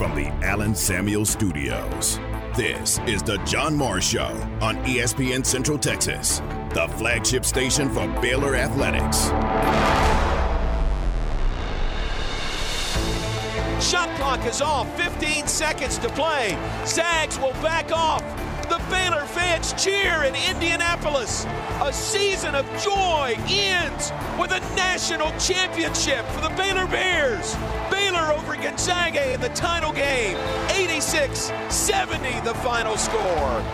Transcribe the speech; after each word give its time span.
from 0.00 0.14
the 0.14 0.28
Allen 0.42 0.74
Samuel 0.74 1.26
Studios. 1.26 2.18
This 2.56 2.98
is 3.00 3.22
the 3.22 3.36
John 3.44 3.76
Morris 3.76 4.08
Show 4.08 4.34
on 4.62 4.78
ESPN 4.86 5.44
Central 5.44 5.76
Texas, 5.76 6.38
the 6.72 6.88
flagship 6.96 7.44
station 7.44 7.90
for 7.90 8.08
Baylor 8.22 8.56
Athletics. 8.56 9.26
Shot 13.86 14.08
clock 14.16 14.42
is 14.46 14.62
off, 14.62 14.88
15 14.96 15.46
seconds 15.46 15.98
to 15.98 16.08
play. 16.08 16.56
Zags 16.86 17.38
will 17.38 17.52
back 17.60 17.92
off. 17.92 18.39
The 18.70 18.80
Baylor 18.88 19.26
fans 19.26 19.72
cheer 19.72 20.22
in 20.22 20.32
Indianapolis. 20.48 21.44
A 21.82 21.92
season 21.92 22.54
of 22.54 22.64
joy 22.80 23.34
ends 23.48 24.12
with 24.38 24.52
a 24.52 24.60
national 24.76 25.32
championship 25.40 26.24
for 26.26 26.40
the 26.40 26.54
Baylor 26.54 26.86
Bears. 26.86 27.56
Baylor 27.90 28.32
over 28.32 28.54
Gonzaga 28.54 29.34
in 29.34 29.40
the 29.40 29.48
title 29.48 29.92
game. 29.92 30.36
86 30.70 31.50
70 31.68 32.40
the 32.44 32.54
final 32.62 32.96
score. 32.96 33.64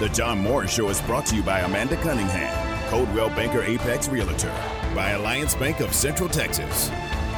The 0.00 0.10
John 0.12 0.40
Morris 0.40 0.72
Show 0.74 0.88
is 0.88 1.00
brought 1.02 1.26
to 1.26 1.36
you 1.36 1.42
by 1.44 1.60
Amanda 1.60 1.94
Cunningham, 1.98 2.88
Coldwell 2.88 3.28
Banker 3.28 3.62
Apex 3.62 4.08
Realtor, 4.08 4.52
by 4.96 5.10
Alliance 5.10 5.54
Bank 5.54 5.78
of 5.78 5.94
Central 5.94 6.28
Texas, 6.28 6.88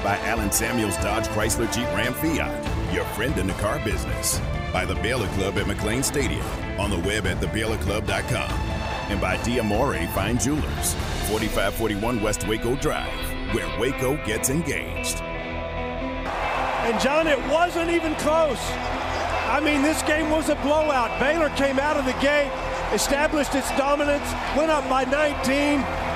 by 0.03 0.19
Allen 0.23 0.51
Samuels 0.51 0.97
Dodge 0.97 1.27
Chrysler 1.29 1.71
Jeep 1.75 1.89
Ram 1.89 2.15
Fiat, 2.15 2.95
your 2.95 3.05
friend 3.17 3.37
in 3.37 3.47
the 3.47 3.53
car 3.55 3.79
business, 3.85 4.41
by 4.73 4.85
the 4.85 4.95
Baylor 4.97 5.29
Club 5.29 5.59
at 5.59 5.67
McLane 5.67 6.03
Stadium, 6.03 6.47
on 6.81 6.91
the 6.91 6.99
web 7.01 7.27
at 7.27 7.39
thebaylorclub.com, 7.39 8.51
and 9.11 9.21
by 9.21 9.37
Diamore 9.39 10.09
Fine 10.15 10.39
Jewelers, 10.39 10.95
4541 11.29 12.23
West 12.23 12.49
Waco 12.49 12.75
Drive, 12.77 13.13
where 13.55 13.69
Waco 13.79 14.17
gets 14.25 14.49
engaged. 14.49 15.21
And 15.21 16.99
John, 17.01 17.27
it 17.27 17.39
wasn't 17.51 17.91
even 17.91 18.15
close. 18.17 18.61
I 19.49 19.61
mean, 19.63 19.83
this 19.83 20.03
game 20.03 20.31
was 20.31 20.49
a 20.49 20.55
blowout. 20.57 21.21
Baylor 21.21 21.51
came 21.51 21.79
out 21.79 21.97
of 21.97 22.07
the 22.07 22.19
gate, 22.21 22.51
established 22.93 23.55
its 23.55 23.71
dominance, 23.77 24.33
went 24.57 24.71
up 24.71 24.89
by 24.89 25.05
19. 25.05 26.12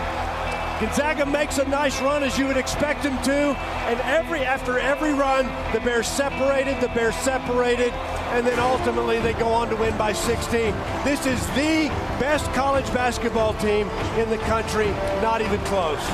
Gonzaga 0.81 1.25
makes 1.25 1.57
a 1.57 1.65
nice 1.69 2.01
run 2.03 2.23
as 2.23 2.39
you 2.39 2.47
would 2.47 2.59
expect 2.59 3.03
them 3.03 3.17
to, 3.23 3.33
and 3.33 3.99
every 4.01 4.41
after 4.41 4.79
every 4.79 5.15
run, 5.15 5.47
the 5.73 5.81
Bears 5.81 6.07
separated, 6.07 6.79
the 6.83 6.89
Bears 6.89 7.15
separated, 7.17 7.95
and 8.35 8.47
then 8.47 8.59
ultimately 8.59 9.19
they 9.21 9.33
go 9.33 9.49
on 9.49 9.71
to 9.71 9.77
win 9.77 9.97
by 9.97 10.13
16. 10.13 10.75
This 11.03 11.25
is 11.25 11.45
the 11.49 11.89
best 12.21 12.45
college 12.53 12.85
basketball 12.93 13.55
team 13.55 13.89
in 14.19 14.29
the 14.29 14.37
country, 14.45 14.91
not 15.23 15.41
even 15.41 15.59
close. 15.61 16.05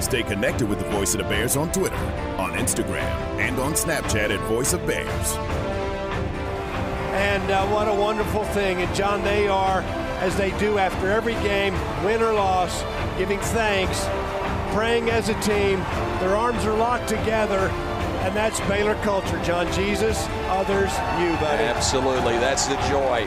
Stay 0.00 0.22
connected 0.22 0.68
with 0.68 0.78
the 0.78 0.88
Voice 0.90 1.12
of 1.14 1.18
the 1.18 1.28
Bears 1.28 1.56
on 1.56 1.72
Twitter, 1.72 1.96
on 2.38 2.52
Instagram, 2.52 3.02
and 3.40 3.58
on 3.58 3.72
Snapchat 3.72 4.30
at 4.30 4.40
Voice 4.48 4.72
of 4.72 4.86
Bears. 4.86 5.36
And 7.12 7.50
uh, 7.50 7.66
what 7.66 7.88
a 7.88 7.94
wonderful 7.94 8.44
thing. 8.44 8.80
And 8.80 8.94
John, 8.94 9.24
they 9.24 9.48
are, 9.48 9.82
as 10.20 10.36
they 10.36 10.56
do 10.58 10.78
after 10.78 11.10
every 11.10 11.34
game, 11.34 11.72
win 12.04 12.22
or 12.22 12.32
loss, 12.32 12.84
giving 13.18 13.40
thanks, 13.40 14.04
praying 14.74 15.10
as 15.10 15.30
a 15.30 15.40
team. 15.40 15.80
Their 16.20 16.36
arms 16.36 16.64
are 16.66 16.76
locked 16.76 17.08
together, 17.08 17.70
and 18.20 18.36
that's 18.36 18.60
Baylor 18.60 18.94
culture. 18.96 19.42
John 19.42 19.72
Jesus, 19.72 20.26
others, 20.48 20.92
you, 21.18 21.32
buddy. 21.40 21.64
Absolutely. 21.64 22.34
That's 22.34 22.66
the 22.66 22.76
joy. 22.88 23.26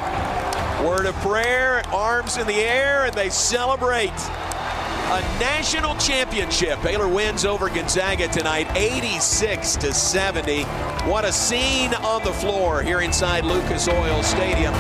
Word 0.88 1.08
of 1.08 1.16
prayer, 1.16 1.82
arms 1.88 2.38
in 2.38 2.46
the 2.46 2.62
air, 2.62 3.06
and 3.06 3.14
they 3.14 3.30
celebrate 3.30 4.10
a 4.10 5.22
national 5.40 5.96
championship. 5.96 6.82
Baylor 6.84 7.08
wins 7.08 7.44
over 7.44 7.70
Gonzaga 7.70 8.28
tonight, 8.28 8.68
86 8.76 9.78
to 9.78 9.94
70. 9.94 10.64
What 11.10 11.26
a 11.26 11.32
scene 11.32 11.94
on 11.96 12.24
the 12.24 12.34
floor 12.34 12.82
here 12.82 13.02
inside 13.02 13.46
Lucas 13.46 13.88
Oil 13.88 14.24
Stadium. 14.24 14.74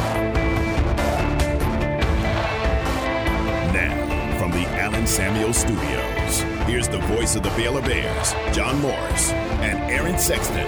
Samuel 5.07 5.53
Studios, 5.53 6.41
here's 6.67 6.87
the 6.87 6.99
voice 6.99 7.35
of 7.35 7.43
the 7.43 7.49
Baylor 7.49 7.81
Bears, 7.81 8.33
John 8.55 8.79
Morris, 8.81 9.31
and 9.31 9.79
Aaron 9.91 10.17
Sexton. 10.17 10.67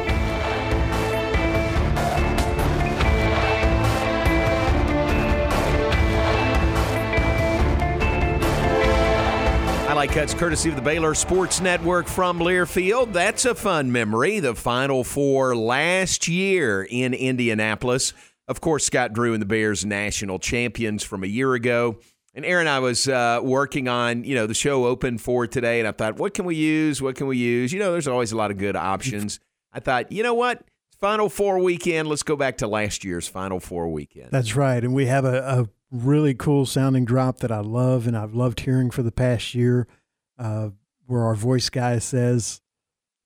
Highlight 9.88 10.09
cuts 10.12 10.34
courtesy 10.34 10.69
of 10.69 10.75
the 10.75 10.81
Baylor 10.81 11.13
Sports 11.13 11.62
Network 11.62 12.07
from 12.07 12.40
Learfield. 12.40 13.13
That's 13.13 13.45
a 13.45 13.56
fun 13.56 13.91
memory. 13.91 14.41
The 14.41 14.53
Final 14.53 15.03
Four 15.03 15.56
last 15.56 16.28
year 16.28 16.85
in 16.90 17.13
Indianapolis. 17.13 18.13
Of 18.47 18.59
course, 18.62 18.85
Scott 18.85 19.13
Drew 19.13 19.34
and 19.34 19.41
the 19.41 19.47
Bears 19.47 19.85
national 19.85 20.40
champions 20.40 21.03
from 21.03 21.24
a 21.24 21.28
year 21.28 21.53
ago. 21.53 21.97
And 22.35 22.46
Aaron, 22.46 22.68
I 22.68 22.79
was 22.79 23.07
uh, 23.07 23.40
working 23.41 23.88
on, 23.88 24.25
you 24.25 24.35
know, 24.35 24.46
the 24.46 24.53
show 24.53 24.85
open 24.85 25.18
for 25.18 25.47
today, 25.47 25.79
and 25.79 25.88
I 25.88 25.94
thought, 25.94 26.18
what 26.18 26.34
can 26.34 26.44
we 26.44 26.56
use? 26.56 27.01
What 27.01 27.16
can 27.16 27.28
we 27.28 27.38
use? 27.38 27.72
You 27.72 27.79
know, 27.79 27.94
there's 27.94 28.09
always 28.09 28.34
a 28.34 28.35
lot 28.35 28.51
of 28.51 28.57
good 28.57 28.75
options. 28.75 29.40
I 29.72 29.79
thought, 29.79 30.12
you 30.12 30.22
know 30.22 30.34
what? 30.34 30.62
Final 31.00 31.29
Four 31.29 31.59
weekend. 31.59 32.09
Let's 32.09 32.24
go 32.24 32.35
back 32.35 32.57
to 32.57 32.68
last 32.68 33.06
year's 33.06 33.25
Final 33.28 33.62
Four 33.62 33.88
weekend. 33.88 34.31
That's 34.31 34.53
right. 34.56 34.84
And 34.84 34.94
we 34.94 35.06
have 35.06 35.24
a, 35.24 35.41
a 35.44 35.69
really 35.91 36.34
cool 36.34 36.66
sounding 36.66 37.06
drop 37.06 37.38
that 37.38 37.51
I 37.51 37.59
love 37.59 38.06
and 38.06 38.18
I've 38.18 38.34
loved 38.34 38.59
hearing 38.59 38.91
for 38.91 39.01
the 39.01 39.12
past 39.12 39.56
year, 39.56 39.88
uh, 40.38 40.69
where 41.06 41.24
our 41.24 41.35
voice 41.35 41.69
guy 41.69 42.00
says, 42.00 42.62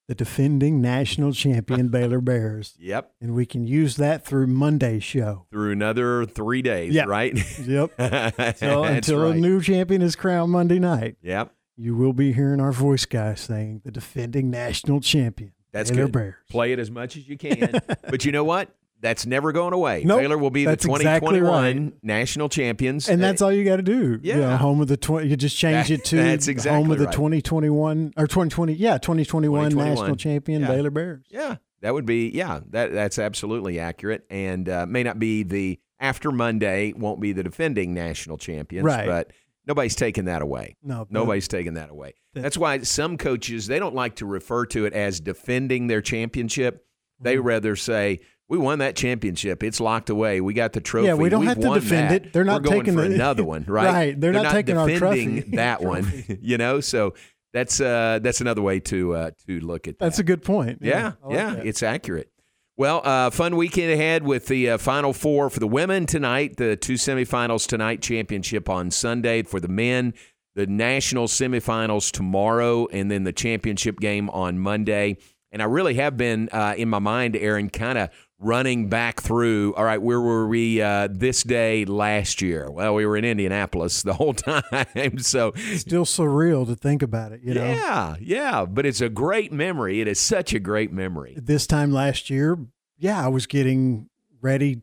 the 0.10 0.16
defending 0.16 0.82
national 0.82 1.32
champion 1.34 1.88
Baylor 1.92 2.20
Bears. 2.20 2.74
Yep. 2.80 3.12
And 3.22 3.36
we 3.36 3.46
can 3.46 3.68
use 3.68 3.96
that 3.98 4.26
through 4.26 4.48
Monday's 4.48 5.04
show. 5.04 5.46
Through 5.52 5.72
another 5.72 6.26
three 6.26 6.64
days, 6.64 6.96
Yep. 6.96 7.08
right? 7.08 7.60
Yep. 7.60 7.92
So 8.58 8.84
until 8.84 9.28
a 9.28 9.36
new 9.36 9.62
champion 9.62 10.02
is 10.02 10.16
crowned 10.16 10.52
Monday 10.52 10.80
night, 10.80 11.18
Yep. 11.22 11.54
you 11.78 11.96
will 11.96 12.14
be 12.14 12.34
hearing 12.34 12.60
our 12.60 12.72
voice 12.72 13.06
guy 13.06 13.36
saying 13.36 13.82
the 13.86 13.92
defending 13.92 14.50
national 14.50 15.00
champion. 15.00 15.54
That's 15.72 15.92
Baylor 15.92 16.06
good. 16.06 16.12
Bears. 16.14 16.36
Play 16.50 16.72
it 16.72 16.80
as 16.80 16.90
much 16.90 17.16
as 17.16 17.30
you 17.30 17.38
can. 17.38 17.80
but 18.10 18.26
you 18.26 18.32
know 18.32 18.44
what? 18.44 18.70
That's 19.02 19.26
never 19.26 19.52
going 19.54 19.74
away. 19.74 20.04
Nope. 20.06 20.20
Baylor 20.20 20.38
will 20.38 20.50
be 20.50 20.66
the 20.66 20.72
That's 20.72 20.84
exactly 20.86 21.40
2021 21.40 21.84
right. 21.86 21.94
national 22.04 22.50
champions. 22.50 23.08
And 23.08 23.24
that's 23.24 23.42
all 23.42 23.52
you 23.52 23.64
got 23.64 23.78
to 23.78 23.82
do. 23.82 24.20
Yeah. 24.22 24.36
You 24.36 24.42
know, 24.42 24.58
home 24.58 24.82
of 24.82 24.90
the 24.90 24.98
20, 24.98 25.28
you 25.28 25.38
just 25.38 25.58
change 25.58 25.88
That- 25.88 25.94
it 26.00 26.06
to 26.06 26.16
that's 26.18 26.48
home 26.48 26.52
exactly 26.52 26.92
of 26.94 27.00
the 27.00 27.06
right. 27.06 27.14
2021 27.14 28.14
or 28.18 28.28
2020. 28.28 28.74
Yeah, 28.74 28.98
2021, 28.98 29.70
2021. 29.72 29.96
national 29.96 30.16
champion 30.18 30.62
Yeah. 30.64 30.68
Baylor 30.68 30.92
Bears. 30.92 31.24
Yeah, 31.30 31.56
that 31.82 31.94
would 31.94 32.06
be 32.06 32.30
yeah. 32.30 32.60
That 32.72 32.92
that's 32.92 33.18
absolutely 33.20 33.80
accurate, 33.80 34.26
and 34.30 34.68
uh, 34.68 34.86
may 34.86 35.04
not 35.04 35.18
be 35.18 35.44
the 35.44 35.80
after 36.00 36.32
Monday 36.32 36.94
won't 36.96 37.22
be 37.22 37.32
the 37.32 37.44
defending 37.44 37.94
national 37.94 38.38
champions, 38.38 38.84
Right. 38.86 39.06
But 39.08 39.32
nobody's 39.66 39.96
taking 39.96 40.26
that 40.26 40.42
away. 40.42 40.76
No, 40.84 41.08
nobody's 41.10 41.48
taking 41.48 41.76
that 41.76 41.90
away. 41.90 42.16
That's 42.34 42.58
why 42.58 42.80
some 42.80 43.18
coaches 43.18 43.68
they 43.68 43.80
don't 43.80 43.96
like 43.96 44.16
to 44.18 44.26
refer 44.26 44.66
to 44.68 44.86
it 44.86 44.94
as 44.94 45.20
defending 45.22 45.88
their 45.88 46.02
championship. 46.02 46.86
They 47.22 47.36
Mm-hmm. 47.38 47.48
rather 47.48 47.76
say. 47.78 48.20
We 48.50 48.58
won 48.58 48.80
that 48.80 48.96
championship. 48.96 49.64
It's 49.64 49.80
locked 49.80 50.10
away. 50.10 50.42
We 50.42 50.54
got 50.56 50.74
the 50.74 50.82
trophy. 50.82 51.08
Yeah, 51.08 51.14
we 51.14 51.30
don't 51.30 51.42
We've 51.42 51.50
have 51.50 51.60
to 51.60 51.74
defend 51.76 52.10
that. 52.10 52.26
it. 52.26 52.34
They're 52.34 52.44
not 52.44 52.64
We're 52.64 52.70
going 52.72 52.80
taking 52.82 52.94
for 52.96 53.08
the- 53.08 53.14
another 53.14 53.44
one, 53.44 53.64
right? 53.68 53.86
Right. 53.94 54.20
They're 54.20 54.34
not 54.34 54.52
taking 54.52 54.76
our 54.78 54.88
defending 54.88 55.38
trophy. 55.38 55.52
that 55.56 55.82
one. 55.84 56.26
you 56.42 56.58
know, 56.58 56.80
so 56.80 57.14
that's 57.54 57.80
uh, 57.80 58.20
that's 58.22 58.42
another 58.42 58.62
way 58.64 58.80
to 58.82 59.14
uh, 59.14 59.32
to 59.48 59.60
look 59.60 59.88
at 59.88 60.00
that. 60.00 60.06
That's 60.06 60.20
a 60.20 60.24
good 60.24 60.44
point. 60.44 60.80
Yeah, 60.82 61.14
I 61.24 61.28
like 61.28 61.36
yeah, 61.36 61.54
it's 61.64 61.84
accurate. 61.84 62.32
Well, 62.76 63.02
uh, 63.04 63.30
fun 63.30 63.56
weekend 63.58 63.92
ahead 63.92 64.24
with 64.24 64.48
the 64.48 64.72
uh, 64.72 64.78
Final 64.78 65.14
Four 65.14 65.50
for 65.50 65.60
the 65.60 65.68
women 65.68 66.06
tonight, 66.06 66.58
the 66.58 66.76
two 66.76 66.94
semifinals 66.94 67.68
tonight, 67.68 68.02
championship 68.02 68.70
on 68.70 68.90
Sunday 68.90 69.44
for 69.44 69.60
the 69.60 69.68
men, 69.68 70.14
the 70.56 70.66
national 70.66 71.28
semifinals 71.28 72.10
tomorrow, 72.12 72.88
and 72.88 73.12
then 73.12 73.26
the 73.26 73.34
championship 73.34 74.00
game 74.00 74.30
on 74.30 74.58
Monday. 74.58 75.18
And 75.52 75.62
I 75.62 75.66
really 75.66 75.96
have 75.96 76.16
been 76.16 76.48
uh, 76.52 76.76
in 76.78 76.88
my 76.90 77.00
mind, 77.00 77.36
Aaron, 77.36 77.70
kind 77.70 77.98
of 77.98 78.10
running 78.40 78.88
back 78.88 79.22
through. 79.22 79.74
All 79.76 79.84
right, 79.84 80.02
where 80.02 80.20
were 80.22 80.48
we 80.48 80.82
uh, 80.82 81.10
this 81.12 81.44
day 81.44 81.86
last 81.86 82.42
year? 82.42 82.70
Well, 82.72 82.96
we 82.96 83.06
were 83.06 83.18
in 83.18 83.26
Indianapolis 83.26 84.02
the 84.04 84.14
whole 84.14 84.34
time, 84.34 85.18
so 85.20 85.52
Still 85.76 86.06
surreal 86.06 86.66
to 86.68 86.76
think 86.76 87.02
about 87.02 87.32
it, 87.34 87.42
you 87.44 87.54
know. 87.54 87.66
yeah, 87.66 88.16
yeah. 88.22 88.66
But 88.66 88.86
it's 88.86 89.02
a 89.02 89.10
great 89.10 89.52
memory. 89.52 90.02
It 90.02 90.08
is 90.08 90.20
such 90.20 90.54
a 90.54 90.60
great 90.60 90.92
memory. 90.92 91.36
This 91.38 91.68
time 91.68 91.92
last 91.92 92.30
year, 92.30 92.58
yeah, 92.98 93.24
I 93.24 93.28
was 93.28 93.46
getting 93.46 94.10
ready, 94.42 94.82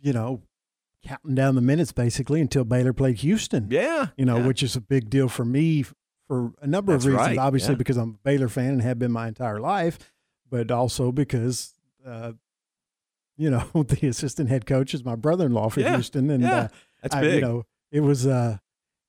you 0.00 0.12
know, 0.12 0.42
counting 1.02 1.34
down 1.34 1.54
the 1.54 1.60
minutes 1.62 1.92
basically 1.92 2.40
until 2.42 2.64
Baylor 2.64 2.92
played 2.92 3.16
Houston. 3.16 3.68
Yeah, 3.70 4.08
You 4.18 4.26
know, 4.26 4.38
yeah. 4.38 4.46
which 4.46 4.62
is 4.62 4.76
a 4.76 4.80
big 4.82 5.08
deal 5.08 5.28
for 5.28 5.44
me 5.46 5.84
for 6.28 6.52
a 6.60 6.66
number 6.66 6.92
That's 6.92 7.06
of 7.06 7.12
reasons. 7.12 7.28
right, 7.28 7.38
Obviously, 7.38 7.72
yeah. 7.72 7.78
because 7.78 7.96
I'm 7.96 8.10
a 8.10 8.18
Baylor 8.22 8.48
fan 8.48 8.72
and 8.74 8.82
have 8.82 8.98
been 8.98 9.10
my 9.10 9.28
entire 9.28 9.58
life, 9.60 9.98
but 10.50 10.70
also 10.70 11.10
because, 11.10 11.72
uh, 12.06 12.32
you 13.40 13.50
know, 13.50 13.64
the 13.88 14.06
assistant 14.06 14.48
head 14.50 14.66
coach 14.66 14.92
is 14.94 15.04
my 15.04 15.16
brother-in-law 15.16 15.70
for 15.70 15.80
Yeah, 15.80 15.94
Houston, 15.94 16.30
and 16.30 16.42
yeah. 16.42 16.54
uh, 16.60 16.68
That's 17.02 17.14
I- 17.16 17.20
big. 17.22 17.34
you 17.36 17.40
know, 17.40 17.64
it 17.90 18.00
was 18.00 18.26
uh, 18.26 18.58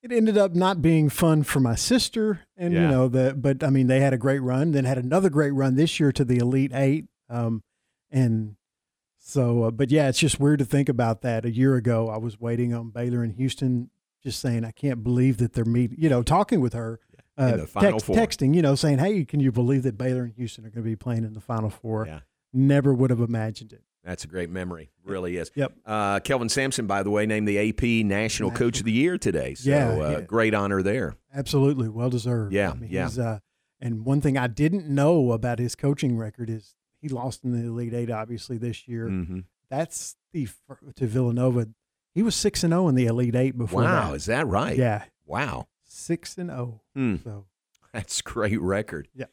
it 0.02 0.12
ended 0.12 0.38
up 0.38 0.56
not 0.56 0.82
being 0.82 1.10
fun 1.10 1.44
for 1.44 1.60
my 1.60 1.76
sister, 1.76 2.42
and 2.58 2.74
Yeah. 2.74 2.82
you 2.84 2.88
know 2.88 3.08
the. 3.08 3.36
But 3.38 3.64
I 3.64 3.70
mean, 3.70 3.88
they 3.88 4.00
had 4.00 4.14
a 4.14 4.18
great 4.18 4.40
run, 4.40 4.72
then 4.72 4.86
had 4.86 4.98
another 4.98 5.30
great 5.30 5.52
run 5.52 5.76
this 5.76 6.00
year 6.00 6.12
to 6.14 6.24
the 6.26 6.38
Elite 6.38 6.72
Eight, 6.74 7.06
um, 7.30 7.62
and 8.10 8.56
so. 9.20 9.64
Uh, 9.66 9.72
but 9.72 9.92
yeah, 9.92 10.08
it's 10.10 10.20
just 10.20 10.40
weird 10.40 10.60
to 10.60 10.66
think 10.66 10.90
about 10.90 11.22
that. 11.22 11.46
A 11.46 11.52
year 11.52 11.76
ago, 11.76 12.10
I 12.10 12.18
was 12.18 12.40
waiting 12.40 12.74
on 12.74 12.90
Baylor 12.90 13.24
and 13.24 13.34
Houston, 13.34 13.90
just 14.24 14.40
saying 14.40 14.66
I 14.66 14.72
can't 14.72 15.04
believe 15.04 15.38
that 15.38 15.54
they're 15.54 15.66
meeting. 15.66 15.98
You 16.00 16.10
know, 16.10 16.24
talking 16.24 16.62
with 16.62 16.74
her, 16.74 17.00
In 17.38 17.44
uh, 17.44 17.58
the 17.58 17.68
Final 17.68 17.92
text, 17.92 18.06
Four. 18.06 18.16
texting, 18.16 18.56
you 18.56 18.62
know, 18.62 18.76
saying, 18.76 18.98
"Hey, 19.00 19.24
can 19.26 19.40
you 19.40 19.52
believe 19.52 19.84
that 19.84 19.98
Baylor 19.98 20.24
and 20.24 20.34
Houston 20.34 20.66
are 20.66 20.70
going 20.70 20.84
to 20.84 20.90
be 20.90 20.96
playing 20.96 21.24
in 21.26 21.34
the 21.34 21.42
Final 21.42 21.70
Four? 21.70 22.08
Yeah. 22.08 22.22
Never 22.54 22.94
would 22.94 23.12
have 23.12 23.22
imagined 23.22 23.72
it. 23.74 23.84
That's 24.04 24.24
a 24.24 24.28
great 24.28 24.50
memory. 24.50 24.90
Really 25.04 25.38
is. 25.38 25.52
Yep. 25.56 25.74
Uh, 25.86 26.20
Kelvin 26.22 26.50
Sampson, 26.50 26.88
by 26.88 27.04
the 27.04 27.12
way, 27.12 27.26
named 27.26 27.48
the 27.48 27.70
AP 27.70 28.06
National, 28.06 28.50
Coach 28.52 28.80
of 28.80 28.86
the 28.86 28.92
Year 28.92 29.18
today. 29.18 29.54
So 29.54 29.70
Yeah, 29.70 29.90
uh, 29.92 30.10
yeah. 30.12 30.22
great 30.22 30.54
honor 30.56 30.82
there. 30.82 31.16
Absolutely, 31.34 31.88
well 31.90 32.10
deserved. 32.10 32.52
Yeah, 32.54 32.72
I 32.72 32.74
mean, 32.74 32.90
yeah. 32.92 33.06
He's, 33.06 33.20
uh, 33.20 33.40
and 33.80 34.04
one 34.06 34.22
thing 34.22 34.38
I 34.38 34.48
didn't 34.48 34.88
know 34.88 35.32
about 35.32 35.60
his 35.60 35.76
coaching 35.76 36.18
record 36.18 36.50
is 36.50 36.76
he 37.00 37.10
lost 37.10 37.44
in 37.44 37.52
the 37.52 37.68
Elite 37.68 37.94
Eight, 37.94 38.10
obviously 38.12 38.58
this 38.58 38.88
year. 38.88 39.08
hmm 39.08 39.40
That's 39.70 40.16
the 40.34 40.48
to 40.96 41.08
Villanova. 41.08 41.68
He 42.16 42.24
was 42.24 42.36
six 42.36 42.64
and 42.64 42.72
zero 42.74 42.88
in 42.88 42.96
the 42.96 43.06
Elite 43.06 43.36
Eight 43.36 43.58
before. 43.58 43.84
Wow, 43.84 44.10
that. 44.10 44.16
is 44.16 44.26
that 44.26 44.48
right? 44.48 44.78
Yeah, 44.78 45.04
Wow, 45.26 45.68
six 45.84 46.38
and 46.38 46.50
zero. 46.50 46.82
Hmm. 46.96 47.16
So 47.24 47.46
that's 47.94 48.20
a 48.20 48.24
great 48.24 48.60
record. 48.60 49.08
Yeah. 49.16 49.26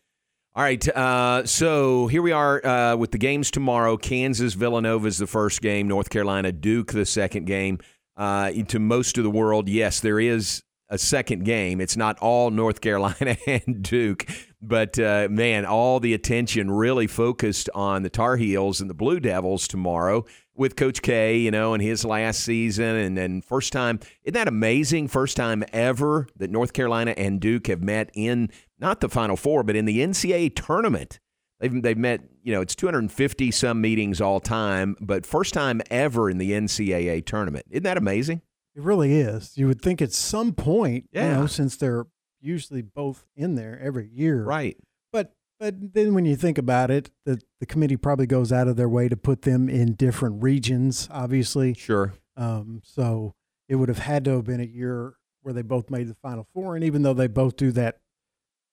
All 0.58 0.64
right, 0.64 0.88
uh, 0.88 1.46
so 1.46 2.08
here 2.08 2.20
we 2.20 2.32
are 2.32 2.66
uh, 2.66 2.96
with 2.96 3.12
the 3.12 3.18
games 3.18 3.48
tomorrow. 3.52 3.96
Kansas 3.96 4.54
Villanova 4.54 5.06
is 5.06 5.16
the 5.16 5.28
first 5.28 5.62
game. 5.62 5.86
North 5.86 6.10
Carolina 6.10 6.50
Duke 6.50 6.90
the 6.90 7.06
second 7.06 7.46
game. 7.46 7.78
Uh, 8.16 8.50
to 8.66 8.80
most 8.80 9.18
of 9.18 9.22
the 9.22 9.30
world, 9.30 9.68
yes, 9.68 10.00
there 10.00 10.18
is 10.18 10.64
a 10.88 10.98
second 10.98 11.44
game. 11.44 11.80
It's 11.80 11.96
not 11.96 12.18
all 12.18 12.50
North 12.50 12.80
Carolina 12.80 13.36
and 13.46 13.84
Duke, 13.84 14.26
but 14.60 14.98
uh, 14.98 15.28
man, 15.30 15.64
all 15.64 16.00
the 16.00 16.12
attention 16.12 16.72
really 16.72 17.06
focused 17.06 17.70
on 17.72 18.02
the 18.02 18.10
Tar 18.10 18.36
Heels 18.36 18.80
and 18.80 18.90
the 18.90 18.94
Blue 18.94 19.20
Devils 19.20 19.68
tomorrow 19.68 20.24
with 20.56 20.74
Coach 20.74 21.02
K, 21.02 21.38
you 21.38 21.52
know, 21.52 21.72
in 21.74 21.80
his 21.80 22.04
last 22.04 22.40
season, 22.40 22.96
and 22.96 23.16
then 23.16 23.42
first 23.42 23.72
time. 23.72 24.00
Isn't 24.24 24.34
that 24.34 24.48
amazing? 24.48 25.06
First 25.06 25.36
time 25.36 25.62
ever 25.72 26.26
that 26.34 26.50
North 26.50 26.72
Carolina 26.72 27.12
and 27.16 27.40
Duke 27.40 27.68
have 27.68 27.80
met 27.80 28.10
in 28.12 28.50
not 28.78 29.00
the 29.00 29.08
Final 29.08 29.36
Four, 29.36 29.62
but 29.62 29.76
in 29.76 29.84
the 29.84 29.98
NCAA 30.00 30.54
tournament. 30.54 31.18
They've 31.60 31.82
they've 31.82 31.98
met, 31.98 32.20
you 32.44 32.52
know, 32.52 32.60
it's 32.60 32.74
250 32.76 33.50
some 33.50 33.80
meetings 33.80 34.20
all 34.20 34.38
time, 34.38 34.96
but 35.00 35.26
first 35.26 35.52
time 35.54 35.82
ever 35.90 36.30
in 36.30 36.38
the 36.38 36.52
NCAA 36.52 37.24
tournament. 37.26 37.66
Isn't 37.70 37.82
that 37.84 37.96
amazing? 37.98 38.42
it 38.76 38.82
really 38.82 39.14
is. 39.18 39.58
You 39.58 39.66
would 39.66 39.80
think 39.82 40.00
at 40.00 40.12
some 40.12 40.52
point, 40.52 41.08
you 41.12 41.20
Yeah. 41.20 41.40
know, 41.40 41.46
since 41.46 41.74
they're 41.76 42.06
usually 42.40 42.80
both 42.82 43.26
in 43.34 43.56
there 43.56 43.76
every 43.80 44.08
year, 44.08 44.44
Right. 44.44 44.76
But 45.12 45.34
but 45.58 45.74
then 45.94 46.14
when 46.14 46.24
you 46.24 46.36
think 46.36 46.58
about 46.58 46.88
it, 46.92 47.10
the 47.24 47.40
the 47.58 47.66
committee 47.66 47.96
probably 47.96 48.26
goes 48.28 48.52
out 48.52 48.68
of 48.68 48.76
their 48.76 48.88
way 48.88 49.08
to 49.08 49.16
put 49.16 49.42
them 49.42 49.68
in 49.68 49.94
different 49.94 50.44
regions. 50.44 51.08
Obviously, 51.10 51.74
Sure. 51.74 52.14
Um, 52.36 52.80
so 52.84 53.34
it 53.68 53.74
would 53.74 53.88
have 53.88 53.98
had 53.98 54.24
to 54.26 54.30
have 54.36 54.44
been 54.44 54.60
a 54.60 54.64
year 54.64 55.14
where 55.42 55.52
they 55.52 55.62
both 55.62 55.90
made 55.90 56.06
the 56.06 56.14
Final 56.14 56.46
Four, 56.54 56.76
and 56.76 56.84
even 56.84 57.02
though 57.02 57.14
they 57.14 57.26
both 57.26 57.56
do 57.56 57.72
that, 57.72 57.98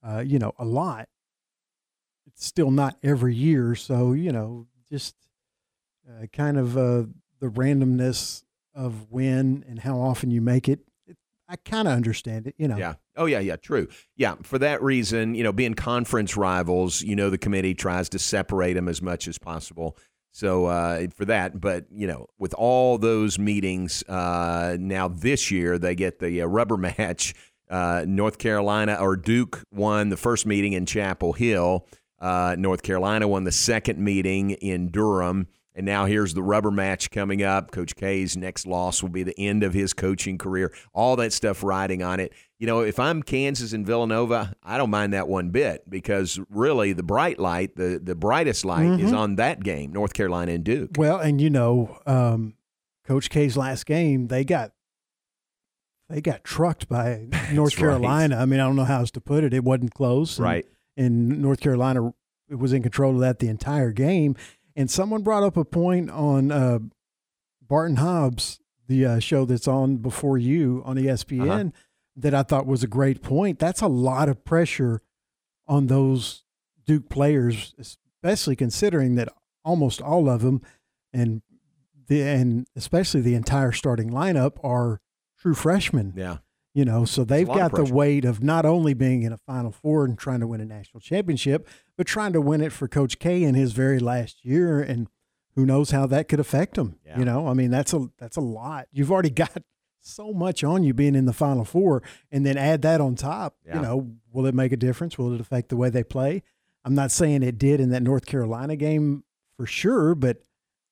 uh, 0.08 0.20
you 0.20 0.40
know, 0.40 0.54
a 0.60 0.66
lot, 0.66 1.08
it's 2.28 2.46
still 2.46 2.72
not 2.72 2.98
every 3.04 3.36
year. 3.36 3.76
So 3.76 4.14
you 4.14 4.32
know, 4.32 4.68
just 4.90 5.16
uh, 6.08 6.28
kind 6.28 6.58
of 6.58 6.78
uh, 6.78 7.04
the 7.40 7.48
randomness 7.48 8.44
of 8.74 9.12
when 9.12 9.64
and 9.68 9.80
how 9.80 10.00
often 10.00 10.32
you 10.32 10.42
make 10.42 10.68
it. 10.68 10.80
it 11.08 11.18
I 11.48 11.56
kind 11.56 11.88
of 11.88 11.94
understand 11.94 12.48
it. 12.48 12.56
You 12.58 12.68
know, 12.68 12.78
Yeah. 12.78 12.96
Oh, 13.18 13.26
yeah, 13.26 13.40
yeah, 13.40 13.56
true. 13.56 13.88
Yeah, 14.18 14.36
for 14.44 14.60
that 14.60 14.84
reason, 14.84 15.36
you 15.36 15.44
know, 15.44 15.54
being 15.54 15.74
conference 15.74 16.36
rivals, 16.36 17.02
you 17.02 17.16
know, 17.16 17.30
the 17.30 17.38
committee 17.38 17.74
tries 17.74 18.10
to 18.10 18.20
separate 18.20 18.74
them 18.74 18.90
as 18.90 19.02
much 19.02 19.28
as 19.28 19.38
possible. 19.38 19.98
So 20.32 20.66
uh, 20.66 21.08
for 21.16 21.24
that, 21.26 21.62
but 21.62 21.86
you 21.90 22.08
know, 22.08 22.28
with 22.38 22.54
all 22.56 22.98
those 22.98 23.40
meetings 23.40 24.04
uh, 24.04 24.76
now 24.78 25.08
this 25.08 25.50
year, 25.50 25.80
they 25.80 25.96
get 25.96 26.20
the 26.20 26.42
uh, 26.42 26.46
rubber 26.46 26.76
match. 26.98 27.34
Uh, 27.70 28.06
North 28.08 28.38
Carolina 28.38 28.98
or 29.00 29.16
Duke 29.16 29.64
won 29.72 30.10
the 30.10 30.18
first 30.18 30.46
meeting 30.46 30.74
in 30.74 30.86
Chapel 30.86 31.34
Hill. 31.34 31.88
Uh, 32.20 32.56
North 32.58 32.84
Carolina 32.84 33.28
won 33.28 33.44
the 33.44 33.52
second 33.52 34.00
meeting 34.00 34.52
in 34.52 34.90
Durham. 34.90 35.48
And 35.78 35.86
now 35.86 36.06
here's 36.06 36.34
the 36.34 36.42
rubber 36.42 36.72
match 36.72 37.12
coming 37.12 37.44
up. 37.44 37.72
Coach 37.72 37.96
K's 37.98 38.38
next 38.38 38.66
loss 38.66 39.04
will 39.04 39.10
be 39.10 39.24
the 39.24 39.38
end 39.38 39.62
of 39.62 39.74
his 39.74 39.94
coaching 39.94 40.38
career. 40.38 40.74
All 40.94 41.18
that 41.18 41.34
stuff 41.34 41.64
riding 41.64 42.02
on 42.02 42.22
it. 42.22 42.32
You 42.60 42.68
know, 42.68 42.80
if 42.80 42.98
I'm 42.98 43.22
Kansas 43.22 43.74
and 43.74 43.86
Villanova, 43.86 44.56
I 44.64 44.78
don't 44.78 44.90
mind 44.90 45.12
that 45.12 45.28
one 45.28 45.50
bit 45.50 45.90
because 45.90 46.40
really 46.50 46.94
the 46.94 47.04
bright 47.04 47.40
light, 47.40 47.76
the, 47.76 48.00
the 48.02 48.16
brightest 48.16 48.64
light 48.64 49.02
is 49.02 49.12
on 49.12 49.36
that 49.36 49.64
game, 49.64 49.92
North 49.92 50.14
Carolina 50.14 50.54
and 50.54 50.64
Duke. 50.64 50.92
Well, 50.98 51.20
and 51.20 51.42
you 51.42 51.50
know, 51.50 52.00
um, 52.06 52.54
Coach 53.06 53.30
K's 53.30 53.58
last 53.58 53.86
game, 53.86 54.28
they 54.28 54.46
got 54.46 54.72
they 56.10 56.22
got 56.22 56.44
trucked 56.44 56.88
by 56.90 57.28
North 57.52 57.74
right. 57.76 57.80
Carolina. 57.80 58.38
I 58.38 58.46
mean, 58.46 58.60
I 58.60 58.64
don't 58.66 58.76
know 58.76 58.84
how 58.84 59.00
else 59.00 59.12
to 59.12 59.22
put 59.22 59.44
it. 59.44 59.54
It 59.54 59.64
wasn't 59.64 59.94
close, 59.94 60.38
and- 60.38 60.46
Right. 60.46 60.66
And 60.98 61.42
North 61.42 61.60
Carolina 61.60 62.14
was 62.50 62.72
in 62.72 62.82
control 62.82 63.16
of 63.16 63.20
that 63.20 63.40
the 63.40 63.50
entire 63.50 63.92
game. 63.92 64.36
And 64.78 64.90
someone 64.90 65.24
brought 65.24 65.44
up 65.44 65.58
a 65.58 65.66
point 65.66 66.10
on 66.10 66.52
uh, 66.52 66.80
Barton 67.62 67.98
Hobbs, 67.98 68.60
the 68.88 69.06
uh, 69.06 69.20
show 69.20 69.44
that's 69.46 69.68
on 69.68 69.98
before 69.98 70.38
you 70.38 70.82
on 70.86 70.96
ESPN, 70.96 71.50
Uh-huh. 71.50 71.70
that 72.18 72.34
I 72.34 72.44
thought 72.44 72.66
was 72.66 72.84
a 72.84 72.88
great 72.88 73.22
point. 73.22 73.60
That's 73.60 73.82
a 73.82 73.88
lot 73.88 74.30
of 74.30 74.46
pressure 74.46 75.02
on 75.68 75.88
those 75.88 76.44
Duke 76.86 77.10
players, 77.10 77.74
especially 77.78 78.56
considering 78.56 79.16
that 79.16 79.28
almost 79.66 80.02
all 80.02 80.30
of 80.30 80.42
them, 80.44 80.62
and 81.12 81.42
the 82.08 82.22
and 82.22 82.68
especially 82.76 83.20
the 83.22 83.34
entire 83.36 83.72
starting 83.72 84.12
lineup 84.12 84.64
are 84.64 85.02
true 85.46 85.54
freshmen. 85.54 86.14
Yeah. 86.16 86.38
You 86.74 86.84
know, 86.84 87.06
so 87.06 87.24
they've 87.24 87.48
got 87.48 87.74
the 87.74 87.86
weight 87.86 88.26
of 88.26 88.44
not 88.44 88.66
only 88.66 88.94
being 88.94 89.24
in 89.24 89.32
a 89.32 89.38
Final 89.38 89.72
Four 89.72 90.04
and 90.04 90.18
trying 90.18 90.42
to 90.42 90.48
win 90.48 90.60
a 90.60 90.66
national 90.66 91.00
championship, 91.00 91.70
but 91.96 92.06
trying 92.06 92.34
to 92.34 92.42
win 92.42 92.60
it 92.60 92.74
for 92.74 92.90
Coach 92.90 93.18
K 93.18 93.44
in 93.44 93.56
his 93.56 93.72
very 93.72 93.98
last 93.98 94.44
year, 94.44 94.82
and 94.82 95.08
who 95.56 95.66
knows 95.66 95.92
how 95.92 96.06
that 96.08 96.28
could 96.28 96.42
affect 96.42 96.78
him. 96.78 96.98
Yeah. 97.06 97.20
You 97.20 97.24
know, 97.24 97.48
I 97.48 97.54
mean 97.54 97.72
that's 97.72 97.94
a 97.94 98.10
that's 98.18 98.36
a 98.36 98.42
lot. 98.42 98.88
You've 98.92 99.10
already 99.10 99.30
got 99.46 99.64
so 100.02 100.34
much 100.34 100.66
on 100.66 100.84
you 100.84 100.94
being 100.94 101.16
in 101.16 101.26
the 101.26 101.34
Final 101.34 101.64
Four, 101.64 102.04
and 102.30 102.46
then 102.46 102.58
add 102.58 102.82
that 102.82 103.00
on 103.00 103.16
top. 103.16 103.56
Yeah. 103.66 103.78
You 103.78 103.82
know, 103.82 104.12
will 104.34 104.46
it 104.46 104.54
make 104.54 104.74
a 104.74 104.78
difference? 104.78 105.18
Will 105.18 105.34
it 105.34 105.40
affect 105.40 105.70
the 105.70 105.78
way 105.78 105.90
they 105.90 106.04
play? 106.04 106.44
I'm 106.84 106.96
not 106.96 107.10
saying 107.10 107.42
it 107.42 107.58
did 107.58 107.80
in 107.80 107.90
that 107.92 108.04
North 108.04 108.26
Carolina 108.26 108.76
game 108.76 109.24
for 109.56 109.66
sure, 109.66 110.14
but 110.14 110.40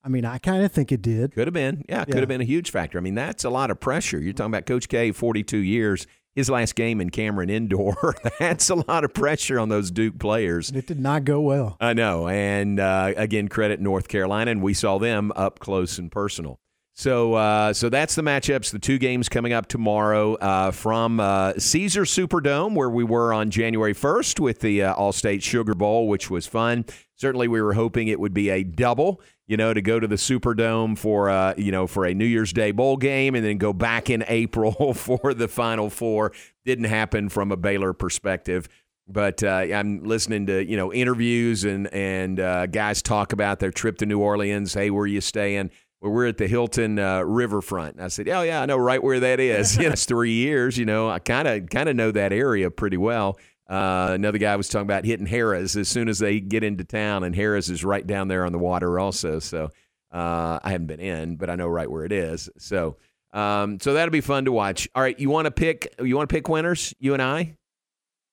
I 0.04 0.10
mean, 0.10 0.26
I 0.26 0.38
kind 0.38 0.64
of 0.66 0.72
think 0.72 0.92
it 0.92 1.02
did. 1.02 1.34
Could 1.34 1.48
have 1.48 1.54
been. 1.54 1.84
Yeah, 1.88 2.04
could 2.06 2.16
Yeah. 2.16 2.20
have 2.22 2.30
been 2.30 2.42
a 2.42 2.46
huge 2.46 2.72
factor. 2.72 2.98
I 2.98 3.02
mean, 3.02 3.16
that's 3.16 3.44
a 3.46 3.50
lot 3.50 3.72
of 3.72 3.80
pressure. 3.80 4.20
You're 4.20 4.34
talking 4.34 4.52
about 4.52 4.66
Coach 4.66 4.90
K, 4.90 5.12
42 5.12 5.58
years. 5.58 6.06
His 6.36 6.50
last 6.50 6.74
game 6.74 7.00
in 7.00 7.12
Cameron 7.12 7.52
Indoor. 7.52 8.16
that's 8.40 8.70
a 8.72 8.76
lot 8.76 9.04
of 9.04 9.14
pressure 9.14 9.60
on 9.60 9.70
those 9.70 9.92
Duke 9.92 10.18
players. 10.18 10.70
And 10.70 10.78
it 10.78 10.88
did 10.88 11.00
not 11.00 11.26
go 11.26 11.40
well. 11.40 11.78
I 11.80 11.94
know. 11.94 12.28
And 12.28 12.80
uh, 12.80 13.14
again, 13.16 13.48
credit 13.50 13.80
North 13.80 14.08
Carolina, 14.08 14.50
and 14.52 14.62
we 14.62 14.74
saw 14.74 14.98
them 14.98 15.32
up 15.36 15.60
close 15.60 16.00
and 16.00 16.12
personal. 16.12 16.60
So, 16.96 17.34
uh, 17.36 17.74
so 17.74 17.90
that's 17.90 18.16
the 18.16 18.22
matchups. 18.24 18.72
The 18.72 18.80
two 18.80 18.98
games 18.98 19.30
coming 19.30 19.54
up 19.54 19.68
tomorrow 19.68 20.34
uh, 20.36 20.72
from 20.72 21.20
uh, 21.20 21.54
Caesar 21.58 22.02
Superdome, 22.04 22.76
where 22.76 22.90
we 22.90 23.04
were 23.04 23.32
on 23.34 23.50
January 23.52 23.94
1st 23.96 24.40
with 24.40 24.60
the 24.60 24.84
uh, 24.84 24.96
Allstate 24.96 25.42
Sugar 25.44 25.74
Bowl, 25.76 26.08
which 26.08 26.30
was 26.32 26.46
fun. 26.48 26.86
Certainly, 27.16 27.48
we 27.48 27.62
were 27.62 27.74
hoping 27.74 28.08
it 28.10 28.20
would 28.20 28.34
be 28.34 28.50
a 28.50 28.64
double. 28.64 29.22
You 29.46 29.58
know, 29.58 29.74
to 29.74 29.82
go 29.82 30.00
to 30.00 30.08
the 30.08 30.16
Superdome 30.16 30.98
for 30.98 31.30
uh, 31.30 31.54
you 31.58 31.72
know 31.72 31.86
for 31.86 32.06
a 32.06 32.14
New 32.14 32.26
Year's 32.26 32.54
Day 32.54 32.72
bowl 32.72 32.98
game, 32.98 33.36
and 33.36 33.46
then 33.46 33.58
go 33.58 33.74
back 33.74 34.10
in 34.10 34.24
April 34.28 34.94
for 34.94 35.34
the 35.34 35.48
Final 35.48 35.90
Four. 35.90 36.32
Didn't 36.66 36.86
happen 36.86 37.30
from 37.30 37.52
a 37.52 37.58
Baylor 37.58 37.94
perspective. 37.94 38.70
But 39.06 39.44
uh, 39.44 39.48
I'm 39.48 40.04
listening 40.04 40.46
to 40.46 40.64
you 40.64 40.78
know 40.78 40.94
interviews 40.94 41.66
and 41.66 41.94
and 41.94 42.40
uh, 42.40 42.68
guys 42.68 43.02
talk 43.02 43.34
about 43.34 43.60
their 43.60 43.72
trip 43.72 43.98
to 43.98 44.06
New 44.06 44.20
Orleans. 44.20 44.74
Hey, 44.74 44.90
where 44.90 45.06
you 45.06 45.20
staying? 45.20 45.72
Well, 46.04 46.12
we're 46.12 46.28
at 46.28 46.38
the 46.38 46.48
Hilton 46.48 47.00
uh, 47.00 47.22
Riverfront. 47.22 47.96
And 47.96 48.04
I 48.04 48.10
said, 48.10 48.28
Oh 48.28 48.42
yeah, 48.42 48.62
I 48.62 48.66
know 48.66 48.76
right 48.78 49.02
where 49.02 49.22
that 49.22 49.40
is. 49.40 49.78
know, 49.80 49.90
it's 49.90 50.06
three 50.06 50.34
years. 50.34 50.78
You 50.78 50.86
know, 50.86 51.10
I 51.10 51.20
kind 51.20 51.48
of 51.48 51.70
kind 51.70 51.88
of 51.88 51.96
know 51.96 52.12
that 52.12 52.34
area 52.34 52.70
pretty 52.72 52.98
well. 52.98 53.38
Uh, 53.67 54.10
another 54.12 54.38
guy 54.38 54.55
was 54.55 54.67
talking 54.70 54.86
about 54.88 55.05
hitting 55.05 55.25
Harrah's 55.27 55.75
as 55.77 55.88
soon 55.88 56.10
as 56.10 56.20
they 56.20 56.39
get 56.39 56.63
into 56.63 56.84
town, 56.84 57.24
and 57.24 57.34
Harrah's 57.36 57.70
is 57.70 57.84
right 57.86 58.05
down 58.05 58.27
there 58.27 58.46
on 58.46 58.51
the 58.51 58.60
water 58.60 59.00
also. 59.00 59.39
So 59.39 59.70
uh, 60.12 60.60
I 60.63 60.72
haven't 60.72 60.88
been 60.88 61.00
in, 61.00 61.38
but 61.38 61.50
I 61.50 61.55
know 61.55 61.67
right 61.67 61.89
where 61.89 62.03
it 62.05 62.12
is. 62.12 62.50
So 62.58 62.98
um, 63.32 63.79
so 63.79 63.93
that'll 63.93 64.12
be 64.12 64.22
fun 64.22 64.46
to 64.46 64.51
watch. 64.51 64.88
All 64.93 65.01
right, 65.01 65.17
you 65.20 65.29
want 65.29 65.46
to 65.46 65.51
pick 65.51 65.93
you 66.00 66.15
want 66.15 66.29
to 66.29 66.34
pick 66.36 66.48
winners? 66.50 66.93
You 67.00 67.13
and 67.13 67.22
I. 67.22 67.58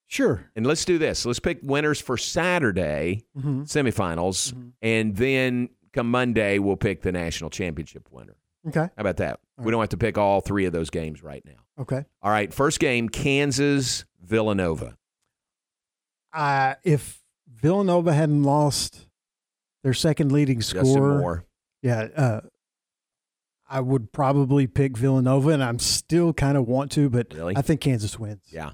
Sure. 0.09 0.51
And 0.57 0.67
let's 0.67 0.85
do 0.85 0.99
this. 0.99 1.25
Let's 1.25 1.39
pick 1.39 1.61
winners 1.63 2.01
for 2.01 2.17
Saturday 2.17 3.23
Mhm. 3.39 3.63
semifinals, 3.63 4.53
Mhm. 4.53 4.73
and 4.83 5.17
then 5.17 5.69
come 5.93 6.11
Monday 6.11 6.59
we'll 6.59 6.77
pick 6.77 7.03
the 7.03 7.13
national 7.13 7.49
championship 7.51 8.09
winner. 8.11 8.37
Okay. 8.69 8.81
How 8.81 8.91
about 8.99 9.17
that? 9.19 9.39
All 9.59 9.65
We 9.65 9.71
don't 9.71 9.81
have 9.81 9.89
to 9.91 9.97
pick 9.97 10.19
all 10.19 10.41
three 10.41 10.65
of 10.67 10.73
those 10.73 10.91
games 10.91 11.23
right 11.23 11.43
now. 11.47 11.63
Okay. 11.83 12.05
All 12.23 12.31
right, 12.31 12.53
first 12.53 12.79
game 12.81 13.09
Kansas 13.09 14.05
Villanova. 14.23 14.97
Uh, 16.33 16.75
if 16.85 17.21
Villanova 17.49 18.13
hadn't 18.13 18.43
lost 18.43 19.07
their 19.83 19.95
second 19.95 20.33
leading 20.33 20.63
scorer, 20.63 21.45
yeah, 21.83 22.09
uh, 22.17 22.41
I 23.69 23.81
would 23.81 24.13
probably 24.13 24.67
pick 24.67 24.97
Villanova, 24.97 25.51
and 25.51 25.63
I'm 25.63 25.79
still 25.79 26.33
kind 26.33 26.57
of 26.57 26.67
want 26.67 26.91
to, 26.93 27.09
but 27.09 27.33
Really? 27.35 27.57
I 27.57 27.63
think 27.63 27.81
Kansas 27.81 28.19
wins. 28.19 28.43
Yeah. 28.51 28.73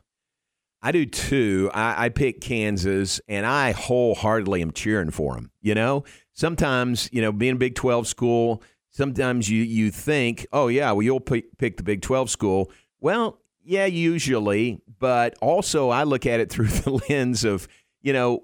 I 0.82 0.92
do 0.92 1.04
too. 1.04 1.70
I, 1.74 2.06
I 2.06 2.08
pick 2.10 2.40
Kansas, 2.40 3.20
and 3.28 3.44
I 3.44 3.72
wholeheartedly 3.72 4.62
am 4.62 4.70
cheering 4.72 5.10
for 5.10 5.34
them. 5.34 5.50
You 5.60 5.74
know, 5.74 6.04
sometimes 6.32 7.08
you 7.12 7.20
know, 7.20 7.32
being 7.32 7.54
a 7.54 7.58
Big 7.58 7.74
Twelve 7.74 8.06
school, 8.06 8.62
sometimes 8.90 9.50
you 9.50 9.62
you 9.62 9.90
think, 9.90 10.46
oh 10.52 10.68
yeah, 10.68 10.92
well 10.92 11.02
you'll 11.02 11.20
pick, 11.20 11.58
pick 11.58 11.76
the 11.76 11.82
Big 11.82 12.02
Twelve 12.02 12.30
school. 12.30 12.70
Well, 13.00 13.40
yeah, 13.66 13.86
usually, 13.86 14.80
but 14.98 15.34
also 15.40 15.90
I 15.90 16.04
look 16.04 16.24
at 16.24 16.40
it 16.40 16.50
through 16.50 16.68
the 16.68 17.02
lens 17.08 17.44
of 17.44 17.68
you 18.02 18.12
know 18.12 18.42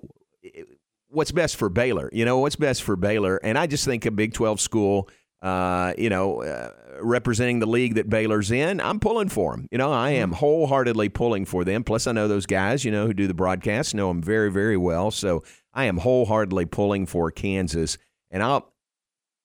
what's 1.09 1.33
best 1.33 1.57
for 1.57 1.69
Baylor. 1.69 2.11
You 2.13 2.25
know 2.25 2.39
what's 2.39 2.57
best 2.57 2.83
for 2.83 2.97
Baylor, 2.97 3.37
and 3.37 3.57
I 3.57 3.67
just 3.67 3.85
think 3.85 4.05
a 4.05 4.11
Big 4.11 4.35
Twelve 4.35 4.61
school. 4.61 5.09
Uh, 5.41 5.93
you 5.99 6.09
know, 6.09 6.41
uh, 6.41 6.71
representing 7.01 7.59
the 7.59 7.67
league 7.67 7.97
that 7.97 8.09
Baylor's 8.09 8.53
in, 8.53 8.81
I'm 8.81 9.01
pulling 9.01 9.29
for 9.29 9.57
them. 9.57 9.67
You 9.73 9.79
know, 9.79 9.93
I 9.93 10.11
am 10.11 10.31
wholeheartedly 10.31 11.09
pulling 11.09 11.47
for 11.47 11.65
them. 11.65 11.83
Plus, 11.83 12.07
I 12.07 12.13
know 12.13 12.29
those 12.29 12.47
guys, 12.47 12.85
you 12.85 12.93
know, 12.93 13.09
who 13.09 13.13
do 13.13 13.27
the 13.27 13.35
broadcast, 13.35 13.93
know 13.93 14.07
them 14.07 14.23
very, 14.23 14.53
very 14.53 14.77
well. 14.77 15.11
So 15.11 15.43
I 15.75 15.87
am 15.87 15.97
wholeheartedly 15.97 16.67
pulling 16.67 17.07
for 17.07 17.33
Kansas. 17.33 17.99
And 18.31 18.41
I'll, 18.41 18.73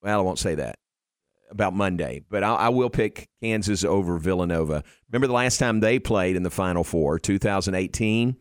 well, 0.03 0.19
I 0.19 0.21
won't 0.21 0.37
say 0.37 0.53
that 0.53 0.77
about 1.49 1.73
Monday, 1.73 2.23
but 2.29 2.43
I'll, 2.43 2.55
I 2.55 2.69
will 2.69 2.89
pick 2.89 3.29
Kansas 3.41 3.83
over 3.83 4.17
Villanova. 4.17 4.83
Remember 5.09 5.27
the 5.27 5.33
last 5.33 5.57
time 5.57 5.79
they 5.79 5.99
played 5.99 6.35
in 6.35 6.43
the 6.43 6.49
Final 6.49 6.83
Four, 6.83 7.19
2018? 7.19 8.35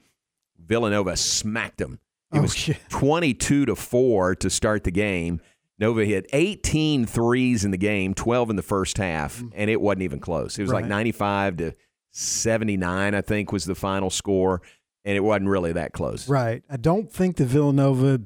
Villanova 0.58 1.16
smacked 1.16 1.78
them. 1.78 2.00
It 2.32 2.38
Oh, 2.38 2.42
was 2.42 2.68
yeah. 2.68 2.74
22 2.88 3.66
to 3.66 3.76
4 3.76 4.34
to 4.36 4.50
start 4.50 4.84
the 4.84 4.90
game. 4.90 5.40
Nova 5.78 6.04
hit 6.04 6.26
18 6.32 7.06
threes 7.06 7.64
in 7.64 7.70
the 7.70 7.76
game, 7.76 8.14
12 8.14 8.50
in 8.50 8.56
the 8.56 8.62
first 8.62 8.98
half, 8.98 9.38
mm. 9.40 9.52
and 9.54 9.70
it 9.70 9.80
wasn't 9.80 10.02
even 10.02 10.18
close. 10.18 10.58
It 10.58 10.62
was 10.62 10.72
like 10.72 10.86
95 10.86 11.58
to 11.58 11.74
79, 12.12 13.14
I 13.14 13.20
think, 13.20 13.52
was 13.52 13.64
the 13.66 13.74
final 13.74 14.08
score, 14.10 14.62
and 15.04 15.16
it 15.16 15.20
wasn't 15.20 15.48
really 15.48 15.72
that 15.72 15.92
close. 15.92 16.28
Right. 16.28 16.62
I 16.70 16.78
don't 16.78 17.12
think 17.12 17.36
the 17.36 17.44
Villanova 17.44 18.22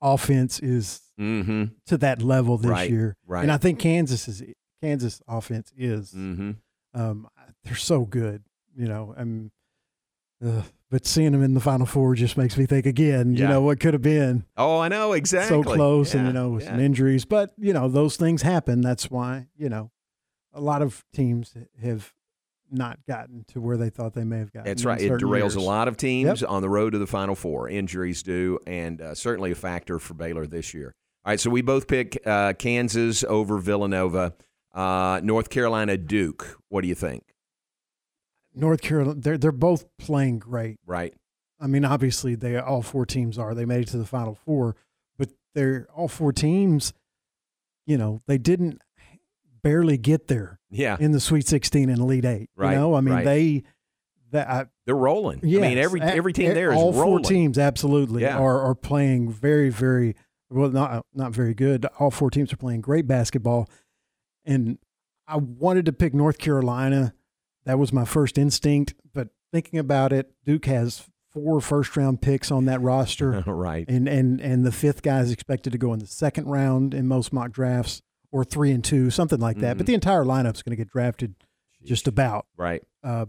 offense 0.00 0.58
is 0.60 1.00
Mm-hmm. 1.18 1.64
to 1.86 1.96
that 1.96 2.20
level 2.20 2.58
this 2.58 2.70
Right, 2.70 2.90
year, 2.90 3.16
right. 3.26 3.40
and 3.42 3.50
I 3.50 3.56
think 3.56 3.78
Kansas 3.78 4.28
is 4.28 4.42
Kansas 4.82 5.22
offense 5.26 5.72
is. 5.74 6.12
Mm-hmm. 6.12 6.50
Um, 6.92 7.26
they're 7.64 7.74
so 7.74 8.04
good, 8.04 8.42
you 8.76 8.86
know. 8.86 9.14
And 9.16 9.50
uh, 10.44 10.60
but 10.90 11.06
seeing 11.06 11.32
them 11.32 11.42
in 11.42 11.54
the 11.54 11.60
Final 11.60 11.86
Four 11.86 12.14
just 12.16 12.36
makes 12.36 12.58
me 12.58 12.66
think 12.66 12.84
again. 12.84 13.34
You 13.34 13.48
know 13.48 13.62
what 13.62 13.80
could 13.80 13.94
have 13.94 14.02
been 14.02 14.44
Oh, 14.58 14.78
I 14.78 14.88
know 14.88 15.14
exactly. 15.14 15.62
so 15.62 15.74
close, 15.74 16.14
and 16.14 16.26
you 16.26 16.34
know 16.34 16.50
with 16.50 16.64
yeah. 16.64 16.72
some 16.72 16.80
injuries. 16.80 17.24
But 17.24 17.54
you 17.56 17.72
know 17.72 17.88
those 17.88 18.18
things 18.18 18.42
happen. 18.42 18.82
That's 18.82 19.10
why 19.10 19.46
you 19.56 19.70
know 19.70 19.90
a 20.52 20.60
lot 20.60 20.82
of 20.82 21.02
teams 21.14 21.54
have 21.82 22.12
not 22.70 22.98
gotten 23.06 23.44
to 23.48 23.60
where 23.60 23.76
they 23.76 23.90
thought 23.90 24.14
they 24.14 24.24
may 24.24 24.38
have 24.38 24.52
gotten. 24.52 24.66
That's 24.70 24.84
right. 24.84 25.00
It 25.00 25.12
derails 25.12 25.40
years. 25.40 25.54
a 25.56 25.60
lot 25.60 25.88
of 25.88 25.96
teams 25.96 26.40
Yep. 26.42 26.50
on 26.50 26.62
the 26.62 26.68
road 26.68 26.90
to 26.94 26.98
the 26.98 27.06
Final 27.06 27.34
Four. 27.34 27.68
Injuries 27.68 28.22
do, 28.22 28.58
and 28.66 29.00
uh, 29.00 29.14
certainly 29.14 29.50
a 29.52 29.54
factor 29.54 29.98
for 29.98 30.14
Baylor 30.14 30.46
this 30.46 30.74
year. 30.74 30.94
All 31.24 31.32
right, 31.32 31.40
so 31.40 31.50
we 31.50 31.60
both 31.62 31.88
pick 31.88 32.18
uh, 32.26 32.52
Kansas 32.54 33.24
over 33.24 33.58
Villanova. 33.58 34.34
Uh, 34.72 35.20
North 35.24 35.48
Carolina 35.50 35.96
Duke. 35.96 36.58
What 36.68 36.82
do 36.82 36.88
you 36.88 36.94
think? 36.94 37.24
North 38.54 38.80
Carolina, 38.80 39.20
they're 39.20 39.38
they're 39.38 39.52
both 39.52 39.84
playing 39.98 40.38
great. 40.38 40.78
Right. 40.86 41.14
I 41.60 41.66
mean, 41.66 41.84
obviously, 41.84 42.34
they 42.34 42.56
all 42.58 42.82
four 42.82 43.06
teams 43.06 43.38
are. 43.38 43.54
They 43.54 43.64
made 43.64 43.80
it 43.82 43.88
to 43.88 43.98
the 43.98 44.04
Final 44.06 44.34
Four, 44.34 44.76
but 45.18 45.30
they're 45.54 45.86
all 45.94 46.08
four 46.08 46.32
teams. 46.32 46.92
You 47.86 47.96
know, 47.98 48.20
they 48.26 48.38
didn't 48.38 48.80
barely 49.62 49.96
get 49.98 50.28
there 50.28 50.58
Yeah. 50.70 50.96
in 50.98 51.12
the 51.12 51.20
Sweet 51.20 51.46
16 51.46 51.88
and 51.90 51.98
Elite 52.00 52.24
Eight. 52.24 52.50
Right, 52.56 52.72
You 52.72 52.78
know, 52.78 52.94
I 52.94 53.00
mean, 53.00 53.14
right. 53.14 53.24
they 53.24 53.62
that 54.32 54.48
I, 54.50 54.66
They're 54.86 54.94
rolling. 54.96 55.38
I 55.42 55.46
mean, 55.46 55.78
every 55.78 56.00
every 56.00 56.32
team 56.32 56.52
there 56.54 56.72
is 56.72 56.76
all 56.76 56.92
rolling. 56.92 57.22
four 57.24 57.30
teams 57.30 57.58
absolutely 57.58 58.22
Yeah. 58.22 58.38
are 58.38 58.60
are 58.60 58.74
playing 58.74 59.30
very 59.30 59.70
very 59.70 60.14
well. 60.50 60.68
Not 60.70 61.06
not 61.14 61.32
very 61.32 61.54
good. 61.54 61.86
All 61.98 62.10
four 62.10 62.30
teams 62.30 62.52
are 62.52 62.56
playing 62.56 62.80
great 62.80 63.06
basketball, 63.06 63.68
and 64.44 64.78
I 65.28 65.36
wanted 65.36 65.86
to 65.86 65.92
pick 65.92 66.12
North 66.14 66.38
Carolina. 66.38 67.14
That 67.64 67.78
was 67.78 67.92
my 67.92 68.04
first 68.04 68.36
instinct, 68.38 68.94
but 69.12 69.28
thinking 69.52 69.78
about 69.78 70.12
it, 70.12 70.32
Duke 70.44 70.66
has 70.66 71.08
four 71.30 71.60
first 71.60 71.96
round 71.96 72.20
picks 72.20 72.50
on 72.50 72.64
that 72.66 72.80
roster. 72.80 73.42
right. 73.46 73.84
and 73.88 74.08
and 74.08 74.40
and 74.40 74.64
the 74.64 74.72
fifth 74.72 75.02
guy 75.02 75.20
is 75.20 75.30
expected 75.30 75.72
to 75.72 75.78
go 75.78 75.92
in 75.92 76.00
the 76.00 76.06
second 76.06 76.46
round 76.46 76.94
in 76.94 77.06
most 77.06 77.32
mock 77.32 77.52
drafts 77.52 78.02
or 78.36 78.44
three 78.44 78.70
and 78.70 78.84
two 78.84 79.10
something 79.10 79.40
like 79.40 79.58
that 79.58 79.74
Mhm. 79.74 79.78
but 79.78 79.86
the 79.86 79.94
entire 79.94 80.24
lineup's 80.24 80.62
going 80.62 80.70
to 80.70 80.76
get 80.76 80.90
drafted 80.90 81.34
just 81.84 82.06
about 82.08 82.46
Right. 82.56 82.82
uh, 83.02 83.26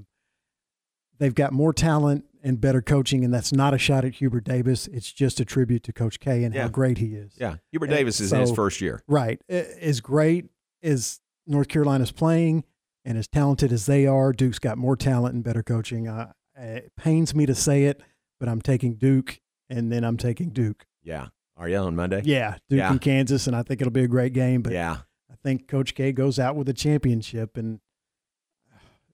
they've 1.20 1.34
got 1.36 1.54
more 1.54 1.74
talent 1.74 2.26
and 2.44 2.62
better 2.62 2.82
coaching 2.82 3.24
and 3.26 3.34
that's 3.34 3.52
not 3.52 3.74
a 3.74 3.78
shot 3.78 4.06
at 4.06 4.16
hubert 4.16 4.44
davis 4.44 4.88
it's 4.88 5.12
just 5.12 5.40
a 5.40 5.46
tribute 5.46 5.84
to 5.84 5.94
coach 5.94 6.20
k 6.20 6.44
and 6.44 6.54
Yeah. 6.54 6.64
how 6.64 6.68
great 6.70 6.98
he 7.00 7.16
is 7.16 7.34
Yeah. 7.38 7.58
Hubert 7.72 7.86
And 7.90 7.96
Davis 7.96 8.20
is 8.20 8.32
in 8.34 8.40
his 8.42 8.52
first 8.52 8.82
year. 8.82 9.02
right 9.08 9.42
as 9.50 10.02
great 10.02 10.50
as 10.84 11.20
north 11.46 11.68
carolina's 11.68 12.12
playing 12.12 12.64
and 13.06 13.18
as 13.18 13.28
talented 13.28 13.72
as 13.72 13.86
they 13.86 14.06
are 14.06 14.32
duke's 14.34 14.60
got 14.60 14.78
more 14.78 14.96
talent 14.96 15.34
and 15.36 15.44
better 15.44 15.64
coaching 15.64 16.08
uh, 16.08 16.34
it 16.56 16.92
pains 16.96 17.34
me 17.34 17.46
to 17.46 17.56
say 17.56 17.86
it 17.86 18.02
but 18.40 18.48
i'm 18.50 18.62
taking 18.62 18.96
duke 18.96 19.40
and 19.70 19.92
then 19.92 20.04
i'm 20.04 20.18
taking 20.18 20.50
duke 20.50 20.86
Yeah. 21.04 21.28
Are 21.58 21.68
you 21.68 21.78
on 21.78 21.96
Monday? 21.96 22.22
Yeah, 22.24 22.58
Duke 22.70 22.78
Yeah. 22.80 22.92
and 22.92 23.02
Kansas, 23.02 23.48
and 23.48 23.56
I 23.56 23.64
think 23.64 23.82
it'll 23.82 23.92
be 23.92 24.04
a 24.04 24.08
great 24.08 24.34
game. 24.34 24.62
But 24.62 24.74
Yeah. 24.74 24.98
I 25.32 25.36
think 25.44 25.68
Coach 25.68 25.96
K 25.96 26.12
goes 26.12 26.40
out 26.40 26.56
with 26.56 26.70
a 26.70 26.74
championship, 26.74 27.58
and 27.58 27.80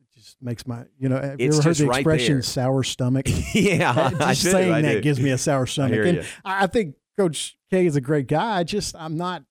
it 0.02 0.14
just 0.20 0.38
makes 0.42 0.66
my 0.68 0.86
you 1.00 1.10
know. 1.10 1.16
Have 1.22 1.40
you 1.40 1.48
It's 1.48 1.58
ever 1.60 1.70
heard 1.70 1.76
the 1.78 1.90
expression 1.90 2.36
there. 2.36 2.42
"sour 2.42 2.84
stomach"? 2.84 3.26
yeah. 3.54 4.12
I 4.20 4.34
just 4.34 4.44
do, 4.44 4.52
saying 4.52 4.72
I 4.74 4.82
that 4.82 4.94
do. 4.96 5.02
gives 5.02 5.20
me 5.20 5.32
a 5.32 5.38
sour 5.38 5.66
stomach, 5.68 5.94
hear 5.94 6.04
and 6.06 6.18
you. 6.18 6.24
I 6.44 6.64
I 6.64 6.68
think 6.68 6.96
Coach 7.18 7.58
K 7.70 7.86
is 7.86 7.96
a 7.96 8.02
great 8.02 8.28
guy. 8.28 8.58
I 8.60 8.64
just 8.64 8.96
I'm 8.98 9.16
not, 9.18 9.44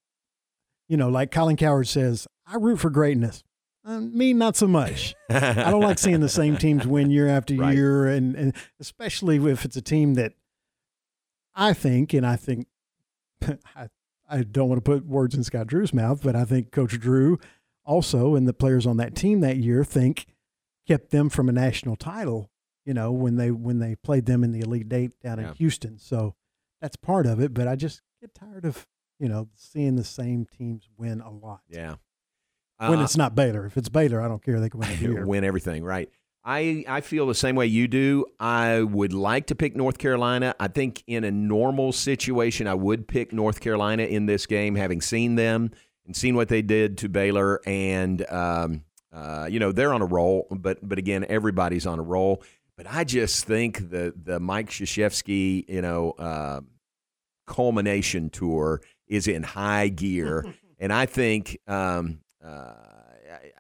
you 0.89 0.97
know, 0.97 1.09
like 1.09 1.31
Colin 1.31 1.57
Cowherd 1.57 1.89
says, 1.89 2.27
I 2.47 2.57
root 2.57 2.79
for 2.81 2.91
greatness. 2.91 3.43
Uh, 3.85 3.99
me, 4.01 4.33
not 4.33 4.55
so 4.57 4.69
much. 4.69 5.15
I 5.29 5.55
don't 5.71 5.81
like 5.83 5.99
seeing 5.99 6.21
the 6.21 6.29
same 6.29 6.57
teams 6.57 6.87
win 6.87 7.11
year 7.11 7.27
after 7.29 7.55
Right. 7.57 7.75
year, 7.75 8.07
and, 8.07 8.37
and 8.37 8.55
especially 8.79 9.37
if 9.51 9.65
it's 9.65 9.77
a 9.77 9.83
team 9.83 10.15
that 10.15 10.35
I 11.55 11.73
think, 11.73 12.13
and 12.15 12.25
I 12.25 12.37
think 12.37 12.67
I, 13.77 13.89
I 14.29 14.43
don't 14.43 14.69
want 14.69 14.85
to 14.85 14.91
put 14.91 15.07
words 15.07 15.35
in 15.35 15.43
Scott 15.45 15.67
Drew's 15.67 15.93
mouth, 15.95 16.23
but 16.23 16.35
I 16.37 16.45
think 16.45 16.71
Coach 16.71 16.99
Drew 16.99 17.39
also 17.85 18.35
and 18.35 18.47
the 18.47 18.53
players 18.53 18.87
on 18.87 18.97
that 18.99 19.15
team 19.15 19.41
that 19.41 19.57
year 19.57 19.85
think 19.85 20.27
kept 20.87 21.11
them 21.11 21.29
from 21.29 21.49
a 21.49 21.53
national 21.53 21.97
title. 21.97 22.51
You 22.85 22.95
know 22.95 23.13
when 23.13 23.37
they 23.37 23.51
when 23.53 23.79
they 23.79 23.95
played 23.95 24.27
them 24.27 24.43
in 24.43 24.51
the 24.53 24.61
Elite 24.61 24.93
Eight 24.93 25.13
down 25.21 25.39
Yeah. 25.39 25.49
in 25.51 25.55
Houston, 25.55 25.99
so 25.99 26.35
that's 26.81 26.97
part 26.97 27.27
of 27.27 27.41
it. 27.41 27.55
But 27.55 27.69
I 27.69 27.77
just 27.77 28.03
get 28.21 28.35
tired 28.35 28.65
of 28.65 28.87
you 29.21 29.29
know 29.29 29.49
seeing 29.55 29.95
the 29.97 30.03
same 30.05 30.47
teams 30.47 30.89
win 30.97 31.21
a 31.21 31.31
lot. 31.31 31.61
yeah. 31.69 31.97
When 32.79 32.99
Uh, 32.99 33.05
it's 33.05 33.17
not 33.17 33.37
Baylor, 33.37 33.65
if 33.67 33.77
it's 33.77 33.89
Baylor, 33.89 34.21
I 34.21 34.27
don't 34.27 34.43
care. 34.43 34.59
They 34.59 34.69
can 34.69 34.81
win 34.81 35.27
win 35.29 35.45
everything, 35.45 35.85
right? 35.85 36.09
I, 36.45 36.85
I 36.89 37.01
feel 37.03 37.27
the 37.27 37.35
same 37.35 37.55
way 37.55 37.67
you 37.67 37.87
do. 37.87 38.27
I 38.41 38.83
would 38.83 39.13
like 39.13 39.47
to 39.47 39.55
pick 39.55 39.77
North 39.77 39.99
Carolina. 39.99 40.55
I 40.59 40.69
think 40.69 41.05
in 41.07 41.23
a 41.25 41.31
normal 41.31 41.93
situation, 41.93 42.67
I 42.67 42.75
would 42.75 43.07
pick 43.07 43.33
North 43.33 43.61
Carolina 43.61 44.05
in 44.05 44.27
this 44.27 44.47
game, 44.47 44.75
having 44.75 45.01
seen 45.01 45.37
them 45.37 45.71
and 46.05 46.17
seen 46.17 46.35
what 46.35 46.49
they 46.49 46.63
did 46.63 46.99
to 46.99 47.09
Baylor. 47.09 47.61
And, 47.65 48.29
um, 48.29 48.83
uh, 49.13 49.47
you 49.49 49.61
know, 49.61 49.71
they're 49.71 49.95
on 49.95 50.03
a 50.03 50.07
roll, 50.07 50.49
but, 50.51 50.79
but 50.87 50.99
again, 50.99 51.25
everybody's 51.29 51.87
on 51.87 52.01
a 52.01 52.03
roll. 52.03 52.43
But 52.77 52.87
I 52.91 53.05
just 53.05 53.45
think 53.45 53.91
the, 53.91 54.13
the 54.21 54.41
Mike 54.41 54.71
Krzyzewski, 54.71 55.69
you 55.69 55.83
know, 55.83 56.13
uh, 56.13 56.61
culmination 57.47 58.31
tour 58.31 58.81
is 59.07 59.29
in 59.29 59.45
high 59.45 59.89
gear. 59.89 60.45
and 60.81 60.93
I 60.93 61.07
think 61.07 61.59
um, 61.69 62.21
uh, 62.45 62.73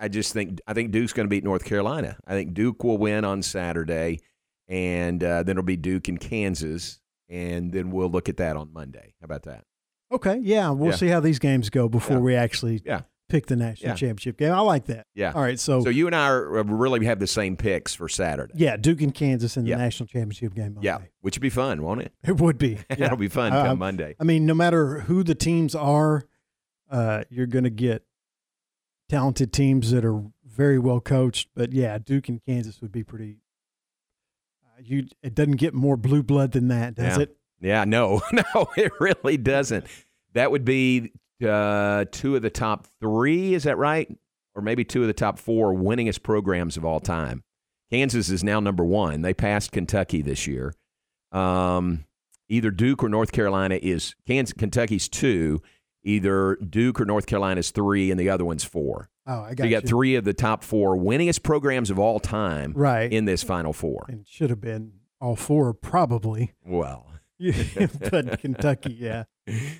I, 0.00 0.08
just 0.08 0.32
think 0.32 0.60
I 0.66 0.72
think 0.74 0.90
Duke's 0.90 1.12
going 1.12 1.26
to 1.26 1.30
beat 1.30 1.44
North 1.44 1.64
Carolina. 1.64 2.16
I 2.26 2.32
think 2.32 2.54
Duke 2.54 2.82
will 2.84 2.98
win 2.98 3.24
on 3.24 3.42
Saturday, 3.42 4.20
and 4.68 5.22
uh, 5.22 5.42
then 5.42 5.52
it'll 5.54 5.62
be 5.62 5.76
Duke 5.76 6.08
and 6.08 6.18
Kansas, 6.20 7.00
and 7.28 7.72
then 7.72 7.90
we'll 7.90 8.10
look 8.10 8.28
at 8.28 8.36
that 8.38 8.56
on 8.56 8.72
Monday. 8.72 9.14
How 9.20 9.24
about 9.26 9.42
that? 9.44 9.64
Okay, 10.12 10.38
yeah, 10.42 10.70
we'll 10.70 10.90
Yeah. 10.90 10.96
see 10.96 11.08
how 11.08 11.20
these 11.20 11.38
games 11.38 11.70
go 11.70 11.88
before 11.88 12.16
Yeah. 12.18 12.22
we 12.22 12.34
actually 12.34 12.82
Yeah. 12.84 13.02
pick 13.30 13.46
the 13.46 13.56
national 13.56 13.90
Yeah. 13.92 13.94
championship 13.94 14.36
game. 14.36 14.52
I 14.52 14.60
like 14.60 14.84
that. 14.86 15.06
Yeah. 15.14 15.32
All 15.32 15.40
right, 15.40 15.58
so, 15.58 15.80
So 15.80 15.88
you 15.88 16.06
and 16.06 16.14
I 16.14 16.28
are, 16.28 16.58
uh, 16.58 16.64
really 16.64 17.02
have 17.06 17.18
the 17.18 17.26
same 17.26 17.56
picks 17.56 17.94
for 17.94 18.06
Saturday. 18.10 18.52
yeah, 18.56 18.76
Duke 18.76 19.00
and 19.00 19.14
Kansas 19.14 19.56
in 19.56 19.64
the 19.64 19.74
national 19.74 20.06
championship 20.08 20.54
game. 20.54 20.74
Monday. 20.74 20.86
Yeah, 20.86 20.98
which 21.22 21.36
would 21.36 21.42
be 21.42 21.48
fun, 21.48 21.82
won't 21.82 22.02
it? 22.02 22.12
it 22.26 22.38
would 22.40 22.58
be. 22.58 22.78
Yeah. 22.90 22.96
That'll 22.96 23.16
be 23.16 23.28
fun 23.28 23.54
Uh, 23.54 23.64
come 23.64 23.78
Monday. 23.78 24.14
I 24.20 24.24
mean, 24.24 24.44
no 24.44 24.52
matter 24.54 25.00
who 25.00 25.22
the 25.22 25.34
teams 25.34 25.74
are, 25.74 26.24
uh, 26.90 27.24
you're 27.30 27.46
going 27.46 27.64
to 27.64 27.70
get 27.70 28.02
talented 29.12 29.52
teams 29.52 29.90
that 29.90 30.06
are 30.06 30.22
very 30.46 30.78
well 30.78 31.00
coached. 31.00 31.48
But 31.54 31.72
yeah, 31.72 31.98
Duke 31.98 32.28
and 32.28 32.42
Kansas 32.44 32.80
would 32.80 32.92
be 32.92 33.04
pretty. 33.04 33.38
Uh, 34.64 34.80
you 34.82 35.06
it 35.22 35.34
doesn't 35.34 35.56
get 35.56 35.74
more 35.74 35.96
blue 35.96 36.22
blood 36.22 36.52
than 36.52 36.68
that, 36.68 36.94
does 36.94 37.18
yeah. 37.18 37.22
it? 37.22 37.36
Yeah, 37.60 37.84
no, 37.84 38.22
no, 38.32 38.70
it 38.76 38.90
really 38.98 39.36
doesn't. 39.36 39.86
That 40.32 40.50
would 40.50 40.64
be 40.64 41.12
uh, 41.46 42.06
two 42.10 42.36
of 42.36 42.42
the 42.42 42.50
top 42.50 42.86
three. 43.00 43.54
Is 43.54 43.64
that 43.64 43.76
right? 43.76 44.08
Or 44.54 44.62
maybe 44.62 44.84
two 44.84 45.02
of 45.02 45.06
the 45.06 45.14
top 45.14 45.38
four 45.38 45.74
winningest 45.74 46.22
programs 46.22 46.76
of 46.76 46.84
all 46.84 47.00
time. 47.00 47.42
Kansas 47.90 48.30
is 48.30 48.42
now 48.42 48.60
number 48.60 48.84
one. 48.84 49.20
They 49.20 49.34
passed 49.34 49.72
Kentucky 49.72 50.22
this 50.22 50.46
year. 50.46 50.74
Um, 51.32 52.06
either 52.48 52.70
Duke 52.70 53.02
or 53.02 53.10
North 53.10 53.32
Carolina 53.32 53.78
is 53.80 54.14
Kansas. 54.26 54.54
Kentucky's 54.54 55.08
two. 55.08 55.60
Either 56.04 56.56
Duke 56.56 57.00
or 57.00 57.04
North 57.04 57.26
Carolina's 57.26 57.70
three, 57.70 58.10
and 58.10 58.18
the 58.18 58.28
other 58.28 58.44
one's 58.44 58.64
four. 58.64 59.08
Oh, 59.26 59.42
I 59.42 59.54
got 59.54 59.58
so 59.58 59.64
you 59.64 59.70
got 59.70 59.82
you. 59.84 59.88
three 59.88 60.14
of 60.16 60.24
the 60.24 60.32
top 60.34 60.64
four 60.64 60.96
winningest 60.96 61.42
programs 61.44 61.90
of 61.90 61.98
all 61.98 62.18
time 62.18 62.72
right 62.74 63.12
in 63.12 63.24
this 63.24 63.42
Final 63.44 63.72
Four. 63.72 64.06
and 64.08 64.26
should 64.26 64.50
have 64.50 64.60
been 64.60 64.92
all 65.20 65.36
four 65.36 65.72
probably. 65.72 66.52
Well, 66.66 67.06
but 68.10 68.40
Kentucky, 68.40 68.96
yeah, 68.98 69.24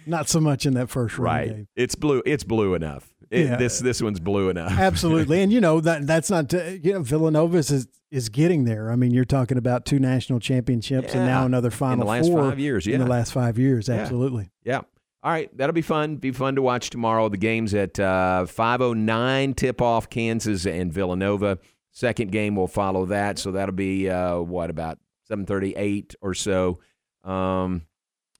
not 0.06 0.28
so 0.28 0.40
much 0.40 0.66
in 0.66 0.74
that 0.74 0.90
first 0.90 1.18
round 1.18 1.24
right. 1.36 1.48
game. 1.56 1.68
It's 1.76 1.94
blue. 1.94 2.22
It's 2.26 2.44
blue 2.44 2.74
enough. 2.74 3.12
It- 3.30 3.46
Yeah. 3.46 3.56
This 3.56 3.78
this 3.80 4.02
one's 4.02 4.20
blue 4.20 4.48
enough. 4.50 4.72
Absolutely, 4.78 5.40
and 5.42 5.52
you 5.52 5.60
know 5.60 5.80
that 5.80 6.06
that's 6.06 6.30
not 6.30 6.50
to, 6.50 6.78
you 6.78 6.92
know 6.92 7.02
Villanova 7.02 7.56
is 7.58 7.88
is 8.10 8.28
getting 8.28 8.64
there. 8.64 8.90
I 8.92 8.96
mean, 8.96 9.10
you're 9.10 9.24
talking 9.24 9.56
about 9.58 9.86
two 9.86 9.98
national 9.98 10.38
championships 10.38 11.14
and 11.14 11.24
now 11.26 11.46
another 11.46 11.70
final 11.70 11.94
in 11.94 11.98
the 12.00 12.04
last 12.06 12.28
four 12.28 12.50
five 12.50 12.58
years. 12.60 12.86
in 12.86 12.92
Yeah. 12.92 12.98
the 12.98 13.06
last 13.06 13.32
five 13.32 13.58
years. 13.58 13.88
Yeah. 13.88 13.94
Absolutely. 13.94 14.50
Yeah. 14.64 14.82
All 15.24 15.30
right, 15.30 15.56
that'll 15.56 15.72
be 15.72 15.82
fun. 15.82 16.16
Be 16.16 16.32
fun 16.32 16.56
to 16.56 16.62
watch 16.62 16.90
tomorrow. 16.90 17.28
The 17.28 17.36
games 17.36 17.74
at 17.74 17.98
uh, 18.00 18.44
5:09 18.48 19.54
tip 19.56 19.80
off 19.80 20.10
Kansas 20.10 20.66
and 20.66 20.92
Villanova. 20.92 21.58
Second 21.92 22.32
game 22.32 22.56
will 22.56 22.66
follow 22.66 23.06
that, 23.06 23.38
so 23.38 23.52
that'll 23.52 23.74
be 23.74 24.08
uh, 24.10 24.38
what 24.38 24.70
about 24.70 24.98
7:38 25.30 26.14
or 26.20 26.34
so. 26.34 26.80
Um, 27.22 27.82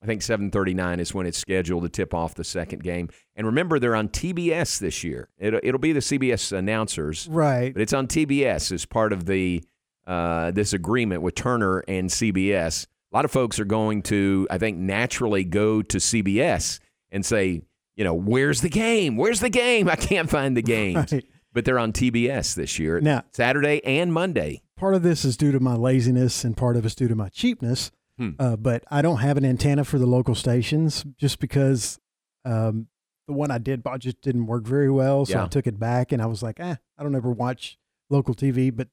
I 0.03 0.07
think 0.07 0.23
7:39 0.23 0.99
is 0.99 1.15
when 1.15 1.27
it's 1.27 1.39
scheduled 1.39 1.85
to 1.85 1.89
tip 1.89 2.12
off 2.15 2.35
the 2.35 2.43
second 2.43 2.83
game. 2.83 3.09
And 3.37 3.47
remember, 3.47 3.79
they're 3.79 3.95
on 3.95 4.09
TBS 4.09 4.81
this 4.81 5.05
year. 5.05 5.29
It'll, 5.39 5.61
it'll 5.62 5.79
be 5.79 5.93
the 5.93 6.01
CBS 6.01 6.51
announcers, 6.51 7.29
Right. 7.31 7.73
but 7.73 7.81
it's 7.83 7.93
on 7.93 8.09
TBS 8.09 8.73
as 8.73 8.87
part 8.87 9.12
of 9.12 9.27
the 9.27 9.62
uh, 10.05 10.51
this 10.51 10.73
agreement 10.73 11.23
with 11.23 11.37
Turner 11.37 11.85
and 11.87 12.11
CBS. 12.11 12.87
A 13.12 13.16
lot 13.16 13.25
of 13.25 13.31
folks 13.31 13.61
are 13.61 13.64
going 13.66 14.02
to, 14.04 14.47
I 14.50 14.57
think, 14.59 14.78
naturally 14.78 15.45
go 15.45 15.83
to 15.83 15.99
CBS 15.99 16.81
and 17.11 17.25
say, 17.26 17.62
you 17.95 18.04
know, 18.04 18.14
where's 18.14 18.62
the 18.62 18.71
game? 18.71 19.16
Where's 19.16 19.40
the 19.40 19.50
game? 19.50 19.88
I 19.88 19.97
can't 19.97 20.31
find 20.31 20.57
the 20.57 20.62
games. 20.62 21.12
Right. 21.12 21.25
But 21.54 21.66
they're 21.66 21.78
on 21.78 21.92
TBS 21.92 22.54
this 22.54 22.78
year, 22.78 22.99
Now- 23.02 23.25
Saturday 23.35 23.83
and 23.85 24.11
Monday. 24.11 24.62
Part 24.78 24.95
of 24.95 25.02
this 25.02 25.23
is 25.23 25.37
due 25.37 25.52
to 25.52 25.61
my 25.61 25.75
laziness, 25.75 26.45
and 26.45 26.57
part 26.57 26.78
of 26.78 26.87
it's 26.87 26.95
due 26.95 27.09
to 27.09 27.14
my 27.14 27.28
cheapness. 27.28 27.90
Hmm. 28.16 28.31
Uh, 28.38 28.57
but 28.57 28.85
I 28.90 29.02
don't 29.02 29.19
have 29.19 29.37
an 29.37 29.45
antenna 29.45 29.85
for 29.85 29.99
the 29.99 30.07
local 30.07 30.35
stations 30.35 31.04
just 31.19 31.38
because 31.40 31.99
um, 32.47 32.87
the 33.28 33.35
one 33.35 33.50
I 33.50 33.59
did 33.59 33.83
bought 33.83 33.99
just 34.00 34.23
didn't 34.23 34.47
work 34.47 34.64
very 34.66 34.90
well. 34.90 35.26
So 35.26 35.35
Yeah. 35.35 35.45
I 35.45 35.49
took 35.49 35.66
it 35.66 35.78
back, 35.78 36.11
and 36.12 36.23
I 36.23 36.26
was 36.26 36.42
like, 36.42 36.59
eh, 36.59 36.76
I 36.97 37.02
don't 37.02 37.14
ever 37.14 37.31
watch 37.31 37.76
local 38.09 38.35
TV, 38.35 38.75
but 38.75 38.88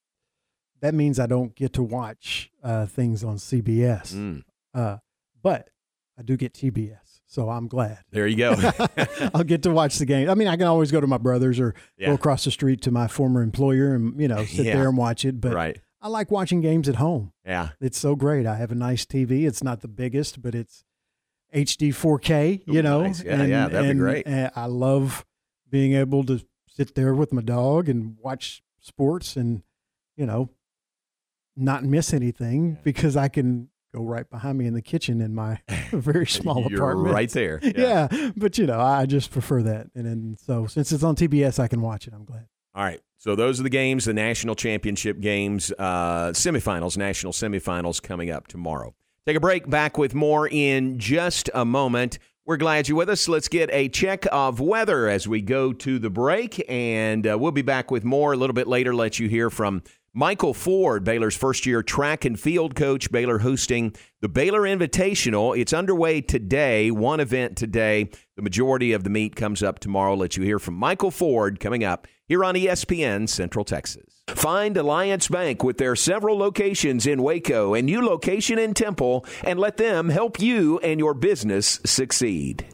that 0.81 0.93
means 0.93 1.19
I 1.19 1.25
don't 1.27 1.55
get 1.55 1.74
to 1.74 1.83
watch 1.83 2.51
uh, 2.63 2.86
things 2.86 3.24
on 3.24 3.38
CBS. 3.38 4.13
Mm, 4.13 4.43
Uh, 4.74 4.98
but 5.41 5.69
I 6.17 6.21
do 6.21 6.36
get 6.38 6.53
TBS, 6.53 7.21
so 7.27 7.50
I'm 7.50 7.67
glad. 7.67 8.00
there 8.12 8.27
you 8.27 8.36
go. 8.38 8.55
I'll 9.33 9.43
get 9.43 9.63
to 9.63 9.71
watch 9.71 9.98
the 9.98 10.05
game. 10.05 10.29
I 10.29 10.36
mean, 10.36 10.48
I 10.48 10.57
can 10.57 10.67
always 10.67 10.91
go 10.91 11.00
to 11.01 11.07
my 11.07 11.17
brother's 11.17 11.59
or 11.59 11.74
Yeah. 11.98 12.07
go 12.07 12.13
across 12.15 12.43
the 12.43 12.51
street 12.51 12.81
to 12.83 12.91
my 12.91 13.07
former 13.07 13.41
employer 13.41 13.93
and 13.95 14.19
you 14.19 14.27
know 14.27 14.43
sit 14.45 14.65
Yeah. 14.65 14.75
there 14.75 14.88
and 14.89 14.98
watch 14.98 15.24
it. 15.25 15.39
But 15.39 15.53
right. 15.53 15.79
I 16.01 16.07
like 16.07 16.31
watching 16.31 16.62
games 16.62 16.88
at 16.89 16.95
home. 16.95 17.33
Yeah. 17.45 17.69
It's 17.81 17.98
so 17.98 18.15
great. 18.15 18.45
I 18.45 18.55
have 18.55 18.71
a 18.71 18.75
nice 18.75 19.05
TV. 19.05 19.45
It's 19.48 19.63
not 19.63 19.81
the 19.81 19.88
biggest, 19.89 20.41
but 20.41 20.55
it's 20.55 20.83
HD 21.53 21.89
4K. 21.93 22.62
You 22.65 22.79
Ooh, 22.79 22.83
know, 22.83 23.01
nice. 23.03 23.24
Yeah, 23.24 23.43
yeah, 23.43 23.67
that'd 23.67 23.91
be 23.95 24.00
great. 24.00 24.27
uh, 24.27 24.50
I 24.55 24.65
love 24.67 25.25
being 25.70 25.94
able 25.94 26.24
to 26.25 26.42
sit 26.68 26.96
there 26.96 27.13
with 27.13 27.33
my 27.33 27.42
dog 27.42 27.89
and 27.89 28.15
watch 28.22 28.61
sports 28.79 29.35
and 29.35 29.63
you 30.15 30.25
know 30.25 30.50
not 31.59 31.83
miss 31.83 32.13
anything 32.13 32.77
because 32.83 33.15
I 33.17 33.27
can 33.27 33.69
go 33.93 34.03
right 34.03 34.29
behind 34.29 34.57
me 34.57 34.65
in 34.67 34.74
the 34.74 34.81
kitchen 34.81 35.19
in 35.22 35.33
my 35.33 35.59
very 35.91 36.27
small 36.27 36.65
apartment. 36.65 37.13
right 37.13 37.29
there. 37.31 37.59
Yeah. 37.75 38.07
but 38.37 38.57
you 38.57 38.65
know, 38.67 38.79
I 38.79 39.05
just 39.05 39.31
prefer 39.31 39.61
that. 39.63 39.87
And 39.95 40.05
then 40.05 40.37
so 40.39 40.67
since 40.67 40.91
it's 40.91 41.03
on 41.03 41.15
TBS, 41.15 41.59
I 41.59 41.67
can 41.67 41.81
watch 41.81 42.07
it. 42.07 42.13
I'm 42.13 42.25
glad. 42.25 42.48
All 42.75 42.83
right. 42.83 43.01
So 43.17 43.35
those 43.35 43.59
are 43.59 43.63
the 43.63 43.69
games, 43.69 44.05
the 44.05 44.13
national 44.13 44.55
championship 44.55 45.19
games, 45.19 45.74
uh, 45.77 46.29
semifinals, 46.31 46.98
national 46.98 47.33
semifinals 47.33 48.01
coming 48.01 48.29
up 48.29 48.48
tomorrow. 48.48 48.93
Take 49.25 49.35
a 49.35 49.39
break. 49.41 49.69
Back 49.69 49.98
with 49.98 50.15
more 50.15 50.48
in 50.48 50.98
just 51.00 51.50
a 51.53 51.65
moment. 51.65 52.17
We're 52.50 52.57
glad 52.57 52.88
you're 52.88 52.98
with 52.98 53.12
us. 53.12 53.27
Let's 53.29 53.48
get 53.48 53.70
a 53.72 53.90
check 53.90 54.25
of 54.31 54.59
weather 54.59 55.07
as 55.07 55.27
we 55.27 55.40
go 55.40 55.72
to 55.72 56.00
the 56.00 56.09
break, 56.09 56.66
and 56.68 57.27
uh, 57.27 57.38
we'll 57.38 57.51
be 57.51 57.62
back 57.62 57.92
with 57.92 58.03
more 58.03 58.33
a 58.33 58.38
little 58.38 58.55
bit 58.55 58.68
later. 58.68 58.96
Let 58.96 59.20
you 59.20 59.29
hear 59.29 59.51
from 59.51 59.83
Michael 60.16 60.55
Ford, 60.55 61.03
Baylor's 61.03 61.38
first 61.38 61.68
year 61.68 61.83
track 61.83 62.25
and 62.25 62.40
field 62.40 62.74
coach. 62.74 63.12
Baylor 63.12 63.38
hosting 63.38 63.94
the 64.22 64.29
Baylor 64.29 64.62
Invitational. 64.62 65.55
It's 65.55 65.74
underway 65.74 66.22
today, 66.22 66.90
one 66.90 67.20
event 67.20 67.55
today. 67.55 68.09
The 68.35 68.42
majority 68.42 68.94
of 68.94 69.03
the 69.03 69.12
meet 69.12 69.35
comes 69.35 69.62
up 69.62 69.77
tomorrow. 69.77 70.16
Let 70.16 70.35
you 70.35 70.42
hear 70.42 70.57
from 70.57 70.74
Michael 70.74 71.12
Ford 71.12 71.59
coming 71.59 71.83
up 71.83 72.07
here 72.29 72.46
on 72.46 72.55
ESPN 72.55 73.27
Central 73.27 73.65
Texas. 73.65 74.22
Find 74.29 74.77
Alliance 74.77 75.27
Bank 75.27 75.63
with 75.63 75.79
their 75.79 75.96
several 75.98 76.37
locations 76.37 77.05
in 77.05 77.22
Waco 77.22 77.74
and 77.74 77.85
new 77.85 78.05
location 78.05 78.57
in 78.57 78.74
Temple 78.74 79.25
and 79.44 79.59
let 79.59 79.75
them 79.75 80.07
help 80.07 80.39
you 80.39 80.79
and 80.79 81.00
your 81.00 81.13
business 81.13 81.81
succeed. 81.85 82.65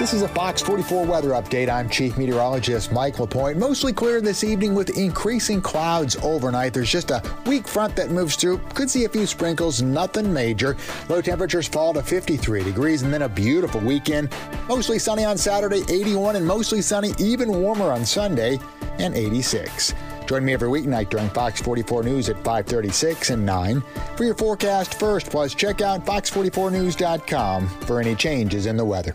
This 0.00 0.14
is 0.14 0.22
a 0.22 0.28
Fox 0.28 0.62
44 0.62 1.04
weather 1.04 1.28
update. 1.32 1.68
I'm 1.68 1.90
Chief 1.90 2.16
Meteorologist 2.16 2.90
Mike 2.90 3.20
LaPointe. 3.20 3.58
Mostly 3.58 3.92
clear 3.92 4.22
this 4.22 4.42
evening 4.42 4.74
with 4.74 4.96
increasing 4.96 5.60
clouds 5.60 6.16
overnight. 6.22 6.72
There's 6.72 6.90
just 6.90 7.10
a 7.10 7.22
weak 7.44 7.68
front 7.68 7.96
that 7.96 8.10
moves 8.10 8.34
through. 8.34 8.62
Could 8.72 8.88
see 8.88 9.04
a 9.04 9.10
few 9.10 9.26
sprinkles, 9.26 9.82
nothing 9.82 10.32
major. 10.32 10.78
Low 11.10 11.20
temperatures 11.20 11.68
fall 11.68 11.92
to 11.92 12.02
53 12.02 12.64
degrees 12.64 13.02
and 13.02 13.12
then 13.12 13.20
a 13.20 13.28
beautiful 13.28 13.78
weekend. 13.82 14.30
Mostly 14.70 14.98
sunny 14.98 15.26
on 15.26 15.36
Saturday, 15.36 15.82
81, 15.90 16.36
and 16.36 16.46
mostly 16.46 16.80
sunny, 16.80 17.12
even 17.18 17.52
warmer 17.52 17.92
on 17.92 18.06
Sunday, 18.06 18.58
and 18.98 19.14
86. 19.14 19.92
Join 20.24 20.46
me 20.46 20.54
every 20.54 20.70
weeknight 20.70 21.10
during 21.10 21.28
Fox 21.28 21.60
44 21.60 22.04
News 22.04 22.30
at 22.30 22.36
536 22.36 23.28
and 23.28 23.44
9 23.44 23.82
for 24.16 24.24
your 24.24 24.34
forecast 24.34 24.98
first. 24.98 25.28
Plus, 25.28 25.54
check 25.54 25.82
out 25.82 26.06
fox44news.com 26.06 27.68
for 27.68 28.00
any 28.00 28.14
changes 28.14 28.64
in 28.64 28.78
the 28.78 28.84
weather. 28.86 29.14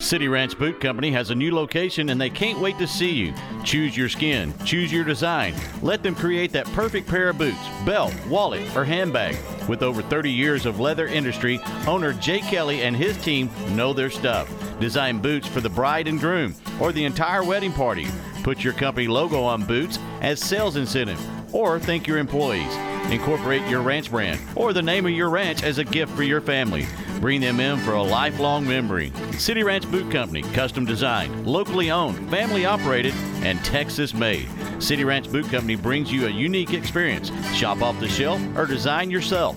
City 0.00 0.28
Ranch 0.28 0.58
Boot 0.58 0.80
Company 0.80 1.12
has 1.12 1.30
a 1.30 1.34
new 1.34 1.54
location 1.54 2.08
and 2.08 2.20
they 2.20 2.30
can't 2.30 2.58
wait 2.58 2.78
to 2.78 2.86
see 2.86 3.10
you. 3.10 3.34
Choose 3.64 3.96
your 3.96 4.08
skin, 4.08 4.52
choose 4.64 4.92
your 4.92 5.04
design. 5.04 5.54
Let 5.82 6.02
them 6.02 6.14
create 6.14 6.52
that 6.52 6.66
perfect 6.72 7.06
pair 7.06 7.28
of 7.28 7.38
boots, 7.38 7.58
belt, 7.84 8.12
wallet, 8.26 8.64
or 8.74 8.84
handbag. 8.84 9.36
With 9.68 9.82
over 9.82 10.02
30 10.02 10.32
years 10.32 10.66
of 10.66 10.80
leather 10.80 11.06
industry, 11.06 11.60
owner 11.86 12.12
Jay 12.14 12.40
Kelly 12.40 12.82
and 12.82 12.96
his 12.96 13.16
team 13.18 13.50
know 13.70 13.92
their 13.92 14.10
stuff. 14.10 14.50
Design 14.80 15.18
boots 15.18 15.46
for 15.46 15.60
the 15.60 15.68
bride 15.68 16.08
and 16.08 16.18
groom 16.18 16.54
or 16.80 16.90
the 16.90 17.04
entire 17.04 17.44
wedding 17.44 17.72
party. 17.72 18.08
Put 18.42 18.64
your 18.64 18.72
company 18.72 19.06
logo 19.06 19.42
on 19.42 19.64
boots 19.64 19.98
as 20.22 20.40
sales 20.40 20.76
incentive 20.76 21.20
or 21.54 21.78
thank 21.78 22.06
your 22.06 22.18
employees. 22.18 22.74
Incorporate 23.10 23.66
your 23.68 23.82
ranch 23.82 24.10
brand 24.10 24.40
or 24.56 24.72
the 24.72 24.82
name 24.82 25.04
of 25.04 25.12
your 25.12 25.30
ranch 25.30 25.62
as 25.62 25.78
a 25.78 25.84
gift 25.84 26.12
for 26.12 26.22
your 26.22 26.40
family. 26.40 26.86
Bring 27.20 27.40
them 27.40 27.60
in 27.60 27.78
for 27.80 27.92
a 27.92 28.02
lifelong 28.02 28.66
memory. 28.66 29.12
City 29.38 29.62
Ranch 29.62 29.90
Boot 29.90 30.10
Company, 30.12 30.42
custom 30.42 30.84
designed, 30.84 31.46
locally 31.46 31.90
owned, 31.90 32.30
family 32.30 32.66
operated, 32.66 33.14
and 33.42 33.62
Texas 33.64 34.12
made. 34.12 34.48
City 34.78 35.04
Ranch 35.04 35.30
Boot 35.30 35.48
Company 35.50 35.76
brings 35.76 36.12
you 36.12 36.26
a 36.26 36.30
unique 36.30 36.72
experience. 36.72 37.30
Shop 37.54 37.82
off 37.82 37.98
the 38.00 38.08
shelf 38.08 38.40
or 38.56 38.66
design 38.66 39.10
yourself. 39.10 39.56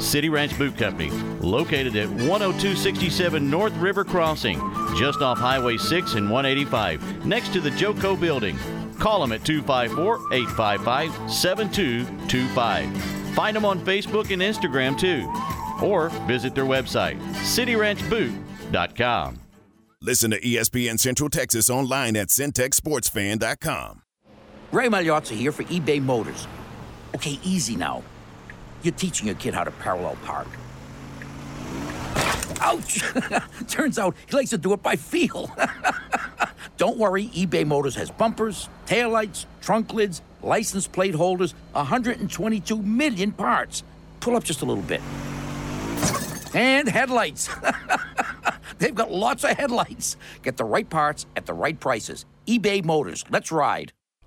City 0.00 0.28
Ranch 0.28 0.56
Boot 0.58 0.76
Company, 0.76 1.10
located 1.40 1.96
at 1.96 2.08
10267 2.08 3.50
North 3.50 3.74
River 3.76 4.04
Crossing, 4.04 4.58
just 4.96 5.22
off 5.22 5.38
Highway 5.38 5.76
6 5.76 6.14
and 6.14 6.30
185, 6.30 7.24
next 7.24 7.52
to 7.52 7.60
the 7.60 7.70
Joco 7.70 8.18
Building. 8.18 8.58
Call 8.98 9.20
them 9.20 9.32
at 9.32 9.44
254 9.44 10.32
855 10.32 11.32
7225. 11.32 13.02
Find 13.34 13.56
them 13.56 13.64
on 13.64 13.84
Facebook 13.84 14.30
and 14.30 14.42
Instagram 14.42 14.98
too. 14.98 15.28
Or 15.84 16.10
visit 16.26 16.54
their 16.54 16.64
website, 16.64 17.20
cityranchboot.com. 17.42 18.51
Listen 20.00 20.30
to 20.30 20.40
ESPN 20.40 20.98
Central 20.98 21.28
Texas 21.28 21.68
online 21.68 22.16
at 22.16 22.28
centexsportsfan.com. 22.28 24.02
Ray 24.72 24.88
Magliozzi 24.88 25.36
here 25.36 25.52
for 25.52 25.64
eBay 25.64 26.02
Motors. 26.02 26.48
Okay, 27.14 27.38
easy 27.44 27.76
now. 27.76 28.02
You're 28.82 28.94
teaching 28.94 29.26
your 29.26 29.36
kid 29.36 29.52
how 29.52 29.64
to 29.64 29.70
parallel 29.70 30.16
park. 30.24 30.48
Ouch! 32.60 33.02
Turns 33.68 33.98
out 33.98 34.16
he 34.26 34.34
likes 34.34 34.50
to 34.50 34.58
do 34.58 34.72
it 34.72 34.82
by 34.82 34.96
feel. 34.96 35.54
Don't 36.78 36.96
worry, 36.96 37.26
eBay 37.26 37.66
Motors 37.66 37.94
has 37.96 38.10
bumpers, 38.10 38.70
taillights, 38.86 39.44
trunk 39.60 39.92
lids, 39.92 40.22
license 40.42 40.88
plate 40.88 41.14
holders, 41.14 41.54
122 41.72 42.82
million 42.82 43.32
parts. 43.32 43.82
Pull 44.20 44.34
up 44.34 44.44
just 44.44 44.62
a 44.62 44.64
little 44.64 44.82
bit. 44.82 45.02
And 46.54 46.88
headlights. 46.88 47.48
They've 48.78 48.94
got 48.94 49.10
lots 49.10 49.44
of 49.44 49.50
headlights. 49.50 50.16
Get 50.42 50.56
the 50.56 50.64
right 50.64 50.88
parts 50.88 51.26
at 51.36 51.46
the 51.46 51.54
right 51.54 51.78
prices. 51.78 52.26
eBay 52.46 52.84
Motors. 52.84 53.24
Let's 53.30 53.52
ride. 53.52 53.92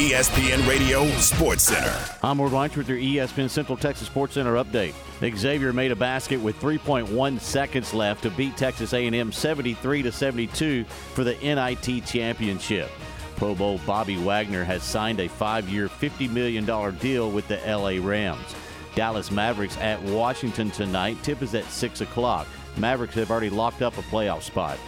ESPN 0.00 0.66
Radio 0.66 1.06
Sports 1.18 1.64
Center. 1.64 1.94
I'm 2.22 2.38
Ward 2.38 2.52
Weich 2.52 2.74
with 2.74 2.88
your 2.88 2.96
ESPN 2.96 3.50
Central 3.50 3.76
Texas 3.76 4.06
Sports 4.06 4.32
Center 4.32 4.54
update. 4.54 4.94
Xavier 5.36 5.74
made 5.74 5.92
a 5.92 5.96
basket 5.96 6.40
with 6.40 6.58
3.1 6.58 7.38
seconds 7.38 7.92
left 7.92 8.22
to 8.22 8.30
beat 8.30 8.56
Texas 8.56 8.94
A&M 8.94 9.30
73 9.30 10.02
to 10.02 10.10
72 10.10 10.84
for 10.84 11.22
the 11.22 11.34
NIT 11.42 12.06
championship. 12.06 12.88
Pro 13.36 13.54
Bowl 13.54 13.78
Bobby 13.86 14.16
Wagner 14.16 14.64
has 14.64 14.82
signed 14.82 15.20
a 15.20 15.28
five-year, 15.28 15.88
$50 15.88 16.30
million 16.30 16.64
deal 16.96 17.30
with 17.30 17.46
the 17.48 17.60
LA 17.66 18.02
Rams. 18.02 18.54
Dallas 18.94 19.30
Mavericks 19.30 19.76
at 19.76 20.00
Washington 20.04 20.70
tonight. 20.70 21.22
Tip 21.22 21.42
is 21.42 21.54
at 21.54 21.66
6 21.66 22.00
o'clock. 22.00 22.46
Mavericks 22.78 23.16
have 23.16 23.30
already 23.30 23.50
locked 23.50 23.82
up 23.82 23.98
a 23.98 24.02
playoff 24.04 24.44
spot. 24.44 24.78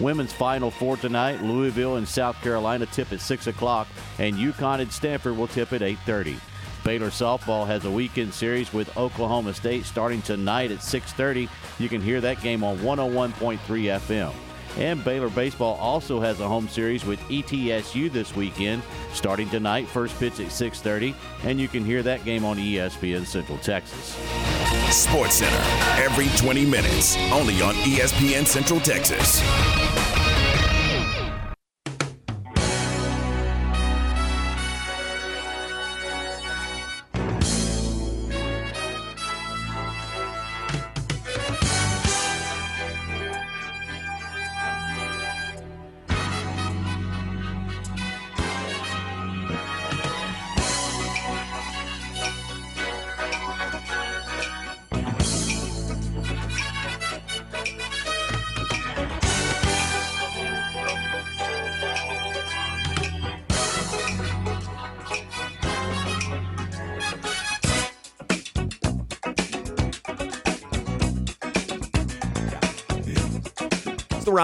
Women's 0.00 0.32
Final 0.32 0.70
Four 0.70 0.96
tonight. 0.96 1.42
Louisville 1.42 1.96
and 1.96 2.06
South 2.06 2.40
Carolina 2.40 2.86
tip 2.86 3.12
at 3.12 3.20
6 3.20 3.46
o'clock, 3.46 3.88
and 4.18 4.36
UConn 4.36 4.80
and 4.80 4.92
Stanford 4.92 5.36
will 5.36 5.48
tip 5.48 5.72
at 5.72 5.80
8.30. 5.80 6.38
Baylor 6.84 7.10
softball 7.10 7.66
has 7.66 7.84
a 7.84 7.90
weekend 7.90 8.32
series 8.32 8.72
with 8.72 8.96
Oklahoma 8.96 9.52
State 9.52 9.84
starting 9.84 10.22
tonight 10.22 10.70
at 10.70 10.78
6:30. 10.78 11.48
You 11.78 11.88
can 11.88 12.00
hear 12.00 12.20
that 12.20 12.40
game 12.40 12.64
on 12.64 12.78
101.3 12.78 13.88
FM. 13.90 14.32
And 14.76 15.04
Baylor 15.04 15.28
baseball 15.28 15.76
also 15.76 16.20
has 16.20 16.40
a 16.40 16.46
home 16.46 16.68
series 16.68 17.04
with 17.04 17.18
ETSU 17.28 18.10
this 18.12 18.34
weekend, 18.36 18.82
starting 19.12 19.50
tonight. 19.50 19.88
First 19.88 20.18
pitch 20.20 20.38
at 20.40 20.52
6:30, 20.52 21.14
and 21.44 21.60
you 21.60 21.68
can 21.68 21.84
hear 21.84 22.02
that 22.04 22.24
game 22.24 22.44
on 22.44 22.58
ESPN 22.58 23.26
Central 23.26 23.58
Texas. 23.58 24.16
Sports 24.92 25.36
Center, 25.36 26.02
every 26.02 26.28
20 26.36 26.64
minutes, 26.64 27.16
only 27.32 27.60
on 27.60 27.74
ESPN 27.76 28.46
Central 28.46 28.80
Texas. 28.80 29.42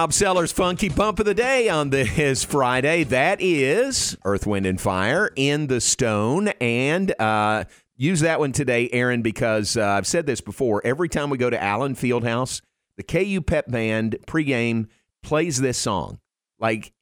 Rob 0.05 0.13
Sellers 0.13 0.51
Funky 0.51 0.87
Bump 0.87 1.17
of 1.17 1.25
the 1.25 1.33
Day 1.33 1.67
on 1.67 1.89
this 1.89 2.43
Friday. 2.43 3.05
That 3.05 3.41
is 3.41 4.15
Earth, 4.23 4.45
Wind, 4.45 4.67
and 4.67 4.79
Fire 4.79 5.31
in 5.35 5.65
the 5.65 5.81
Stone. 5.81 6.49
And 6.61 7.19
uh, 7.19 7.63
use 7.97 8.19
that 8.19 8.39
one 8.39 8.51
today, 8.51 8.87
Aaron, 8.91 9.23
because 9.23 9.75
uh, 9.75 9.83
I've 9.83 10.05
said 10.05 10.27
this 10.27 10.41
before. 10.41 10.83
Every 10.85 11.09
time 11.09 11.31
we 11.31 11.39
go 11.39 11.49
to 11.49 11.59
Allen 11.59 11.95
Fieldhouse, 11.95 12.61
the 12.97 13.01
KU 13.01 13.41
Pep 13.41 13.65
Band 13.67 14.17
pregame 14.27 14.89
plays 15.23 15.59
this 15.59 15.79
song. 15.79 16.19
Like, 16.59 16.93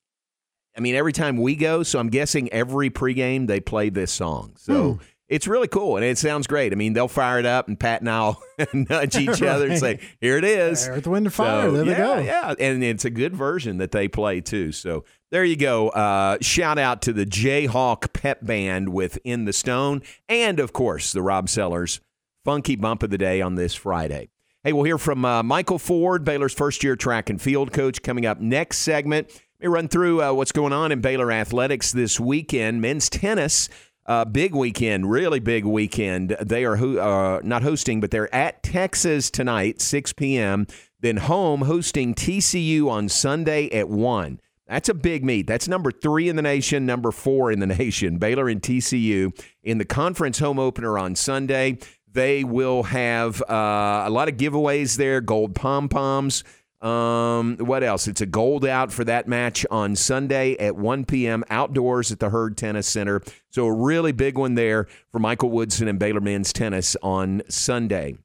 I 0.78 0.80
mean, 0.80 0.96
every 0.96 1.12
time 1.12 1.36
we 1.36 1.58
go, 1.58 1.84
so 1.84 2.00
I'm 2.00 2.10
guessing 2.10 2.54
every 2.54 2.90
pregame 2.90 3.48
they 3.48 3.60
play 3.60 3.90
this 3.90 4.14
song. 4.14 4.54
So. 4.56 4.94
Hmm. 4.94 5.04
It's 5.34 5.48
really 5.48 5.68
cool 5.68 5.96
and 5.98 6.06
it 6.06 6.20
sounds 6.20 6.46
great. 6.46 6.74
I 6.74 6.76
mean, 6.76 6.94
they'll 6.94 7.08
fire 7.08 7.40
it 7.40 7.46
up 7.46 7.68
and 7.68 7.80
Pat 7.80 8.02
and 8.02 8.10
I'll 8.10 8.40
nudge 8.74 9.16
each 9.16 9.42
other 9.42 9.68
and 9.68 9.80
say, 9.80 10.00
"Here 10.22 10.38
it 10.38 10.44
is." 10.44 10.88
Earth, 10.88 11.08
Wind, 11.08 11.26
and 11.26 11.34
Fire. 11.34 11.72
there 11.72 11.86
yeah, 11.86 11.92
they 11.92 11.98
go. 11.98 12.18
Yeah, 12.20 12.54
and 12.60 12.84
it's 12.84 13.04
a 13.04 13.10
good 13.10 13.36
version 13.36 13.80
that 13.80 13.92
they 13.92 14.08
play 14.08 14.42
too. 14.42 14.72
So 14.72 15.06
there 15.32 15.44
you 15.44 15.56
go. 15.56 15.90
Uh, 15.90 16.38
shout 16.40 16.78
out 16.78 17.02
to 17.02 17.14
the 17.14 17.26
Jayhawk 17.26 18.14
Pep 18.14 18.46
Band 18.46 18.90
with 18.90 19.18
"In 19.24 19.46
the 19.46 19.54
Stone," 19.54 20.04
and 20.30 20.60
of 20.60 20.72
course 20.72 21.12
the 21.12 21.24
Rob 21.24 21.50
Sellers 21.50 22.00
Funky 22.46 22.76
Bump 22.76 23.02
of 23.02 23.10
the 23.10 23.18
Day 23.18 23.42
on 23.42 23.56
this 23.56 23.74
Friday. 23.74 24.30
Hey, 24.64 24.72
we'll 24.72 24.84
hear 24.84 25.00
from 25.00 25.26
uh, 25.26 25.42
Michael 25.42 25.80
Ford, 25.80 26.24
Baylor's 26.24 26.54
first-year 26.54 26.96
track 26.96 27.30
and 27.32 27.42
field 27.42 27.74
coach, 27.74 28.02
coming 28.04 28.26
up 28.28 28.40
next 28.40 28.78
segment. 28.78 29.28
Let 29.60 29.68
me 29.70 29.74
run 29.74 29.88
through 29.88 30.22
uh, 30.22 30.34
what's 30.34 30.52
going 30.52 30.74
on 30.74 30.92
in 30.92 31.02
Baylor 31.02 31.32
athletics 31.32 31.92
this 31.92 32.20
weekend. 32.20 32.82
Men's 32.82 33.10
tennis. 33.10 33.68
Uh, 34.06 34.26
big 34.26 34.54
weekend, 34.54 35.10
really 35.10 35.40
big 35.40 35.64
weekend. 35.64 36.36
They 36.42 36.66
are 36.66 36.76
ho- 36.76 36.98
uh, 36.98 37.40
not 37.44 37.64
hosting, 37.64 38.02
but 38.02 38.12
they're 38.12 38.34
at 38.36 38.62
Texas 38.62 39.32
tonight, 39.32 39.80
6 39.80 40.14
p.m. 40.14 40.68
Then 41.00 41.18
home 41.18 41.62
hosting 41.62 42.14
TCU 42.14 42.90
on 42.90 43.08
Sunday 43.08 43.70
at 43.70 43.88
1. 43.88 44.40
That's 44.68 44.90
a 44.90 44.94
big 44.94 45.24
meet. 45.24 45.48
That's 45.48 45.68
number 45.68 45.92
three 45.92 46.30
in 46.30 46.36
the 46.36 46.42
nation, 46.42 46.86
number 46.86 47.12
four 47.12 47.52
in 47.52 47.60
the 47.60 47.68
nation. 47.80 48.18
Baylor 48.18 48.50
and 48.50 48.62
TCU 48.62 49.38
in 49.64 49.78
the 49.78 49.86
conference 49.86 50.40
home 50.40 50.60
opener 50.60 50.98
on 50.98 51.16
Sunday. 51.16 51.78
They 52.12 52.44
will 52.44 52.84
have 52.84 53.42
uh, 53.44 54.04
a 54.06 54.10
lot 54.10 54.30
of 54.30 54.38
giveaways 54.38 54.98
there, 54.98 55.20
gold 55.22 55.56
pom 55.56 55.90
poms. 55.90 56.44
Um, 56.84 57.56
what 57.60 57.82
else? 57.82 58.10
It's 58.10 58.20
a 58.20 58.26
gold 58.26 58.66
out 58.66 58.92
for 58.92 59.06
that 59.06 59.26
match 59.26 59.66
on 59.72 59.96
Sunday 59.96 60.58
at 60.58 60.76
1 60.76 61.06
p.m. 61.06 61.46
outdoors 61.50 62.12
at 62.12 62.20
the 62.20 62.30
Hurd 62.30 62.58
Tennis 62.58 62.90
Center. 62.90 63.22
So 63.50 63.66
a 63.66 63.74
really 63.74 64.12
big 64.12 64.38
one 64.38 64.56
there 64.56 64.88
for 65.10 65.20
Michael 65.20 65.50
Woodson 65.50 65.88
and 65.88 65.98
Baylor 65.98 66.20
men's 66.20 66.52
tennis 66.52 66.98
on 67.02 67.42
Sunday. 67.48 68.18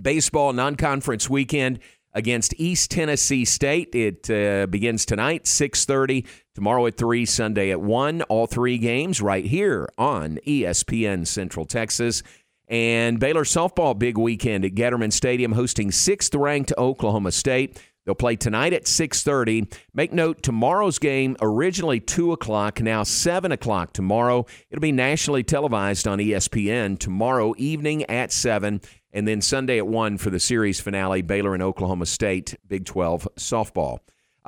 Baseball 0.00 0.52
non-conference 0.52 1.30
weekend 1.30 1.80
against 2.12 2.52
East 2.58 2.90
Tennessee 2.90 3.46
State. 3.46 3.94
It 3.94 4.30
uh, 4.30 4.66
begins 4.66 5.06
tonight, 5.06 5.44
6:30, 5.44 6.26
tomorrow 6.54 6.86
at 6.86 6.96
3, 6.96 7.24
Sunday 7.24 7.70
at 7.70 7.80
1. 7.80 8.22
All 8.22 8.46
three 8.46 8.76
games 8.76 9.22
right 9.22 9.46
here 9.46 9.88
on 9.96 10.38
ESPN 10.46 11.26
Central 11.26 11.64
Texas. 11.64 12.22
And 12.68 13.18
Baylor 13.18 13.44
softball 13.44 13.98
big 13.98 14.18
weekend 14.18 14.64
at 14.64 14.74
Getterman 14.74 15.12
Stadium 15.12 15.52
hosting 15.52 15.90
sixth 15.90 16.34
ranked 16.34 16.72
Oklahoma 16.76 17.32
State. 17.32 17.82
They'll 18.04 18.14
play 18.14 18.36
tonight 18.36 18.72
at 18.72 18.86
6:30. 18.86 19.70
Make 19.92 20.12
note, 20.12 20.42
tomorrow's 20.42 20.98
game 20.98 21.36
originally 21.42 22.00
2 22.00 22.32
o'clock, 22.32 22.80
now 22.80 23.02
7 23.02 23.52
o'clock 23.52 23.92
tomorrow. 23.92 24.46
It'll 24.70 24.80
be 24.80 24.92
nationally 24.92 25.42
televised 25.42 26.08
on 26.08 26.18
ESPN 26.18 26.98
tomorrow 26.98 27.54
evening 27.58 28.04
at 28.04 28.32
7, 28.32 28.80
and 29.12 29.28
then 29.28 29.42
Sunday 29.42 29.78
at 29.78 29.86
1 29.86 30.16
for 30.16 30.30
the 30.30 30.40
series 30.40 30.80
finale, 30.80 31.22
Baylor 31.22 31.54
and 31.54 31.62
Oklahoma 31.62 32.06
State 32.06 32.54
Big 32.66 32.86
12 32.86 33.28
softball. 33.36 33.98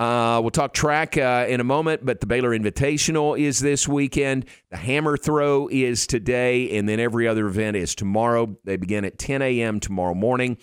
Uh, 0.01 0.41
we'll 0.41 0.51
talk 0.51 0.73
track 0.73 1.19
uh, 1.19 1.45
in 1.47 1.61
a 1.61 1.65
moment, 1.65 2.07
but 2.07 2.21
the 2.21 2.27
Baylor 2.27 2.59
Invitational 2.59 3.39
is 3.39 3.61
this 3.61 3.87
weekend. 3.87 4.47
The 4.71 4.79
hammer 4.79 5.19
throw 5.19 5.69
is 5.71 6.07
today, 6.07 6.79
and 6.79 6.89
then 6.89 6.99
every 6.99 7.29
other 7.29 7.47
event 7.47 7.77
is 7.77 7.95
tomorrow. 7.95 8.57
They 8.65 8.79
begin 8.79 9.05
at 9.05 9.19
10 9.19 9.43
a.m. 9.43 9.79
tomorrow 9.79 10.15
morning, 10.15 10.57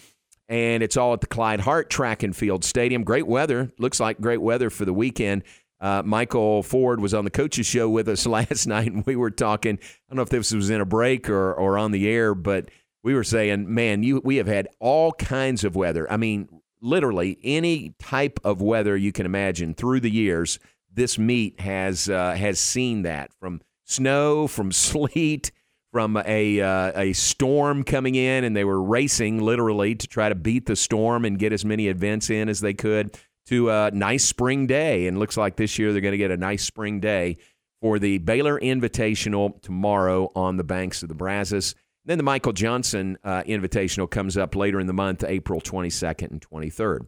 and 0.49 0.81
it's 0.81 0.97
all 0.97 1.13
at 1.13 1.21
the 1.21 1.27
Clyde 1.27 1.59
Hart 1.59 1.91
Track 1.91 2.23
and 2.23 2.35
Field 2.35 2.63
Stadium. 2.63 3.03
Great 3.03 3.27
weather. 3.27 3.71
Looks 3.77 3.99
like 3.99 4.19
great 4.19 4.41
weather 4.41 4.71
for 4.71 4.85
the 4.85 4.93
weekend. 4.93 5.43
Uh, 5.79 6.01
Michael 6.03 6.63
Ford 6.63 6.99
was 6.99 7.13
on 7.13 7.23
the 7.23 7.29
coaches 7.29 7.67
show 7.67 7.87
with 7.87 8.09
us 8.09 8.25
last 8.25 8.65
night, 8.65 8.91
and 8.91 9.05
we 9.05 9.15
were 9.15 9.29
talking. 9.29 9.77
I 9.77 10.09
don't 10.09 10.15
know 10.15 10.23
if 10.23 10.29
this 10.29 10.51
was 10.51 10.71
in 10.71 10.81
a 10.81 10.85
break 10.85 11.29
or, 11.29 11.53
or 11.53 11.77
on 11.77 11.91
the 11.91 12.09
air, 12.09 12.33
but 12.33 12.71
we 13.03 13.13
were 13.13 13.23
saying, 13.23 13.71
man, 13.71 14.01
you 14.01 14.19
we 14.25 14.37
have 14.37 14.47
had 14.47 14.67
all 14.79 15.11
kinds 15.11 15.63
of 15.63 15.75
weather. 15.75 16.11
I 16.11 16.17
mean, 16.17 16.49
literally 16.81 17.37
any 17.43 17.95
type 17.99 18.39
of 18.43 18.61
weather 18.61 18.95
you 18.95 19.11
can 19.11 19.25
imagine 19.25 19.73
through 19.73 19.99
the 19.99 20.11
years. 20.11 20.59
This 20.93 21.17
meet 21.17 21.59
has 21.59 22.09
uh, 22.09 22.33
has 22.35 22.59
seen 22.59 23.03
that 23.03 23.33
from 23.39 23.61
snow, 23.85 24.47
from 24.47 24.71
sleet, 24.71 25.51
from 25.91 26.17
a 26.25 26.61
uh, 26.61 26.91
a 26.95 27.13
storm 27.13 27.83
coming 27.83 28.15
in, 28.15 28.43
and 28.43 28.55
they 28.55 28.65
were 28.65 28.81
racing 28.81 29.41
literally 29.41 29.95
to 29.95 30.07
try 30.07 30.29
to 30.29 30.35
beat 30.35 30.65
the 30.65 30.75
storm 30.75 31.25
and 31.25 31.39
get 31.39 31.53
as 31.53 31.65
many 31.65 31.87
events 31.87 32.29
in 32.29 32.49
as 32.49 32.59
they 32.59 32.73
could. 32.73 33.17
To 33.47 33.69
a 33.69 33.91
nice 33.91 34.25
spring 34.25 34.67
day, 34.67 35.07
and 35.07 35.17
looks 35.17 35.37
like 35.37 35.55
this 35.55 35.79
year 35.79 35.93
they're 35.93 36.01
going 36.01 36.11
to 36.11 36.17
get 36.17 36.31
a 36.31 36.37
nice 36.37 36.65
spring 36.65 36.99
day 36.99 37.37
for 37.81 37.97
the 37.97 38.17
Baylor 38.17 38.59
Invitational 38.59 39.61
tomorrow 39.61 40.31
on 40.35 40.57
the 40.57 40.65
banks 40.65 41.01
of 41.01 41.09
the 41.09 41.15
Brazos. 41.15 41.73
Then 42.07 42.17
the 42.17 42.23
Michael 42.23 42.53
Johnson 42.53 43.17
uh, 43.25 43.43
Invitational 43.43 44.09
comes 44.09 44.37
up 44.37 44.55
later 44.55 44.79
in 44.79 44.87
the 44.87 44.93
month, 44.93 45.25
April 45.27 45.59
22nd 45.59 46.31
and 46.31 46.41
23rd. 46.41 47.01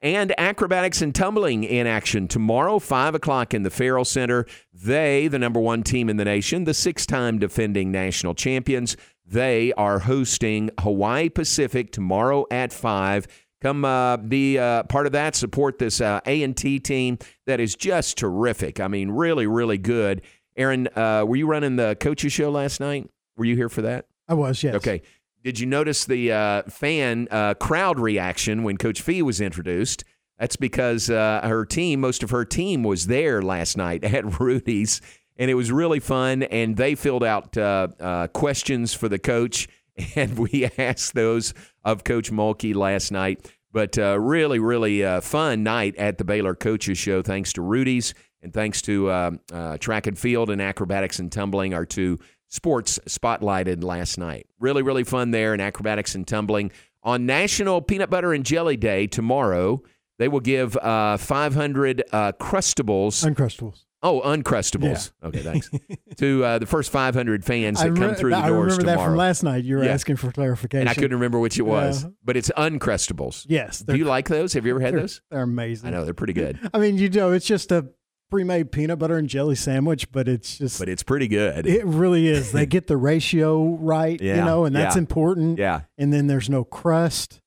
And 0.00 0.32
acrobatics 0.38 1.02
and 1.02 1.14
tumbling 1.14 1.62
in 1.62 1.86
action 1.86 2.26
tomorrow, 2.26 2.78
5 2.78 3.14
o'clock 3.14 3.52
in 3.52 3.64
the 3.64 3.70
Ferrell 3.70 4.06
Center. 4.06 4.46
They, 4.72 5.28
the 5.28 5.38
number 5.38 5.60
one 5.60 5.82
team 5.82 6.08
in 6.08 6.16
the 6.16 6.24
nation, 6.24 6.64
the 6.64 6.72
six 6.72 7.04
time 7.04 7.38
defending 7.38 7.92
national 7.92 8.34
champions, 8.34 8.96
they 9.26 9.74
are 9.74 9.98
hosting 9.98 10.70
Hawaii 10.80 11.28
Pacific 11.28 11.92
tomorrow 11.92 12.46
at 12.50 12.72
5. 12.72 13.26
Come 13.60 13.84
uh, 13.84 14.16
be 14.16 14.58
uh, 14.58 14.84
part 14.84 15.04
of 15.04 15.12
that. 15.12 15.36
Support 15.36 15.78
this 15.78 16.00
uh, 16.00 16.20
A&T 16.24 16.80
team 16.80 17.18
that 17.46 17.60
is 17.60 17.74
just 17.74 18.16
terrific. 18.16 18.80
I 18.80 18.88
mean, 18.88 19.10
really, 19.10 19.46
really 19.46 19.78
good. 19.78 20.22
Aaron, 20.56 20.88
uh, 20.96 21.24
were 21.26 21.36
you 21.36 21.46
running 21.46 21.76
the 21.76 21.94
coaches 22.00 22.32
show 22.32 22.50
last 22.50 22.80
night? 22.80 23.10
Were 23.36 23.44
you 23.44 23.56
here 23.56 23.68
for 23.68 23.82
that? 23.82 24.06
I 24.28 24.34
was, 24.34 24.62
yes. 24.62 24.74
Okay. 24.76 25.02
Did 25.46 25.60
you 25.60 25.66
notice 25.66 26.04
the 26.04 26.32
uh, 26.32 26.62
fan 26.64 27.28
uh, 27.30 27.54
crowd 27.54 28.00
reaction 28.00 28.64
when 28.64 28.76
Coach 28.76 29.00
Fee 29.00 29.22
was 29.22 29.40
introduced? 29.40 30.02
That's 30.38 30.56
because 30.56 31.08
uh, 31.08 31.40
her 31.44 31.64
team, 31.64 32.00
most 32.00 32.22
of 32.22 32.30
her 32.30 32.44
team, 32.44 32.82
was 32.82 33.06
there 33.06 33.40
last 33.40 33.76
night 33.76 34.02
at 34.04 34.40
Rudy's, 34.40 35.00
and 35.36 35.50
it 35.50 35.54
was 35.54 35.70
really 35.70 36.00
fun. 36.00 36.42
And 36.42 36.76
they 36.76 36.94
filled 36.94 37.24
out 37.24 37.56
uh, 37.56 37.88
uh, 38.00 38.26
questions 38.28 38.92
for 38.92 39.08
the 39.08 39.18
coach, 39.18 39.68
and 40.16 40.36
we 40.36 40.68
asked 40.78 41.14
those 41.14 41.54
of 41.84 42.04
Coach 42.04 42.32
Mulkey 42.32 42.74
last 42.74 43.12
night. 43.12 43.48
But 43.72 43.98
uh, 43.98 44.18
really, 44.18 44.58
really 44.58 45.02
fun 45.20 45.62
night 45.62 45.96
at 45.96 46.16
the 46.16 46.24
Baylor 46.24 46.54
Coaches 46.54 46.96
Show, 46.96 47.20
thanks 47.20 47.52
to 47.52 47.62
Rudy's 47.62 48.14
and 48.42 48.52
thanks 48.52 48.80
to 48.82 49.38
track 49.80 50.06
and 50.06 50.18
field 50.18 50.48
and 50.50 50.62
acrobatics 50.62 51.18
and 51.18 51.30
tumbling, 51.30 51.74
our 51.74 51.84
two 51.84 52.18
sports 52.48 52.98
spotlighted 53.06 53.82
last 53.82 54.18
night. 54.18 54.46
Really, 54.60 54.82
really 54.82 55.04
fun 55.04 55.30
there 55.30 55.54
in 55.54 55.60
acrobatics 55.60 56.14
and 56.14 56.26
tumbling. 56.26 56.70
On 57.02 57.26
National 57.26 57.80
Peanut 57.80 58.10
Butter 58.10 58.32
and 58.32 58.44
Jelly 58.44 58.76
Day 58.76 59.06
tomorrow, 59.06 59.82
they 60.18 60.28
will 60.28 60.40
give 60.40 60.76
uh, 60.76 61.16
500 61.16 62.02
uh, 62.12 62.32
Crustables. 62.32 63.24
Uncrustables. 63.24 63.84
Oh, 64.02 64.20
Uncrustables. 64.20 65.12
Yeah. 65.22 65.28
Okay, 65.28 65.38
thanks. 65.40 65.70
to 66.16 66.44
uh, 66.44 66.58
the 66.58 66.66
first 66.66 66.90
500 66.90 67.44
fans 67.44 67.80
that 67.80 67.96
come 67.96 68.14
through 68.14 68.30
the 68.30 68.40
doors 68.40 68.42
tomorrow. 68.42 68.52
I 68.52 68.60
remember 68.60 68.84
that 68.84 69.04
from 69.04 69.16
last 69.16 69.42
night. 69.42 69.64
You 69.64 69.76
were 69.76 69.84
yeah. 69.84 69.92
asking 69.92 70.16
for 70.16 70.30
clarification. 70.30 70.82
And 70.82 70.88
I 70.88 70.94
couldn't 70.94 71.14
remember 71.14 71.38
which 71.38 71.58
it 71.58 71.62
was, 71.62 72.04
yeah. 72.04 72.10
but 72.24 72.36
it's 72.36 72.50
Uncrustables. 72.56 73.46
Yes. 73.48 73.80
Do 73.80 73.96
you 73.96 74.04
like 74.04 74.28
those? 74.28 74.52
Have 74.52 74.66
you 74.66 74.72
ever 74.72 74.80
had 74.80 74.94
they're, 74.94 75.00
those? 75.00 75.22
They're 75.30 75.42
amazing. 75.42 75.88
I 75.88 75.90
know, 75.90 76.04
they're 76.04 76.14
pretty 76.14 76.34
good. 76.34 76.58
I 76.72 76.78
mean, 76.78 76.98
you 76.98 77.08
know, 77.08 77.32
it's 77.32 77.46
just 77.46 77.72
a 77.72 77.88
pre-made 78.30 78.72
peanut 78.72 78.98
butter 78.98 79.16
and 79.16 79.28
jelly 79.28 79.54
sandwich, 79.54 80.10
but 80.12 80.28
it's 80.28 80.58
just 80.58 80.78
But 80.78 80.88
it's 80.88 81.02
pretty 81.02 81.28
good. 81.28 81.66
It 81.66 81.84
really 81.84 82.28
is. 82.28 82.52
they 82.52 82.66
get 82.76 82.86
the 82.86 82.96
ratio 82.96 83.76
right, 83.76 84.20
yeah, 84.20 84.36
you 84.36 84.44
know, 84.44 84.64
and 84.64 84.74
that's 84.74 84.96
yeah. 84.96 85.00
important. 85.00 85.58
Yeah. 85.58 85.82
And 85.98 86.12
then 86.12 86.26
there's 86.26 86.50
no 86.50 86.64
crust, 86.64 87.40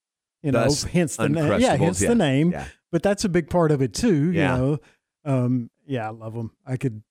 you 0.43 0.51
know, 0.51 0.69
hence 0.91 1.17
the 1.17 1.29
name. 1.29 1.59
Yeah, 1.59 1.75
hence 1.75 2.01
yeah. 2.01 2.09
the 2.09 2.15
name. 2.15 2.51
Yeah. 2.51 2.65
But 2.91 3.03
that's 3.03 3.23
a 3.25 3.29
big 3.29 3.49
part 3.49 3.71
of 3.71 3.81
it 3.81 3.93
too, 3.93 4.31
you 4.31 4.39
Yeah. 4.39 4.55
know. 4.57 4.77
Um, 5.25 5.69
yeah, 5.85 6.07
I 6.07 6.11
love 6.11 6.33
them. 6.33 6.51
I 6.65 6.77
could 6.77 7.03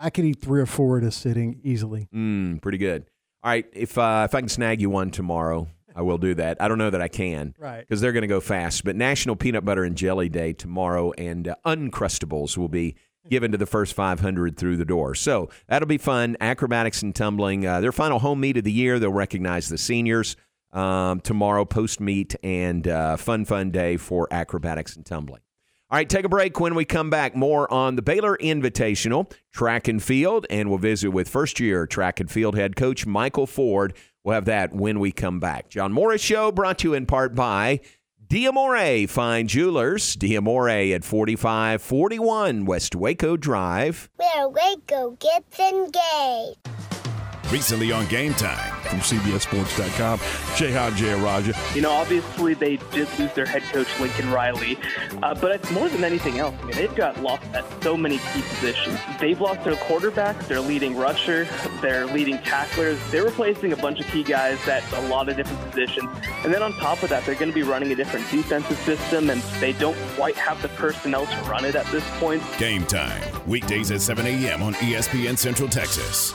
I 0.00 0.10
could 0.10 0.24
eat 0.24 0.40
3 0.40 0.60
or 0.60 0.66
4 0.66 0.98
at 0.98 1.04
a 1.04 1.10
sitting 1.10 1.60
easily. 1.64 2.08
Mm, 2.14 2.62
pretty 2.62 2.78
good. 2.78 3.04
All 3.42 3.50
right, 3.50 3.66
if 3.72 3.96
uh, 3.98 4.26
if 4.28 4.34
I 4.34 4.40
can 4.40 4.48
snag 4.48 4.80
you 4.80 4.90
one 4.90 5.10
tomorrow, 5.10 5.68
I 5.98 6.02
will 6.02 6.18
do 6.18 6.32
that. 6.34 6.62
I 6.62 6.68
don't 6.68 6.78
know 6.78 6.90
that 6.90 7.02
I 7.02 7.08
can, 7.08 7.56
Right. 7.58 7.80
Because 7.80 8.00
they're 8.00 8.12
going 8.12 8.22
to 8.22 8.28
go 8.28 8.40
fast. 8.40 8.84
But 8.84 8.94
National 8.94 9.34
Peanut 9.34 9.64
Butter 9.64 9.82
and 9.82 9.96
Jelly 9.96 10.28
Day 10.28 10.52
tomorrow, 10.52 11.10
and 11.18 11.48
uh, 11.48 11.56
Uncrustables 11.66 12.56
will 12.56 12.68
be 12.68 12.94
given 13.28 13.50
to 13.50 13.58
the 13.58 13.66
first 13.66 13.94
500 13.94 14.56
through 14.56 14.76
the 14.76 14.84
door. 14.84 15.16
So 15.16 15.50
that'll 15.66 15.88
be 15.88 15.98
fun. 15.98 16.36
Acrobatics 16.40 17.02
and 17.02 17.12
tumbling. 17.12 17.66
Uh, 17.66 17.80
their 17.80 17.90
final 17.90 18.20
home 18.20 18.38
meet 18.38 18.56
of 18.56 18.64
the 18.64 18.70
year. 18.70 19.00
They'll 19.00 19.10
recognize 19.12 19.68
the 19.68 19.76
seniors 19.76 20.36
um, 20.72 21.20
tomorrow, 21.20 21.64
post 21.64 21.98
meet, 21.98 22.36
and 22.44 22.86
uh, 22.86 23.16
fun, 23.16 23.44
fun 23.44 23.72
day 23.72 23.96
for 23.96 24.28
acrobatics 24.30 24.94
and 24.94 25.04
tumbling. 25.04 25.40
All 25.90 25.96
right, 25.96 26.08
take 26.08 26.26
a 26.26 26.28
break. 26.28 26.60
When 26.60 26.74
we 26.74 26.84
come 26.84 27.08
back, 27.08 27.34
more 27.34 27.70
on 27.72 27.96
the 27.96 28.02
Baylor 28.02 28.36
Invitational, 28.36 29.32
track 29.52 29.88
and 29.88 30.02
field, 30.02 30.46
and 30.50 30.68
we'll 30.68 30.78
visit 30.78 31.10
with 31.10 31.28
first 31.28 31.58
year 31.60 31.86
track 31.86 32.20
and 32.20 32.30
field 32.30 32.56
head 32.56 32.76
coach 32.76 33.06
Michael 33.06 33.46
Ford. 33.46 33.94
We'll 34.28 34.34
have 34.34 34.44
that 34.44 34.74
when 34.74 35.00
we 35.00 35.10
come 35.10 35.40
back. 35.40 35.70
John 35.70 35.90
Morris 35.90 36.20
Show 36.20 36.52
brought 36.52 36.80
to 36.80 36.88
you 36.88 36.94
in 36.94 37.06
part 37.06 37.34
by 37.34 37.80
Diamore 38.28 39.08
Fine 39.08 39.48
Jewelers. 39.48 40.16
Diamore 40.16 40.94
at 40.94 41.02
4541 41.02 42.66
West 42.66 42.94
Waco 42.94 43.38
Drive. 43.38 44.10
Where 44.16 44.50
Waco 44.50 45.12
gets 45.12 45.58
engaged. 45.58 47.07
Recently 47.50 47.92
on 47.92 48.06
Game 48.08 48.34
Time. 48.34 48.74
From 48.82 48.98
CBSSports.com, 49.00 50.18
Jayhan 50.18 50.90
Jayaraja. 50.92 51.74
You 51.74 51.82
know, 51.82 51.92
obviously 51.92 52.54
they 52.54 52.76
did 52.92 53.08
lose 53.18 53.32
their 53.32 53.46
head 53.46 53.62
coach 53.64 53.86
Lincoln 54.00 54.30
Riley, 54.30 54.78
uh, 55.22 55.34
but 55.34 55.52
it's 55.52 55.70
more 55.70 55.88
than 55.88 56.04
anything 56.04 56.38
else. 56.38 56.54
I 56.60 56.64
mean, 56.64 56.76
they've 56.76 56.94
got 56.94 57.22
lost 57.22 57.44
at 57.54 57.64
so 57.82 57.96
many 57.96 58.18
key 58.18 58.42
positions. 58.42 58.98
They've 59.20 59.40
lost 59.40 59.64
their 59.64 59.76
quarterback, 59.76 60.38
their 60.46 60.60
leading 60.60 60.96
rusher, 60.96 61.46
their 61.80 62.06
leading 62.06 62.38
tacklers. 62.38 62.98
They're 63.10 63.24
replacing 63.24 63.72
a 63.72 63.76
bunch 63.76 64.00
of 64.00 64.06
key 64.06 64.22
guys 64.24 64.58
at 64.68 64.90
a 64.92 65.00
lot 65.08 65.28
of 65.28 65.36
different 65.36 65.60
positions, 65.70 66.10
and 66.44 66.52
then 66.52 66.62
on 66.62 66.72
top 66.74 67.02
of 67.02 67.08
that, 67.10 67.24
they're 67.24 67.34
going 67.34 67.50
to 67.50 67.54
be 67.54 67.62
running 67.62 67.92
a 67.92 67.94
different 67.94 68.30
defensive 68.30 68.78
system, 68.78 69.30
and 69.30 69.40
they 69.60 69.72
don't 69.72 69.98
quite 70.16 70.36
have 70.36 70.60
the 70.60 70.68
personnel 70.70 71.26
to 71.26 71.36
run 71.42 71.64
it 71.64 71.76
at 71.76 71.86
this 71.86 72.04
point. 72.18 72.42
Game 72.58 72.84
Time. 72.86 73.22
Weekdays 73.46 73.90
at 73.90 74.02
7 74.02 74.26
a.m. 74.26 74.62
on 74.62 74.74
ESPN 74.74 75.36
Central 75.36 75.68
Texas. 75.68 76.34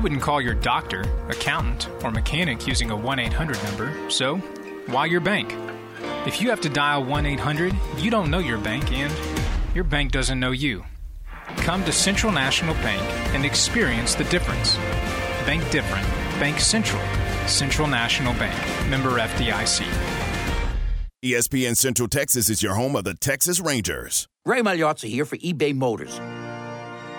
You 0.00 0.04
wouldn't 0.04 0.22
call 0.22 0.40
your 0.40 0.54
doctor, 0.54 1.02
accountant, 1.28 1.86
or 2.02 2.10
mechanic 2.10 2.66
using 2.66 2.90
a 2.90 2.96
1 2.96 3.18
800 3.18 3.62
number, 3.64 4.10
so 4.10 4.38
why 4.86 5.04
your 5.04 5.20
bank? 5.20 5.54
If 6.26 6.40
you 6.40 6.48
have 6.48 6.62
to 6.62 6.70
dial 6.70 7.04
1 7.04 7.26
800, 7.26 7.74
you 7.98 8.10
don't 8.10 8.30
know 8.30 8.38
your 8.38 8.56
bank 8.56 8.90
and 8.92 9.12
your 9.74 9.84
bank 9.84 10.12
doesn't 10.12 10.40
know 10.40 10.52
you. 10.52 10.86
Come 11.58 11.84
to 11.84 11.92
Central 11.92 12.32
National 12.32 12.72
Bank 12.76 13.02
and 13.34 13.44
experience 13.44 14.14
the 14.14 14.24
difference. 14.24 14.74
Bank 15.44 15.70
different. 15.70 16.06
Bank 16.40 16.60
Central. 16.60 17.02
Central 17.46 17.86
National 17.86 18.32
Bank. 18.38 18.58
Member 18.88 19.18
FDIC. 19.18 19.84
ESPN 21.22 21.76
Central 21.76 22.08
Texas 22.08 22.48
is 22.48 22.62
your 22.62 22.72
home 22.72 22.96
of 22.96 23.04
the 23.04 23.12
Texas 23.12 23.60
Rangers. 23.60 24.28
Ray 24.46 24.62
Magliozzi 24.62 25.10
here 25.10 25.26
for 25.26 25.36
eBay 25.36 25.74
Motors. 25.74 26.18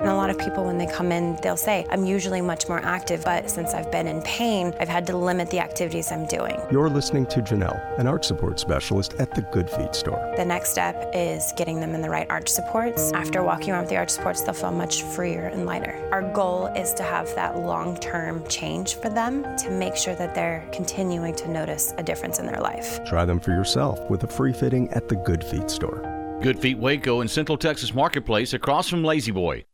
And 0.00 0.08
a 0.08 0.14
lot 0.14 0.28
of 0.28 0.36
people, 0.38 0.64
when 0.64 0.76
they 0.76 0.86
come 0.86 1.12
in, 1.12 1.38
they'll 1.40 1.56
say, 1.56 1.86
I'm 1.88 2.04
usually 2.04 2.40
much 2.40 2.68
more 2.68 2.80
active, 2.80 3.24
but 3.24 3.48
since 3.48 3.74
I've 3.74 3.92
been 3.92 4.08
in 4.08 4.22
pain, 4.22 4.74
I've 4.80 4.88
had 4.88 5.06
to 5.06 5.16
limit 5.16 5.50
the 5.50 5.60
activities 5.60 6.10
I'm 6.10 6.26
doing. 6.26 6.60
You're 6.70 6.90
listening 6.90 7.26
to 7.26 7.40
Janelle, 7.40 7.98
an 7.98 8.08
arch 8.08 8.24
support 8.26 8.58
specialist 8.58 9.14
at 9.20 9.32
the 9.34 9.42
Good 9.42 9.70
Feet 9.70 9.94
store. 9.94 10.34
The 10.36 10.44
next 10.44 10.70
step 10.70 11.12
is 11.14 11.52
getting 11.56 11.78
them 11.78 11.94
in 11.94 12.02
the 12.02 12.10
right 12.10 12.26
arch 12.28 12.48
supports. 12.48 13.12
After 13.12 13.44
walking 13.44 13.70
around 13.70 13.82
with 13.82 13.90
the 13.90 13.96
arch 13.96 14.10
supports, 14.10 14.42
they'll 14.42 14.52
feel 14.52 14.72
much 14.72 15.02
freer 15.02 15.46
and 15.46 15.64
lighter. 15.64 16.06
Our 16.10 16.22
goal 16.32 16.66
is 16.76 16.92
to 16.94 17.04
have 17.04 17.32
that 17.36 17.56
long 17.56 17.96
term 17.96 18.44
change 18.48 18.96
for 18.96 19.08
them 19.08 19.44
to 19.58 19.70
make 19.70 19.94
sure 19.94 20.16
that 20.16 20.34
they're 20.34 20.68
continuing 20.72 21.36
to 21.36 21.48
notice 21.48 21.94
a 21.98 22.02
difference 22.02 22.40
in 22.40 22.46
their 22.46 22.60
life. 22.60 22.98
Try 23.06 23.24
them 23.24 23.38
for 23.38 23.52
yourself 23.52 24.00
with 24.10 24.24
a 24.24 24.28
free 24.28 24.52
fitting 24.52 24.88
at 24.90 25.08
the 25.08 25.16
Good 25.16 25.44
Feet 25.44 25.70
store. 25.70 26.02
Good 26.42 26.58
Feet 26.58 26.78
Waco 26.78 27.20
in 27.20 27.28
Central 27.28 27.56
Texas 27.56 27.94
Marketplace 27.94 28.54
across 28.54 28.88
from 28.88 29.04
La-Z-Boy. 29.04 29.64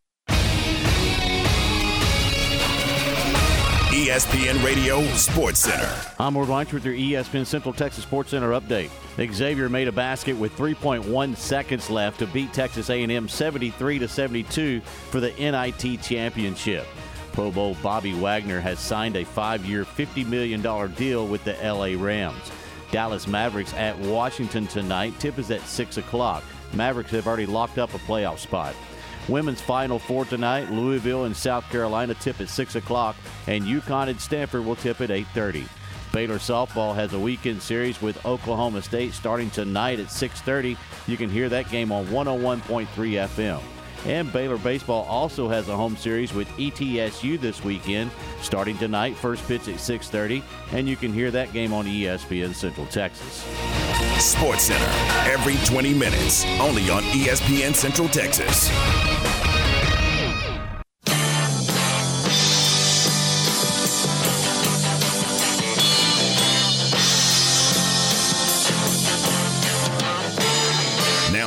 ESPN 4.10 4.64
Radio 4.64 5.04
Sports 5.12 5.60
Center. 5.60 5.88
I'm 6.18 6.34
Ward 6.34 6.48
Lunch 6.48 6.72
with 6.72 6.84
your 6.84 6.94
ESPN 6.94 7.46
Central 7.46 7.72
Texas 7.72 8.02
Sports 8.02 8.30
Center 8.30 8.50
update. 8.60 8.90
Xavier 9.32 9.68
made 9.68 9.86
a 9.86 9.92
basket 9.92 10.36
with 10.36 10.52
3.1 10.56 11.36
seconds 11.36 11.88
left 11.88 12.18
to 12.18 12.26
beat 12.26 12.52
Texas 12.52 12.90
A&M 12.90 13.28
73 13.28 14.00
to 14.00 14.08
72 14.08 14.80
for 14.80 15.20
the 15.20 15.30
NIT 15.38 16.02
championship. 16.02 16.88
Pro 17.30 17.52
Bowl 17.52 17.76
Bobby 17.84 18.12
Wagner 18.12 18.58
has 18.58 18.80
signed 18.80 19.14
a 19.14 19.24
five-year, 19.24 19.84
$50 19.84 20.26
million 20.26 20.60
deal 20.94 21.28
with 21.28 21.44
the 21.44 21.56
LA 21.62 21.94
Rams. 21.96 22.50
Dallas 22.90 23.28
Mavericks 23.28 23.72
at 23.74 23.96
Washington 24.00 24.66
tonight. 24.66 25.14
Tip 25.20 25.38
is 25.38 25.52
at 25.52 25.60
6 25.60 25.98
o'clock. 25.98 26.42
Mavericks 26.72 27.12
have 27.12 27.28
already 27.28 27.46
locked 27.46 27.78
up 27.78 27.94
a 27.94 27.98
playoff 27.98 28.40
spot. 28.40 28.74
Women's 29.30 29.60
Final 29.60 29.98
Four 29.98 30.24
tonight. 30.24 30.70
Louisville 30.70 31.24
and 31.24 31.36
South 31.36 31.68
Carolina 31.70 32.14
tip 32.14 32.40
at 32.40 32.48
6 32.48 32.74
o'clock, 32.74 33.16
and 33.46 33.64
UConn 33.64 34.08
and 34.08 34.20
Stanford 34.20 34.64
will 34.64 34.76
tip 34.76 35.00
at 35.00 35.10
8.30. 35.10 35.66
Baylor 36.12 36.38
softball 36.38 36.94
has 36.94 37.12
a 37.12 37.18
weekend 37.18 37.62
series 37.62 38.02
with 38.02 38.24
Oklahoma 38.26 38.82
State 38.82 39.14
starting 39.14 39.48
tonight 39.50 40.00
at 40.00 40.10
6:30. 40.10 40.76
You 41.06 41.16
can 41.16 41.30
hear 41.30 41.48
that 41.48 41.70
game 41.70 41.92
on 41.92 42.06
101.3 42.06 43.16
FM. 43.16 43.60
And 44.06 44.32
Baylor 44.32 44.58
baseball 44.58 45.04
also 45.04 45.48
has 45.48 45.68
a 45.68 45.76
home 45.76 45.96
series 45.96 46.32
with 46.32 46.48
ETSU 46.56 47.38
this 47.40 47.62
weekend, 47.62 48.10
starting 48.40 48.78
tonight. 48.78 49.16
First 49.16 49.46
pitch 49.46 49.68
at 49.68 49.80
6:30, 49.80 50.42
and 50.72 50.88
you 50.88 50.96
can 50.96 51.12
hear 51.12 51.30
that 51.30 51.52
game 51.52 51.72
on 51.72 51.86
ESPN 51.86 52.54
Central 52.54 52.86
Texas. 52.86 53.44
Sports 54.18 54.64
Center 54.64 54.90
every 55.30 55.56
20 55.66 55.94
minutes, 55.94 56.44
only 56.60 56.90
on 56.90 57.02
ESPN 57.12 57.74
Central 57.74 58.08
Texas. 58.08 58.70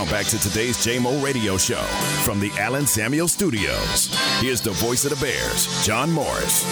Now 0.03 0.11
back 0.11 0.25
to 0.27 0.39
today's 0.39 0.75
JMO 0.85 1.23
radio 1.23 1.55
show 1.55 1.81
from 2.25 2.41
the 2.41 2.51
Allen 2.59 2.85
Samuel 2.85 3.29
Studios. 3.29 4.13
Here's 4.41 4.59
the 4.59 4.71
voice 4.71 5.05
of 5.05 5.17
the 5.17 5.25
Bears, 5.25 5.85
John 5.85 6.11
Morris. 6.11 6.65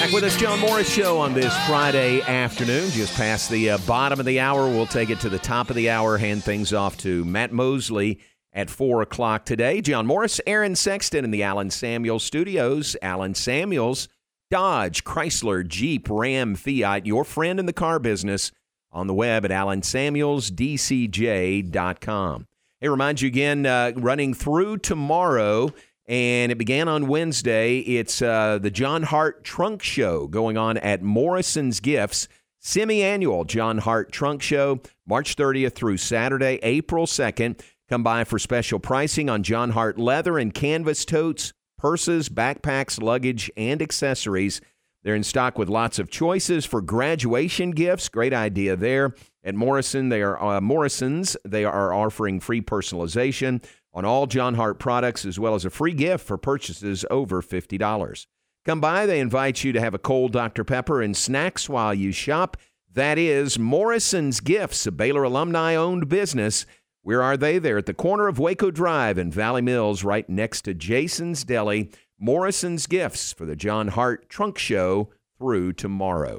Back 0.00 0.12
with 0.12 0.24
us, 0.24 0.36
John 0.36 0.58
Morris 0.58 0.92
Show 0.92 1.18
on 1.18 1.32
this 1.32 1.56
Friday 1.68 2.22
afternoon. 2.22 2.90
Just 2.90 3.14
past 3.14 3.50
the 3.50 3.70
uh, 3.70 3.78
bottom 3.86 4.18
of 4.18 4.26
the 4.26 4.40
hour. 4.40 4.66
We'll 4.66 4.86
take 4.86 5.10
it 5.10 5.20
to 5.20 5.28
the 5.28 5.38
top 5.38 5.70
of 5.70 5.76
the 5.76 5.90
hour, 5.90 6.18
hand 6.18 6.42
things 6.42 6.72
off 6.72 6.96
to 6.98 7.24
Matt 7.24 7.52
Mosley 7.52 8.18
at 8.58 8.68
4 8.68 9.02
o'clock 9.02 9.44
today. 9.44 9.80
John 9.80 10.06
Morris, 10.06 10.40
Aaron 10.46 10.74
Sexton 10.74 11.24
in 11.24 11.30
the 11.30 11.42
Allen 11.42 11.70
Samuels 11.70 12.24
studios. 12.24 12.96
Allen 13.00 13.34
Samuels, 13.34 14.08
Dodge, 14.50 15.04
Chrysler, 15.04 15.66
Jeep, 15.66 16.08
Ram, 16.10 16.54
Fiat, 16.54 17.06
your 17.06 17.24
friend 17.24 17.58
in 17.60 17.66
the 17.66 17.72
car 17.72 17.98
business 17.98 18.52
on 18.90 19.06
the 19.06 19.14
web 19.14 19.44
at 19.44 19.50
allensamuelsdcj.com. 19.50 22.46
Hey, 22.80 22.88
remind 22.88 23.20
you 23.20 23.28
again, 23.28 23.66
uh, 23.66 23.92
running 23.96 24.34
through 24.34 24.78
tomorrow– 24.78 25.72
and 26.08 26.50
it 26.50 26.56
began 26.56 26.88
on 26.88 27.06
Wednesday. 27.06 27.78
It's 27.80 28.22
uh, 28.22 28.58
the 28.58 28.70
John 28.70 29.02
Hart 29.02 29.44
Trunk 29.44 29.82
Show 29.82 30.26
going 30.26 30.56
on 30.56 30.78
at 30.78 31.02
Morrison's 31.02 31.80
Gifts, 31.80 32.28
semi 32.58 33.02
annual 33.02 33.44
John 33.44 33.78
Hart 33.78 34.10
Trunk 34.10 34.40
Show, 34.40 34.80
March 35.06 35.36
30th 35.36 35.74
through 35.74 35.98
Saturday, 35.98 36.58
April 36.62 37.06
2nd. 37.06 37.60
Come 37.88 38.02
by 38.02 38.24
for 38.24 38.38
special 38.38 38.78
pricing 38.78 39.30
on 39.30 39.42
John 39.42 39.70
Hart 39.70 39.98
leather 39.98 40.38
and 40.38 40.52
canvas 40.52 41.06
totes, 41.06 41.54
purses, 41.78 42.28
backpacks, 42.28 43.00
luggage, 43.02 43.50
and 43.56 43.80
accessories. 43.80 44.60
They're 45.02 45.14
in 45.14 45.24
stock 45.24 45.56
with 45.56 45.70
lots 45.70 45.98
of 45.98 46.10
choices 46.10 46.66
for 46.66 46.82
graduation 46.82 47.70
gifts. 47.70 48.10
Great 48.10 48.34
idea 48.34 48.76
there. 48.76 49.14
At 49.42 49.54
Morrison, 49.54 50.10
they 50.10 50.20
are 50.20 50.42
uh, 50.42 50.60
Morrison's. 50.60 51.34
They 51.46 51.64
are 51.64 51.94
offering 51.94 52.40
free 52.40 52.60
personalization 52.60 53.64
on 53.94 54.04
all 54.04 54.26
John 54.26 54.56
Hart 54.56 54.78
products, 54.78 55.24
as 55.24 55.38
well 55.38 55.54
as 55.54 55.64
a 55.64 55.70
free 55.70 55.94
gift 55.94 56.26
for 56.26 56.36
purchases 56.36 57.06
over 57.10 57.40
$50. 57.40 58.26
Come 58.66 58.82
by, 58.82 59.06
they 59.06 59.18
invite 59.18 59.64
you 59.64 59.72
to 59.72 59.80
have 59.80 59.94
a 59.94 59.98
cold 59.98 60.32
Dr. 60.32 60.62
Pepper 60.62 61.00
and 61.00 61.16
snacks 61.16 61.70
while 61.70 61.94
you 61.94 62.12
shop. 62.12 62.58
That 62.92 63.16
is 63.16 63.58
Morrison's 63.58 64.40
Gifts, 64.40 64.86
a 64.86 64.92
Baylor 64.92 65.22
alumni 65.22 65.74
owned 65.74 66.10
business. 66.10 66.66
Where 67.02 67.22
are 67.22 67.36
they? 67.36 67.58
They're 67.58 67.78
at 67.78 67.86
the 67.86 67.94
corner 67.94 68.28
of 68.28 68.38
Waco 68.38 68.70
Drive 68.70 69.18
and 69.18 69.32
Valley 69.32 69.62
Mills, 69.62 70.04
right 70.04 70.28
next 70.28 70.62
to 70.62 70.74
Jason's 70.74 71.44
Deli. 71.44 71.90
Morrison's 72.18 72.86
Gifts 72.86 73.32
for 73.32 73.46
the 73.46 73.56
John 73.56 73.88
Hart 73.88 74.28
Trunk 74.28 74.58
Show 74.58 75.10
through 75.38 75.74
tomorrow. 75.74 76.36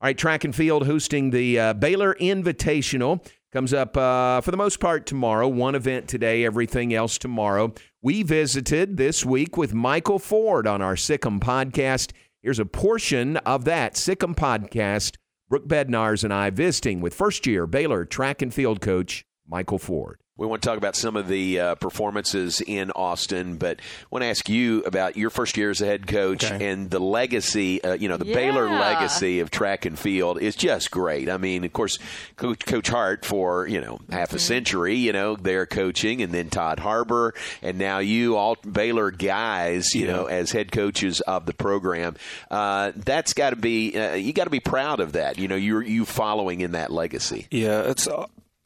All 0.00 0.08
right, 0.08 0.18
track 0.18 0.44
and 0.44 0.54
field 0.54 0.86
hosting 0.86 1.30
the 1.30 1.58
uh, 1.58 1.72
Baylor 1.74 2.14
Invitational. 2.20 3.24
Comes 3.52 3.72
up 3.72 3.96
uh, 3.96 4.40
for 4.40 4.50
the 4.50 4.56
most 4.56 4.80
part 4.80 5.06
tomorrow. 5.06 5.46
One 5.46 5.76
event 5.76 6.08
today, 6.08 6.44
everything 6.44 6.92
else 6.92 7.16
tomorrow. 7.16 7.72
We 8.02 8.24
visited 8.24 8.96
this 8.96 9.24
week 9.24 9.56
with 9.56 9.72
Michael 9.72 10.18
Ford 10.18 10.66
on 10.66 10.82
our 10.82 10.96
Sic 10.96 11.24
'Em 11.24 11.38
podcast. 11.38 12.10
Here's 12.42 12.58
a 12.58 12.66
portion 12.66 13.36
of 13.38 13.64
that 13.64 13.96
Sic 13.96 14.24
'Em 14.24 14.34
podcast. 14.34 15.14
Brooke 15.48 15.68
Bednarz 15.68 16.24
and 16.24 16.34
I 16.34 16.50
visiting 16.50 17.00
with 17.00 17.14
first 17.14 17.46
year 17.46 17.66
Baylor 17.68 18.04
track 18.04 18.42
and 18.42 18.52
field 18.52 18.80
coach 18.80 19.24
Michael 19.46 19.78
Ford. 19.78 20.18
We 20.36 20.48
want 20.48 20.62
to 20.62 20.68
talk 20.68 20.78
about 20.78 20.96
some 20.96 21.14
of 21.14 21.28
the 21.28 21.60
uh, 21.60 21.74
performances 21.76 22.60
in 22.60 22.90
Austin, 22.90 23.56
but 23.56 23.78
I 23.78 24.06
want 24.10 24.24
to 24.24 24.26
ask 24.26 24.48
you 24.48 24.82
about 24.82 25.16
your 25.16 25.30
first 25.30 25.56
year 25.56 25.70
as 25.70 25.80
a 25.80 25.86
head 25.86 26.08
coach 26.08 26.44
okay. 26.44 26.72
and 26.72 26.90
the 26.90 26.98
legacy. 26.98 27.82
Uh, 27.84 27.92
you 27.92 28.08
know, 28.08 28.16
the 28.16 28.26
yeah. 28.26 28.34
Baylor 28.34 28.68
legacy 28.68 29.38
of 29.38 29.52
track 29.52 29.86
and 29.86 29.96
field 29.96 30.42
is 30.42 30.56
just 30.56 30.90
great. 30.90 31.28
I 31.28 31.36
mean, 31.36 31.62
of 31.62 31.72
course, 31.72 32.00
Coach, 32.34 32.66
Coach 32.66 32.88
Hart 32.88 33.24
for 33.24 33.68
you 33.68 33.80
know 33.80 34.00
half 34.10 34.32
a 34.32 34.36
mm-hmm. 34.36 34.38
century, 34.38 34.96
you 34.96 35.12
know, 35.12 35.36
there 35.36 35.66
coaching, 35.66 36.20
and 36.20 36.34
then 36.34 36.50
Todd 36.50 36.80
Harbour, 36.80 37.32
and 37.62 37.78
now 37.78 37.98
you 37.98 38.36
all 38.36 38.56
Baylor 38.56 39.12
guys, 39.12 39.94
you 39.94 40.06
yeah. 40.06 40.12
know, 40.14 40.24
as 40.24 40.50
head 40.50 40.72
coaches 40.72 41.20
of 41.20 41.46
the 41.46 41.54
program. 41.54 42.16
Uh, 42.50 42.90
that's 42.96 43.34
got 43.34 43.50
to 43.50 43.56
be 43.56 43.96
uh, 43.96 44.14
you 44.14 44.32
got 44.32 44.44
to 44.44 44.50
be 44.50 44.58
proud 44.58 44.98
of 44.98 45.12
that. 45.12 45.38
You 45.38 45.46
know, 45.46 45.54
you're 45.54 45.80
you 45.80 46.04
following 46.04 46.60
in 46.60 46.72
that 46.72 46.90
legacy. 46.90 47.46
Yeah, 47.52 47.82
it's 47.82 48.08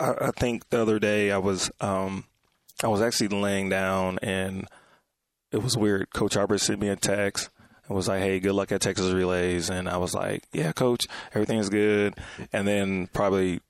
I, 0.00 0.14
I 0.20 0.30
think 0.30 0.68
the 0.70 0.80
other 0.80 0.98
day 0.98 1.30
I 1.30 1.38
was 1.38 1.70
um, 1.80 2.24
I 2.82 2.88
was 2.88 3.00
actually 3.00 3.28
laying 3.28 3.68
down 3.68 4.18
and 4.22 4.66
it 5.50 5.62
was 5.62 5.76
weird. 5.76 6.12
Coach 6.12 6.34
Harbour 6.34 6.58
sent 6.58 6.80
me 6.80 6.88
a 6.88 6.96
text 6.96 7.50
and 7.86 7.96
was 7.96 8.08
like, 8.08 8.20
"Hey, 8.20 8.38
good 8.40 8.52
luck 8.52 8.70
at 8.70 8.80
Texas 8.80 9.12
Relays," 9.12 9.70
and 9.70 9.88
I 9.88 9.96
was 9.96 10.14
like, 10.14 10.44
"Yeah, 10.52 10.72
Coach, 10.72 11.06
everything 11.34 11.58
is 11.58 11.70
good." 11.70 12.14
And 12.52 12.68
then 12.68 13.08
probably 13.08 13.60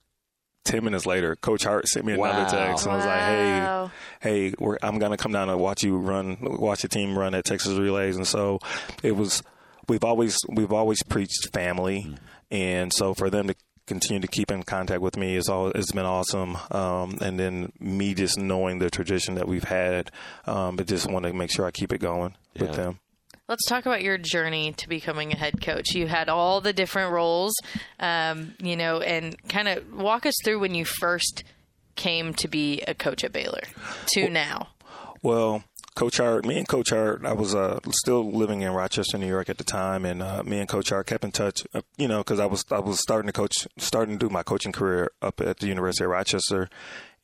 ten 0.65 0.83
minutes 0.83 1.05
later, 1.05 1.35
Coach 1.35 1.63
Hart 1.63 1.87
sent 1.87 2.05
me 2.05 2.13
another 2.13 2.43
wow. 2.43 2.49
text 2.49 2.85
and 2.85 2.93
wow. 2.93 2.97
was 2.97 3.05
like, 3.05 3.91
"Hey, 4.21 4.51
hey, 4.51 4.77
I'm 4.83 4.99
gonna 4.99 5.17
come 5.17 5.31
down 5.31 5.49
and 5.49 5.59
watch 5.59 5.83
you 5.83 5.97
run, 5.97 6.37
watch 6.41 6.81
the 6.81 6.89
team 6.89 7.17
run 7.17 7.33
at 7.33 7.45
Texas 7.45 7.77
Relays." 7.77 8.15
And 8.15 8.27
so 8.27 8.59
it 9.03 9.13
was. 9.13 9.43
We've 9.87 10.03
always 10.03 10.37
we've 10.47 10.71
always 10.71 11.01
preached 11.01 11.51
family, 11.51 12.15
And 12.51 12.93
so 12.93 13.15
for 13.15 13.31
them 13.31 13.47
to 13.47 13.55
continue 13.89 14.21
to 14.21 14.27
keep 14.27 14.51
in 14.51 14.63
contact 14.63 15.01
with 15.01 15.17
me 15.17 15.35
is 15.35 15.49
all 15.49 15.67
it's 15.71 15.91
been 15.91 16.05
awesome. 16.05 16.57
Um, 16.71 17.17
and 17.21 17.37
then 17.37 17.73
me 17.79 18.13
just 18.13 18.37
knowing 18.37 18.79
the 18.79 18.89
tradition 18.89 19.35
that 19.35 19.47
we've 19.47 19.65
had, 19.65 20.11
um, 20.45 20.77
but 20.77 20.87
just 20.87 21.11
want 21.11 21.25
to 21.25 21.33
make 21.33 21.51
sure 21.51 21.65
I 21.65 21.71
keep 21.71 21.91
it 21.91 21.97
going 21.97 22.35
yeah. 22.53 22.61
with 22.61 22.75
them. 22.75 22.99
Let's 23.49 23.65
talk 23.67 23.87
about 23.87 24.03
your 24.03 24.19
journey 24.19 24.73
to 24.73 24.87
becoming 24.87 25.33
a 25.33 25.35
head 25.35 25.59
coach. 25.59 25.95
You 25.95 26.07
had 26.07 26.29
all 26.29 26.61
the 26.61 26.71
different 26.71 27.11
roles, 27.11 27.55
um, 27.99 28.53
you 28.61 28.77
know, 28.77 29.01
and 29.01 29.35
kind 29.49 29.67
of 29.67 29.91
walk 29.91 30.27
us 30.27 30.35
through 30.45 30.59
when 30.59 30.75
you 30.75 30.85
first 30.85 31.43
came 31.95 32.33
to 32.35 32.47
be 32.47 32.81
a 32.81 32.93
coach 32.93 33.23
at 33.23 33.33
Baylor 33.33 33.63
to 34.09 34.23
well, 34.23 34.31
now. 34.31 34.67
Well, 35.23 35.63
Coach 35.99 36.15
Hart, 36.15 36.45
me 36.45 36.57
and 36.57 36.65
Coach 36.65 36.91
Hart, 36.91 37.25
I 37.25 37.33
was 37.33 37.53
uh, 37.53 37.81
still 37.91 38.31
living 38.31 38.61
in 38.61 38.71
Rochester, 38.71 39.17
New 39.17 39.27
York 39.27 39.49
at 39.49 39.57
the 39.57 39.65
time, 39.65 40.05
and 40.05 40.23
uh, 40.23 40.41
me 40.43 40.59
and 40.59 40.69
Coach 40.69 40.91
Hart 40.91 41.07
kept 41.07 41.25
in 41.25 41.33
touch. 41.33 41.67
Uh, 41.73 41.81
you 41.97 42.07
know, 42.07 42.19
because 42.19 42.39
I 42.39 42.45
was 42.45 42.63
I 42.71 42.79
was 42.79 43.01
starting 43.01 43.27
to 43.27 43.33
coach, 43.33 43.67
starting 43.77 44.17
to 44.17 44.27
do 44.27 44.31
my 44.31 44.41
coaching 44.41 44.71
career 44.71 45.11
up 45.21 45.41
at 45.41 45.59
the 45.59 45.67
University 45.67 46.05
of 46.05 46.11
Rochester, 46.11 46.69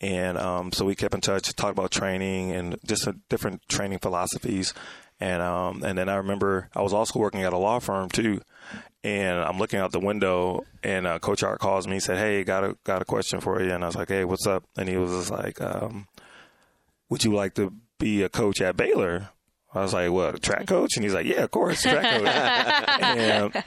and 0.02 0.38
um, 0.38 0.74
so 0.74 0.84
we 0.84 0.94
kept 0.94 1.14
in 1.14 1.22
touch, 1.22 1.56
talked 1.56 1.72
about 1.72 1.92
training 1.92 2.52
and 2.52 2.78
just 2.86 3.08
different 3.30 3.62
training 3.70 4.00
philosophies, 4.00 4.74
and 5.22 5.42
um, 5.42 5.82
and 5.82 5.98
then 5.98 6.10
I 6.10 6.16
remember 6.16 6.68
I 6.76 6.82
was 6.82 6.92
also 6.92 7.18
working 7.18 7.44
at 7.44 7.54
a 7.54 7.58
law 7.58 7.80
firm 7.80 8.10
too, 8.10 8.42
and 9.06 9.40
I'm 9.40 9.58
looking 9.58 9.80
out 9.80 9.94
the 9.94 10.02
window, 10.02 10.66
and 10.84 11.08
uh, 11.08 11.20
Coach 11.20 11.40
Hart 11.40 11.62
calls 11.62 11.88
me. 11.88 11.94
He 11.94 12.00
said, 12.02 12.18
"Hey, 12.18 12.44
got 12.44 12.66
a 12.66 12.78
got 12.84 13.02
a 13.02 13.06
question 13.06 13.40
for 13.40 13.62
you," 13.62 13.72
and 13.72 13.86
I 13.86 13.88
was 13.88 13.96
like, 13.96 14.10
"Hey, 14.10 14.26
what's 14.26 14.46
up?" 14.46 14.66
And 14.76 14.90
he 14.90 14.98
was 14.98 15.12
just 15.12 15.32
like, 15.32 15.62
um, 15.62 16.10
"Would 17.08 17.24
you 17.24 17.34
like 17.34 17.54
to?" 17.54 17.72
Be 18.00 18.24
a 18.24 18.30
coach 18.30 18.62
at 18.62 18.78
Baylor. 18.78 19.30
I 19.74 19.82
was 19.82 19.94
like, 19.94 20.10
"What, 20.12 20.36
a 20.36 20.40
track 20.40 20.68
coach?" 20.68 20.96
And 20.96 21.04
he's 21.04 21.14
like, 21.14 21.26
"Yeah, 21.26 21.44
of 21.44 21.52
course, 21.52 21.82
track 21.82 22.22
coach." 22.22 22.28
and 23.00 23.64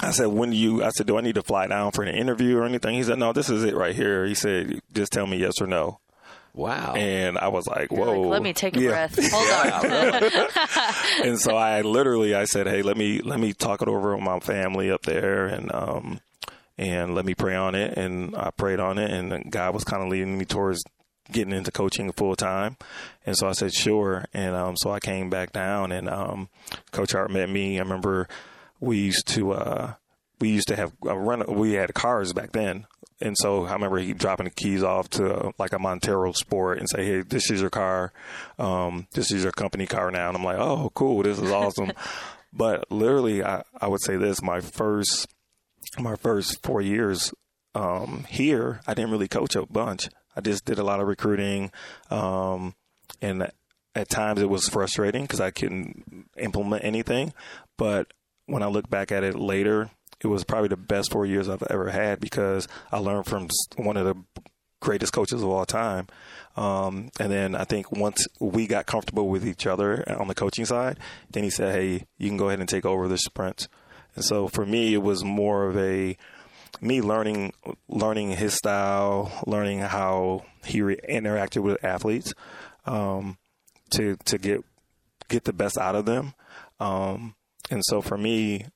I 0.00 0.10
said, 0.10 0.26
"When 0.26 0.50
do 0.50 0.56
you?" 0.56 0.82
I 0.82 0.90
said, 0.90 1.06
"Do 1.06 1.16
I 1.16 1.20
need 1.20 1.36
to 1.36 1.42
fly 1.42 1.66
down 1.66 1.92
for 1.92 2.02
an 2.02 2.14
interview 2.14 2.58
or 2.58 2.64
anything?" 2.64 2.94
He 2.94 3.04
said, 3.04 3.18
"No, 3.18 3.32
this 3.32 3.48
is 3.48 3.64
it 3.64 3.74
right 3.74 3.94
here." 3.94 4.26
He 4.26 4.34
said, 4.34 4.80
"Just 4.92 5.12
tell 5.12 5.26
me 5.26 5.38
yes 5.38 5.60
or 5.60 5.66
no." 5.66 6.00
Wow. 6.54 6.94
And 6.94 7.38
I 7.38 7.48
was 7.48 7.68
like, 7.68 7.92
whoa. 7.92 8.20
Like, 8.20 8.30
let 8.30 8.42
me 8.42 8.52
take 8.52 8.76
a 8.76 8.80
yeah. 8.80 8.88
breath. 8.88 9.30
Hold 9.30 9.94
on. 10.02 10.48
and 11.28 11.38
so 11.38 11.54
I 11.54 11.82
literally 11.82 12.34
I 12.34 12.46
said, 12.46 12.66
hey, 12.66 12.82
let 12.82 12.96
me 12.96 13.20
let 13.20 13.38
me 13.38 13.52
talk 13.52 13.80
it 13.80 13.86
over 13.86 14.16
with 14.16 14.24
my 14.24 14.40
family 14.40 14.90
up 14.90 15.02
there 15.02 15.46
and 15.46 15.72
um 15.72 16.20
and 16.76 17.14
let 17.14 17.24
me 17.24 17.34
pray 17.34 17.54
on 17.54 17.76
it 17.76 17.96
and 17.96 18.34
I 18.34 18.50
prayed 18.50 18.80
on 18.80 18.98
it 18.98 19.10
and 19.10 19.52
God 19.52 19.72
was 19.72 19.84
kind 19.84 20.02
of 20.02 20.08
leading 20.08 20.36
me 20.36 20.46
towards 20.46 20.82
getting 21.30 21.52
into 21.52 21.70
coaching 21.70 22.12
full 22.12 22.36
time. 22.36 22.76
And 23.26 23.36
so 23.36 23.48
I 23.48 23.52
said, 23.52 23.72
sure. 23.72 24.24
And 24.32 24.54
um, 24.54 24.76
so 24.76 24.90
I 24.90 25.00
came 25.00 25.30
back 25.30 25.52
down 25.52 25.92
and 25.92 26.08
um, 26.08 26.48
Coach 26.92 27.12
Hart 27.12 27.30
met 27.30 27.48
me. 27.48 27.78
I 27.78 27.82
remember 27.82 28.28
we 28.80 28.98
used 28.98 29.26
to, 29.28 29.52
uh, 29.52 29.94
we 30.40 30.50
used 30.50 30.68
to 30.68 30.76
have 30.76 30.92
a 31.06 31.18
run, 31.18 31.44
we 31.48 31.72
had 31.72 31.94
cars 31.94 32.32
back 32.32 32.52
then. 32.52 32.86
And 33.20 33.36
so 33.36 33.64
I 33.66 33.72
remember 33.72 33.98
he 33.98 34.12
dropping 34.12 34.44
the 34.44 34.50
keys 34.50 34.82
off 34.82 35.10
to 35.10 35.34
uh, 35.34 35.52
like 35.58 35.72
a 35.72 35.78
Montero 35.78 36.32
Sport 36.32 36.78
and 36.78 36.88
say, 36.88 37.04
"Hey, 37.04 37.22
this 37.22 37.50
is 37.50 37.60
your 37.60 37.70
car. 37.70 38.12
Um, 38.60 39.08
this 39.12 39.32
is 39.32 39.42
your 39.42 39.50
company 39.50 39.86
car 39.86 40.12
now." 40.12 40.28
And 40.28 40.36
I'm 40.36 40.44
like, 40.44 40.58
"Oh, 40.58 40.92
cool! 40.94 41.24
This 41.24 41.40
is 41.40 41.50
awesome." 41.50 41.90
but 42.52 42.90
literally, 42.92 43.42
I, 43.42 43.64
I 43.80 43.88
would 43.88 44.02
say 44.02 44.16
this: 44.16 44.40
my 44.40 44.60
first 44.60 45.26
my 45.98 46.14
first 46.14 46.62
four 46.62 46.80
years 46.80 47.32
um, 47.74 48.24
here, 48.28 48.80
I 48.86 48.94
didn't 48.94 49.10
really 49.10 49.28
coach 49.28 49.56
a 49.56 49.66
bunch. 49.66 50.08
I 50.38 50.40
just 50.40 50.64
did 50.64 50.78
a 50.78 50.84
lot 50.84 51.00
of 51.00 51.08
recruiting, 51.08 51.72
um, 52.10 52.76
and 53.20 53.50
at 53.96 54.08
times 54.08 54.40
it 54.40 54.48
was 54.48 54.68
frustrating 54.68 55.22
because 55.22 55.40
I 55.40 55.50
couldn't 55.50 56.28
implement 56.36 56.84
anything. 56.84 57.32
But 57.76 58.12
when 58.46 58.62
I 58.62 58.66
look 58.66 58.88
back 58.88 59.10
at 59.10 59.24
it 59.24 59.34
later, 59.34 59.90
it 60.20 60.28
was 60.28 60.44
probably 60.44 60.68
the 60.68 60.76
best 60.76 61.10
four 61.10 61.26
years 61.26 61.48
I've 61.48 61.64
ever 61.64 61.90
had 61.90 62.20
because 62.20 62.68
I 62.92 62.98
learned 62.98 63.26
from 63.26 63.48
one 63.76 63.96
of 63.96 64.04
the 64.04 64.14
greatest 64.80 65.12
coaches 65.12 65.42
of 65.42 65.48
all 65.48 65.66
time. 65.66 66.06
Um, 66.56 67.10
and 67.18 67.32
then 67.32 67.56
I 67.56 67.64
think 67.64 67.90
once 67.90 68.24
we 68.38 68.68
got 68.68 68.86
comfortable 68.86 69.28
with 69.28 69.44
each 69.44 69.66
other 69.66 70.04
on 70.20 70.28
the 70.28 70.36
coaching 70.36 70.66
side, 70.66 71.00
then 71.32 71.42
he 71.42 71.50
said, 71.50 71.74
"Hey, 71.74 72.06
you 72.16 72.28
can 72.28 72.36
go 72.36 72.46
ahead 72.46 72.60
and 72.60 72.68
take 72.68 72.86
over 72.86 73.08
the 73.08 73.18
sprints." 73.18 73.66
And 74.14 74.24
so 74.24 74.46
for 74.46 74.64
me, 74.64 74.94
it 74.94 75.02
was 75.02 75.24
more 75.24 75.66
of 75.66 75.76
a 75.76 76.16
me 76.80 77.00
learning 77.00 77.52
learning 77.88 78.30
his 78.30 78.54
style, 78.54 79.32
learning 79.46 79.80
how 79.80 80.44
he 80.64 80.82
re- 80.82 81.00
interacted 81.08 81.62
with 81.62 81.84
athletes, 81.84 82.34
um, 82.86 83.38
to 83.90 84.16
to 84.24 84.38
get 84.38 84.64
get 85.28 85.44
the 85.44 85.52
best 85.52 85.78
out 85.78 85.94
of 85.94 86.06
them. 86.06 86.34
Um, 86.80 87.34
and 87.70 87.82
so 87.84 88.00
for 88.00 88.16
me, 88.16 88.66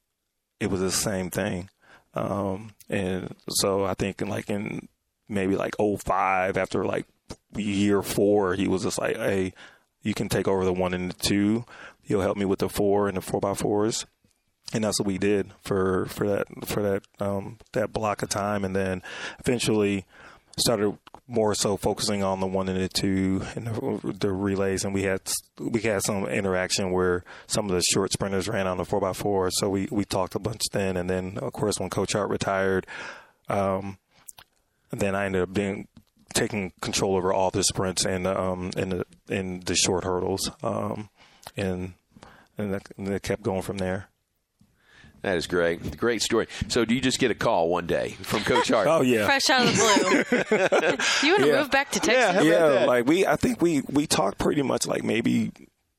it 0.60 0.70
was 0.70 0.80
the 0.80 0.90
same 0.90 1.30
thing. 1.30 1.70
Um, 2.14 2.74
and 2.88 3.34
so 3.48 3.84
I 3.84 3.94
think 3.94 4.20
in 4.20 4.28
like 4.28 4.50
in 4.50 4.88
maybe 5.28 5.56
like 5.56 5.74
05 5.78 6.56
after 6.56 6.84
like 6.84 7.06
year 7.54 8.02
four, 8.02 8.54
he 8.54 8.68
was 8.68 8.82
just 8.82 8.98
like, 8.98 9.16
Hey, 9.16 9.54
you 10.02 10.14
can 10.14 10.28
take 10.28 10.46
over 10.46 10.64
the 10.64 10.72
one 10.72 10.94
and 10.94 11.10
the 11.10 11.14
two. 11.14 11.64
He'll 12.02 12.20
help 12.20 12.36
me 12.36 12.44
with 12.44 12.58
the 12.58 12.68
four 12.68 13.08
and 13.08 13.16
the 13.16 13.22
four 13.22 13.40
by 13.40 13.54
fours 13.54 14.06
and 14.72 14.84
that's 14.84 14.98
what 14.98 15.06
we 15.06 15.18
did 15.18 15.52
for 15.62 16.06
for 16.06 16.26
that 16.28 16.46
for 16.66 16.82
that 16.82 17.02
um, 17.20 17.58
that 17.72 17.92
block 17.92 18.22
of 18.22 18.28
time, 18.28 18.64
and 18.64 18.74
then 18.74 19.02
eventually 19.38 20.04
started 20.56 20.96
more 21.28 21.54
so 21.54 21.76
focusing 21.76 22.22
on 22.22 22.40
the 22.40 22.46
one 22.46 22.68
and 22.68 22.78
the 22.78 22.88
two 22.88 23.42
and 23.54 23.66
the, 23.66 24.14
the, 24.20 24.32
relays, 24.32 24.84
and 24.84 24.92
we 24.92 25.02
had 25.02 25.20
we 25.58 25.80
had 25.80 26.02
some 26.02 26.26
interaction 26.26 26.90
where 26.90 27.24
some 27.46 27.66
of 27.66 27.72
the 27.72 27.82
short 27.92 28.12
sprinters 28.12 28.48
ran 28.48 28.66
on 28.66 28.76
the 28.76 28.84
four 28.84 29.06
x 29.08 29.18
four, 29.18 29.50
so 29.50 29.68
we 29.68 29.88
we 29.90 30.04
talked 30.04 30.34
a 30.34 30.38
bunch 30.38 30.62
then, 30.72 30.96
and 30.96 31.08
then 31.08 31.38
of 31.38 31.52
course 31.52 31.78
when 31.78 31.90
Coach 31.90 32.12
Hart 32.12 32.30
retired, 32.30 32.86
um, 33.48 33.98
then 34.90 35.14
I 35.14 35.26
ended 35.26 35.42
up 35.42 35.54
being 35.54 35.88
taking 36.34 36.72
control 36.80 37.16
over 37.16 37.32
all 37.32 37.50
the 37.50 37.62
sprints 37.62 38.06
and 38.06 38.26
um 38.26 38.70
and 38.76 38.92
the 38.92 39.06
and 39.28 39.62
the 39.64 39.74
short 39.74 40.04
hurdles, 40.04 40.50
um, 40.62 41.08
and 41.56 41.94
and 42.58 42.74
that, 42.74 42.88
and 42.96 43.08
it 43.08 43.22
kept 43.22 43.42
going 43.42 43.62
from 43.62 43.78
there. 43.78 44.08
That 45.22 45.36
is 45.36 45.46
great. 45.46 45.96
Great 45.96 46.20
story. 46.20 46.48
So, 46.68 46.84
do 46.84 46.94
you 46.94 47.00
just 47.00 47.20
get 47.20 47.30
a 47.30 47.34
call 47.34 47.68
one 47.68 47.86
day 47.86 48.16
from 48.22 48.42
Coach 48.42 48.68
Hart? 48.68 48.86
oh 48.90 49.02
yeah, 49.02 49.24
fresh 49.24 49.48
out 49.50 49.66
of 49.66 49.76
the 49.76 50.36
blue. 50.40 51.26
you 51.28 51.32
want 51.32 51.44
to 51.44 51.48
yeah. 51.48 51.60
move 51.60 51.70
back 51.70 51.92
to 51.92 52.00
Texas? 52.00 52.44
Yeah, 52.44 52.80
yeah 52.80 52.84
like 52.86 53.06
we, 53.06 53.24
I 53.24 53.36
think 53.36 53.62
we 53.62 53.82
we 53.82 54.06
talk 54.06 54.36
pretty 54.36 54.62
much 54.62 54.86
like 54.86 55.04
maybe 55.04 55.52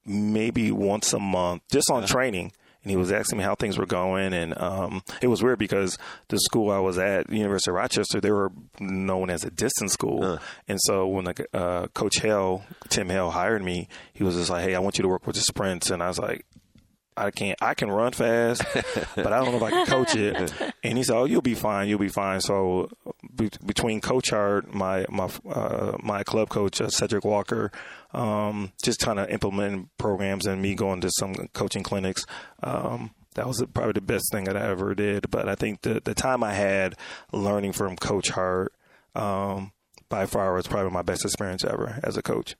maybe 0.05 0.71
once 0.71 1.13
a 1.13 1.19
month, 1.19 1.63
just 1.71 1.89
on 1.89 2.03
uh-huh. 2.03 2.07
training. 2.07 2.51
And 2.83 2.89
he 2.91 2.97
was 2.97 3.13
asking 3.13 3.37
me 3.37 3.45
how 3.45 3.55
things 3.55 3.77
were 3.77 3.85
going, 3.85 4.33
and 4.33 4.59
um, 4.59 5.03
it 5.21 5.27
was 5.27 5.41
weird 5.41 5.57
because 5.57 5.97
the 6.27 6.37
school 6.37 6.69
I 6.69 6.79
was 6.79 6.97
at, 6.97 7.29
University 7.29 7.71
of 7.71 7.75
Rochester, 7.75 8.19
they 8.19 8.29
were 8.29 8.51
known 8.77 9.29
as 9.29 9.45
a 9.45 9.49
distance 9.49 9.93
school. 9.93 10.21
Uh. 10.21 10.39
And 10.67 10.77
so 10.81 11.07
when 11.07 11.23
the, 11.23 11.47
uh, 11.53 11.87
Coach 11.93 12.17
Hale, 12.17 12.65
Tim 12.89 13.07
Hale, 13.07 13.31
hired 13.31 13.63
me, 13.63 13.87
he 14.11 14.25
was 14.25 14.35
just 14.35 14.49
like, 14.49 14.65
"Hey, 14.65 14.75
I 14.75 14.79
want 14.79 14.97
you 14.97 15.03
to 15.03 15.07
work 15.07 15.25
with 15.25 15.37
the 15.37 15.43
sprints," 15.43 15.91
and 15.91 16.03
I 16.03 16.09
was 16.09 16.19
like, 16.19 16.45
I 17.15 17.31
can't. 17.31 17.57
I 17.61 17.73
can 17.73 17.89
run 17.91 18.13
fast, 18.13 18.63
but 19.15 19.27
I 19.33 19.43
don't 19.43 19.51
know 19.51 19.57
if 19.57 19.63
I 19.63 19.69
can 19.69 19.85
coach 19.85 20.15
it. 20.15 20.53
And 20.85 20.97
he 20.97 21.03
said, 21.05 21.15
"Oh, 21.15 21.23
you'll 21.23 21.41
be 21.41 21.55
fine. 21.55 21.87
You'll 21.87 21.97
be 21.99 22.09
fine." 22.09 22.41
So 22.41 22.89
be, 23.33 23.49
between 23.65 24.01
Coach 24.01 24.31
Hart, 24.31 24.73
my 24.73 25.05
my 25.09 25.29
uh, 25.49 25.97
my 26.03 26.23
club 26.23 26.49
coach 26.49 26.81
uh, 26.81 26.89
Cedric 26.89 27.23
Walker, 27.23 27.71
um, 28.11 28.73
just 28.83 28.99
trying 28.99 29.15
to 29.15 29.31
implement 29.31 29.95
programs, 29.97 30.45
and 30.45 30.61
me 30.61 30.75
going 30.75 30.99
to 31.01 31.09
some 31.17 31.33
coaching 31.53 31.83
clinics. 31.83 32.25
Um, 32.61 33.11
that 33.35 33.47
was 33.47 33.63
probably 33.73 33.93
the 33.93 34.01
best 34.01 34.25
thing 34.31 34.43
that 34.43 34.57
I 34.57 34.67
ever 34.69 34.93
did. 34.93 35.31
But 35.31 35.47
I 35.47 35.55
think 35.55 35.81
the 35.83 36.01
the 36.03 36.13
time 36.13 36.43
I 36.43 36.53
had 36.53 36.95
learning 37.31 37.71
from 37.71 37.95
Coach 37.95 38.29
Hart, 38.29 38.73
um, 39.15 39.71
by 40.09 40.25
far 40.25 40.53
was 40.53 40.67
probably 40.67 40.91
my 40.91 41.01
best 41.01 41.23
experience 41.23 41.63
ever 41.63 41.99
as 42.03 42.17
a 42.17 42.21
coach. 42.21 42.55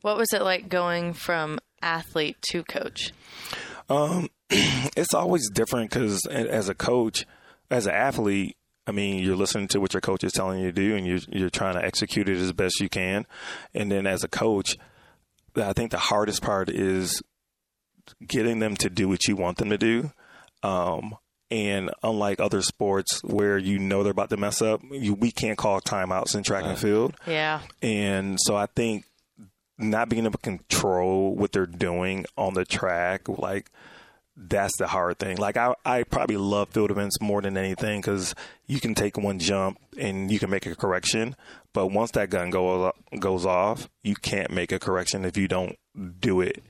What 0.00 0.16
was 0.16 0.32
it 0.32 0.42
like 0.42 0.68
going 0.68 1.12
from 1.12 1.60
athlete 1.82 2.36
to 2.50 2.62
coach? 2.64 3.12
Um, 3.88 4.28
it's 4.50 5.14
always 5.14 5.48
different 5.50 5.90
because 5.90 6.26
as 6.26 6.68
a 6.68 6.74
coach, 6.74 7.26
as 7.70 7.86
an 7.86 7.94
athlete, 7.94 8.56
I 8.86 8.92
mean, 8.92 9.22
you're 9.22 9.36
listening 9.36 9.68
to 9.68 9.80
what 9.80 9.92
your 9.92 10.00
coach 10.00 10.24
is 10.24 10.32
telling 10.32 10.60
you 10.60 10.66
to 10.66 10.72
do, 10.72 10.96
and 10.96 11.06
you're 11.06 11.20
you're 11.28 11.50
trying 11.50 11.74
to 11.74 11.84
execute 11.84 12.28
it 12.28 12.38
as 12.38 12.52
best 12.52 12.80
you 12.80 12.88
can. 12.88 13.26
And 13.74 13.92
then 13.92 14.06
as 14.06 14.24
a 14.24 14.28
coach, 14.28 14.76
I 15.56 15.74
think 15.74 15.90
the 15.90 15.98
hardest 15.98 16.42
part 16.42 16.70
is 16.70 17.22
getting 18.26 18.60
them 18.60 18.76
to 18.76 18.88
do 18.88 19.08
what 19.08 19.28
you 19.28 19.36
want 19.36 19.58
them 19.58 19.70
to 19.70 19.78
do. 19.78 20.10
Um, 20.62 21.16
and 21.50 21.90
unlike 22.02 22.40
other 22.40 22.62
sports 22.62 23.22
where 23.22 23.56
you 23.56 23.78
know 23.78 24.02
they're 24.02 24.12
about 24.12 24.30
to 24.30 24.36
mess 24.36 24.60
up, 24.60 24.82
you, 24.90 25.14
we 25.14 25.30
can't 25.30 25.56
call 25.56 25.80
timeouts 25.80 26.34
in 26.34 26.42
track 26.42 26.64
and 26.64 26.78
field. 26.78 27.14
Yeah. 27.26 27.60
And 27.82 28.38
so 28.40 28.54
I 28.54 28.66
think 28.66 29.04
not 29.78 30.08
being 30.08 30.24
able 30.24 30.32
to 30.32 30.38
control 30.38 31.34
what 31.34 31.52
they're 31.52 31.66
doing 31.66 32.26
on 32.36 32.54
the 32.54 32.64
track, 32.64 33.28
like 33.28 33.70
that's 34.36 34.76
the 34.78 34.86
hard 34.86 35.18
thing. 35.18 35.36
Like 35.36 35.56
I, 35.56 35.74
I 35.84 36.02
probably 36.04 36.36
love 36.36 36.68
field 36.68 36.90
events 36.90 37.20
more 37.20 37.40
than 37.42 37.56
anything 37.56 38.00
because 38.00 38.34
you 38.66 38.80
can 38.80 38.94
take 38.94 39.16
one 39.16 39.38
jump 39.38 39.78
and 39.98 40.30
you 40.30 40.38
can 40.38 40.50
make 40.50 40.66
a 40.66 40.74
correction. 40.76 41.34
But 41.72 41.88
once 41.88 42.12
that 42.12 42.30
gun 42.30 42.50
goes 42.50 42.92
goes 43.18 43.44
off, 43.46 43.88
you 44.02 44.14
can't 44.14 44.50
make 44.50 44.70
a 44.72 44.78
correction 44.78 45.24
if 45.24 45.36
you 45.36 45.48
don't 45.48 45.76
do 46.20 46.40
it 46.40 46.62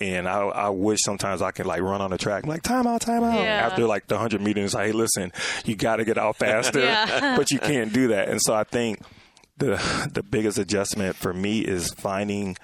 And 0.00 0.28
I, 0.28 0.40
I 0.40 0.68
wish 0.70 0.98
sometimes 1.02 1.40
I 1.42 1.52
could 1.52 1.66
like 1.66 1.80
run 1.80 2.00
on 2.00 2.10
the 2.10 2.18
track, 2.18 2.44
like 2.46 2.62
time 2.62 2.86
out, 2.88 3.00
time 3.02 3.22
out. 3.22 3.38
Yeah. 3.40 3.68
After 3.68 3.86
like 3.86 4.08
the 4.08 4.18
hundred 4.18 4.40
meters, 4.40 4.72
hey, 4.72 4.90
listen, 4.92 5.32
you 5.64 5.76
got 5.76 5.96
to 5.96 6.04
get 6.04 6.18
out 6.18 6.36
faster, 6.44 6.80
Yeah. 6.80 7.36
but 7.36 7.50
you 7.52 7.60
can't 7.60 7.92
do 7.92 8.08
that. 8.08 8.28
And 8.28 8.40
so 8.42 8.52
I 8.54 8.64
think 8.64 9.00
the 9.56 10.08
the 10.12 10.22
biggest 10.22 10.58
adjustment 10.58 11.16
for 11.16 11.32
me 11.32 11.60
is 11.60 11.92
finding 11.92 12.56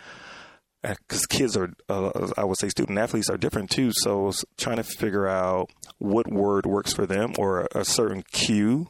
because 0.83 1.27
kids 1.27 1.57
are, 1.57 1.73
uh, 1.89 2.31
I 2.37 2.45
would 2.45 2.59
say, 2.59 2.69
student 2.69 2.99
athletes 2.99 3.29
are 3.29 3.37
different 3.37 3.71
too. 3.71 3.91
So 3.93 4.33
trying 4.57 4.77
to 4.77 4.85
figure 4.85 5.27
out 5.27 5.71
what 5.99 6.31
word 6.31 6.67
works 6.67 6.93
for 6.93 7.07
them 7.07 7.35
or 7.37 7.63
a, 7.75 7.81
a 7.81 7.85
certain 7.85 8.23
cue. 8.31 8.89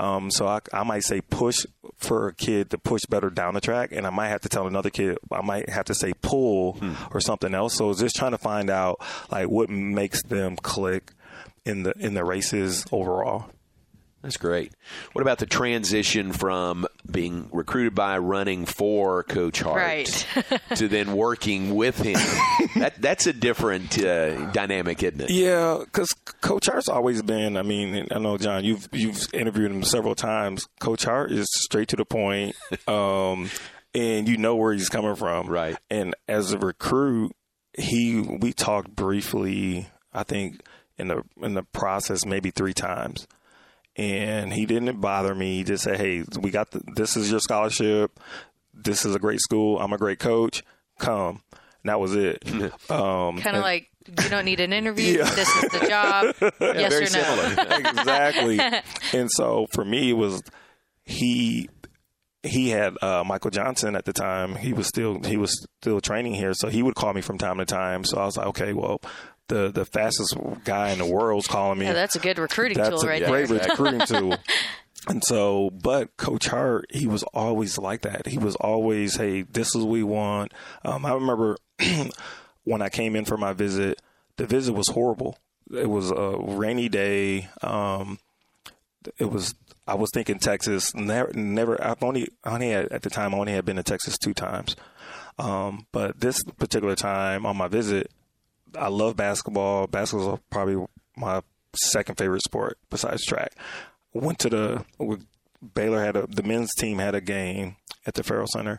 Um, 0.00 0.30
so 0.30 0.46
I, 0.46 0.60
I 0.72 0.84
might 0.84 1.02
say 1.02 1.20
push 1.20 1.66
for 1.96 2.28
a 2.28 2.34
kid 2.34 2.70
to 2.70 2.78
push 2.78 3.02
better 3.08 3.30
down 3.30 3.54
the 3.54 3.60
track, 3.60 3.90
and 3.90 4.06
I 4.06 4.10
might 4.10 4.28
have 4.28 4.42
to 4.42 4.48
tell 4.48 4.66
another 4.66 4.90
kid 4.90 5.18
I 5.32 5.42
might 5.42 5.68
have 5.68 5.86
to 5.86 5.94
say 5.94 6.12
pull 6.22 6.78
or 7.12 7.20
something 7.20 7.52
else. 7.52 7.74
So 7.74 7.92
just 7.94 8.14
trying 8.14 8.30
to 8.30 8.38
find 8.38 8.70
out 8.70 9.00
like 9.30 9.48
what 9.48 9.70
makes 9.70 10.22
them 10.22 10.56
click 10.56 11.12
in 11.64 11.82
the 11.82 11.92
in 11.98 12.14
the 12.14 12.24
races 12.24 12.84
overall. 12.92 13.50
That's 14.22 14.36
great. 14.36 14.72
What 15.12 15.22
about 15.22 15.38
the 15.38 15.46
transition 15.46 16.32
from 16.32 16.86
being 17.08 17.48
recruited 17.52 17.94
by 17.94 18.18
running 18.18 18.66
for 18.66 19.22
Coach 19.22 19.60
Hart 19.60 19.76
Right. 19.76 20.26
to 20.76 20.88
then 20.88 21.12
working 21.12 21.76
with 21.76 21.98
him? 21.98 22.18
that 22.80 22.94
that's 22.98 23.26
a 23.28 23.32
different 23.32 23.96
uh, 24.02 24.50
dynamic, 24.50 25.02
isn't 25.04 25.20
it? 25.20 25.30
Yeah, 25.30 25.78
because 25.84 26.08
Coach 26.40 26.66
Hart's 26.66 26.88
always 26.88 27.22
been. 27.22 27.56
I 27.56 27.62
mean, 27.62 28.08
I 28.10 28.18
know 28.18 28.36
John. 28.38 28.64
You've 28.64 28.88
you've 28.92 29.32
interviewed 29.32 29.70
him 29.70 29.84
several 29.84 30.16
times. 30.16 30.66
Coach 30.80 31.04
Hart 31.04 31.30
is 31.30 31.46
straight 31.52 31.88
to 31.88 31.96
the 31.96 32.04
point, 32.04 32.56
um, 32.88 33.48
and 33.94 34.28
you 34.28 34.36
know 34.36 34.56
where 34.56 34.72
he's 34.72 34.88
coming 34.88 35.14
from. 35.14 35.46
Right. 35.46 35.76
And 35.90 36.16
as 36.26 36.52
a 36.52 36.58
recruit, 36.58 37.36
he 37.72 38.20
we 38.20 38.52
talked 38.52 38.94
briefly. 38.96 39.88
I 40.12 40.24
think 40.24 40.60
in 40.98 41.06
the 41.08 41.22
in 41.40 41.54
the 41.54 41.62
process 41.62 42.26
maybe 42.26 42.50
three 42.50 42.74
times, 42.74 43.28
and 43.98 44.52
he 44.52 44.64
didn't 44.64 45.00
bother 45.00 45.34
me. 45.34 45.56
He 45.56 45.64
just 45.64 45.82
said, 45.84 45.96
"Hey, 45.98 46.24
we 46.40 46.50
got 46.50 46.70
the, 46.70 46.80
this 46.94 47.16
is 47.16 47.30
your 47.30 47.40
scholarship. 47.40 48.18
This 48.72 49.04
is 49.04 49.14
a 49.14 49.18
great 49.18 49.40
school. 49.40 49.78
I'm 49.78 49.92
a 49.92 49.98
great 49.98 50.18
coach. 50.20 50.62
Come." 50.98 51.42
And 51.52 51.90
that 51.90 52.00
was 52.00 52.14
it. 52.14 52.42
Um, 52.90 53.38
Kind 53.38 53.56
of 53.56 53.62
like 53.62 53.90
you 54.06 54.28
don't 54.30 54.44
need 54.44 54.60
an 54.60 54.72
interview. 54.72 55.18
Yeah. 55.18 55.30
This 55.34 55.48
is 55.48 55.70
the 55.70 55.86
job. 55.88 56.34
yes 56.60 56.92
very 56.92 57.06
or 57.06 57.56
no? 57.56 57.90
exactly. 57.90 58.60
And 59.18 59.30
so 59.30 59.66
for 59.72 59.84
me, 59.84 60.10
it 60.10 60.14
was 60.14 60.42
he 61.04 61.68
he 62.42 62.70
had 62.70 62.94
uh, 63.02 63.24
Michael 63.24 63.50
Johnson 63.50 63.96
at 63.96 64.04
the 64.04 64.12
time. 64.12 64.54
He 64.54 64.72
was 64.72 64.86
still 64.86 65.20
he 65.22 65.36
was 65.36 65.66
still 65.80 66.00
training 66.00 66.34
here, 66.34 66.52
so 66.54 66.68
he 66.68 66.82
would 66.82 66.94
call 66.94 67.12
me 67.14 67.20
from 67.20 67.38
time 67.38 67.58
to 67.58 67.64
time. 67.64 68.04
So 68.04 68.18
I 68.18 68.24
was 68.24 68.36
like, 68.36 68.46
okay, 68.48 68.72
well, 68.72 69.00
the 69.48 69.70
the 69.70 69.84
fastest 69.84 70.36
guy 70.64 70.90
in 70.90 70.98
the 70.98 71.06
world's 71.06 71.46
calling 71.46 71.78
me. 71.78 71.86
Yeah, 71.86 71.94
that's 71.94 72.16
a 72.16 72.20
good 72.20 72.38
recruiting 72.38 72.78
That's 72.78 72.90
tool 72.90 73.08
right 73.08 73.20
there. 73.20 73.46
That's 73.46 73.50
a 73.50 73.58
great 73.58 73.68
recruiting 73.68 74.00
tool. 74.06 74.36
And 75.08 75.24
so, 75.24 75.70
but 75.70 76.16
Coach 76.16 76.48
Hart, 76.48 76.86
he 76.90 77.06
was 77.06 77.22
always 77.34 77.78
like 77.78 78.02
that. 78.02 78.26
He 78.26 78.36
was 78.36 78.56
always, 78.56 79.16
hey, 79.16 79.42
this 79.42 79.68
is 79.68 79.82
what 79.82 79.90
we 79.90 80.02
want. 80.02 80.52
Um, 80.84 81.06
I 81.06 81.14
remember 81.14 81.56
when 82.64 82.82
I 82.82 82.88
came 82.90 83.16
in 83.16 83.24
for 83.24 83.36
my 83.38 83.52
visit, 83.52 84.02
the 84.36 84.46
visit 84.46 84.74
was 84.74 84.88
horrible. 84.88 85.38
It 85.72 85.88
was 85.88 86.10
a 86.10 86.36
rainy 86.38 86.88
day. 86.88 87.48
Um, 87.62 88.18
it 89.18 89.30
was. 89.30 89.54
I 89.86 89.94
was 89.94 90.10
thinking 90.12 90.38
Texas. 90.38 90.94
Never, 90.94 91.32
never. 91.32 91.82
I've 91.82 92.02
only, 92.02 92.28
I 92.44 92.54
only 92.54 92.70
had, 92.70 92.92
at 92.92 93.00
the 93.00 93.08
time, 93.08 93.34
I 93.34 93.38
only 93.38 93.52
had 93.52 93.64
been 93.64 93.76
to 93.76 93.82
Texas 93.82 94.18
two 94.18 94.34
times. 94.34 94.76
Um, 95.38 95.86
but 95.92 96.20
this 96.20 96.42
particular 96.42 96.94
time 96.94 97.46
on 97.46 97.56
my 97.56 97.68
visit, 97.68 98.10
I 98.76 98.88
love 98.88 99.16
basketball. 99.16 99.86
Basketball 99.86 100.34
is 100.34 100.40
probably 100.50 100.84
my 101.16 101.42
second 101.74 102.16
favorite 102.16 102.42
sport 102.42 102.78
besides 102.90 103.24
track. 103.24 103.52
Went 104.12 104.38
to 104.40 104.48
the 104.48 104.84
Baylor 105.74 106.02
had 106.04 106.16
a 106.16 106.26
the 106.26 106.42
men's 106.42 106.74
team 106.74 106.98
had 106.98 107.14
a 107.14 107.20
game 107.20 107.76
at 108.06 108.14
the 108.14 108.22
Ferrell 108.22 108.46
Center, 108.46 108.78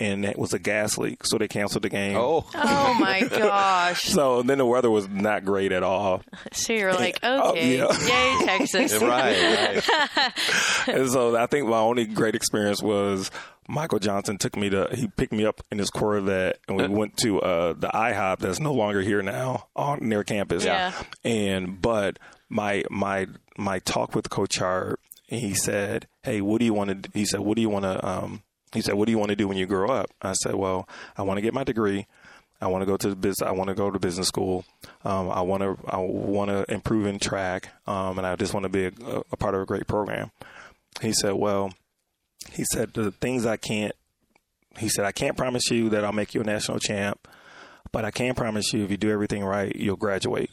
and 0.00 0.24
it 0.24 0.38
was 0.38 0.52
a 0.52 0.58
gas 0.58 0.96
leak, 0.98 1.24
so 1.26 1.36
they 1.38 1.46
canceled 1.48 1.84
the 1.84 1.88
game. 1.90 2.16
Oh, 2.16 2.44
Oh 2.54 2.94
my 2.98 3.20
gosh! 3.22 4.02
So 4.04 4.42
then 4.42 4.58
the 4.58 4.66
weather 4.66 4.90
was 4.90 5.08
not 5.08 5.44
great 5.44 5.70
at 5.72 5.82
all. 5.82 6.22
So 6.52 6.72
you're 6.72 6.94
like, 6.94 7.18
Oh, 7.22 7.50
okay, 7.50 7.76
yeah. 7.76 7.86
yay 8.06 8.46
Texas! 8.46 9.00
right? 9.02 9.82
and 10.88 11.10
so 11.10 11.36
I 11.36 11.46
think 11.46 11.68
my 11.68 11.78
only 11.78 12.06
great 12.06 12.34
experience 12.34 12.82
was 12.82 13.30
Michael 13.68 13.98
Johnson 13.98 14.38
took 14.38 14.56
me 14.56 14.70
to 14.70 14.88
he 14.92 15.06
picked 15.06 15.32
me 15.32 15.46
up 15.46 15.62
in 15.70 15.78
his 15.78 15.90
Corvette 15.90 16.58
and 16.68 16.76
we 16.76 16.86
went 16.88 17.16
to 17.18 17.40
uh, 17.40 17.72
the 17.72 17.88
IHOP 17.88 18.38
that's 18.38 18.60
no 18.60 18.72
longer 18.72 19.00
here 19.00 19.22
now 19.22 19.68
on 19.74 20.00
near 20.08 20.24
campus. 20.24 20.64
Yeah. 20.64 20.92
And 21.22 21.80
but 21.80 22.18
my 22.48 22.84
my 22.90 23.26
my 23.56 23.78
talk 23.80 24.14
with 24.14 24.30
Coach 24.30 24.58
Hart, 24.58 25.00
he 25.26 25.54
said, 25.54 26.06
"Hey, 26.22 26.40
what 26.40 26.58
do 26.58 26.64
you 26.64 26.74
want 26.74 27.04
to?" 27.04 27.10
He 27.12 27.24
said, 27.24 27.40
"What 27.40 27.56
do 27.56 27.62
you 27.62 27.70
want 27.70 27.84
to?" 27.84 28.06
Um, 28.06 28.42
he 28.72 28.80
said, 28.80 28.94
"What 28.94 29.06
do 29.06 29.12
you 29.12 29.18
want 29.18 29.30
to 29.30 29.36
do 29.36 29.48
when 29.48 29.56
you 29.56 29.66
grow 29.66 29.90
up?" 29.90 30.10
I 30.20 30.32
said, 30.34 30.54
"Well, 30.54 30.88
I 31.16 31.22
want 31.22 31.38
to 31.38 31.42
get 31.42 31.54
my 31.54 31.64
degree." 31.64 32.06
I 32.60 32.68
want 32.68 32.82
to 32.82 32.86
go 32.86 32.96
to 32.96 33.10
the 33.10 33.16
business. 33.16 33.46
I 33.46 33.50
want 33.50 33.68
to 33.68 33.74
go 33.74 33.90
to 33.90 33.98
business 33.98 34.28
school. 34.28 34.64
Um, 35.04 35.28
I 35.28 35.42
want 35.42 35.62
to. 35.62 35.76
I 35.86 35.98
want 35.98 36.50
to 36.50 36.64
improve 36.72 37.06
in 37.06 37.18
track, 37.18 37.68
um, 37.86 38.16
and 38.16 38.26
I 38.26 38.36
just 38.36 38.54
want 38.54 38.64
to 38.64 38.70
be 38.70 38.86
a, 38.86 39.22
a 39.32 39.36
part 39.36 39.54
of 39.54 39.60
a 39.60 39.66
great 39.66 39.86
program. 39.86 40.30
He 41.02 41.12
said, 41.12 41.32
"Well, 41.32 41.72
he 42.52 42.64
said 42.64 42.92
the 42.94 43.10
things 43.12 43.46
I 43.46 43.56
can't." 43.56 43.94
He 44.78 44.88
said, 44.88 45.04
"I 45.04 45.12
can't 45.12 45.36
promise 45.36 45.70
you 45.70 45.88
that 45.90 46.04
I'll 46.04 46.12
make 46.12 46.34
you 46.34 46.40
a 46.40 46.44
national 46.44 46.78
champ, 46.80 47.28
but 47.92 48.04
I 48.04 48.10
can 48.10 48.34
promise 48.34 48.72
you 48.72 48.84
if 48.84 48.90
you 48.90 48.96
do 48.96 49.10
everything 49.10 49.44
right, 49.44 49.74
you'll 49.74 49.96
graduate." 49.96 50.50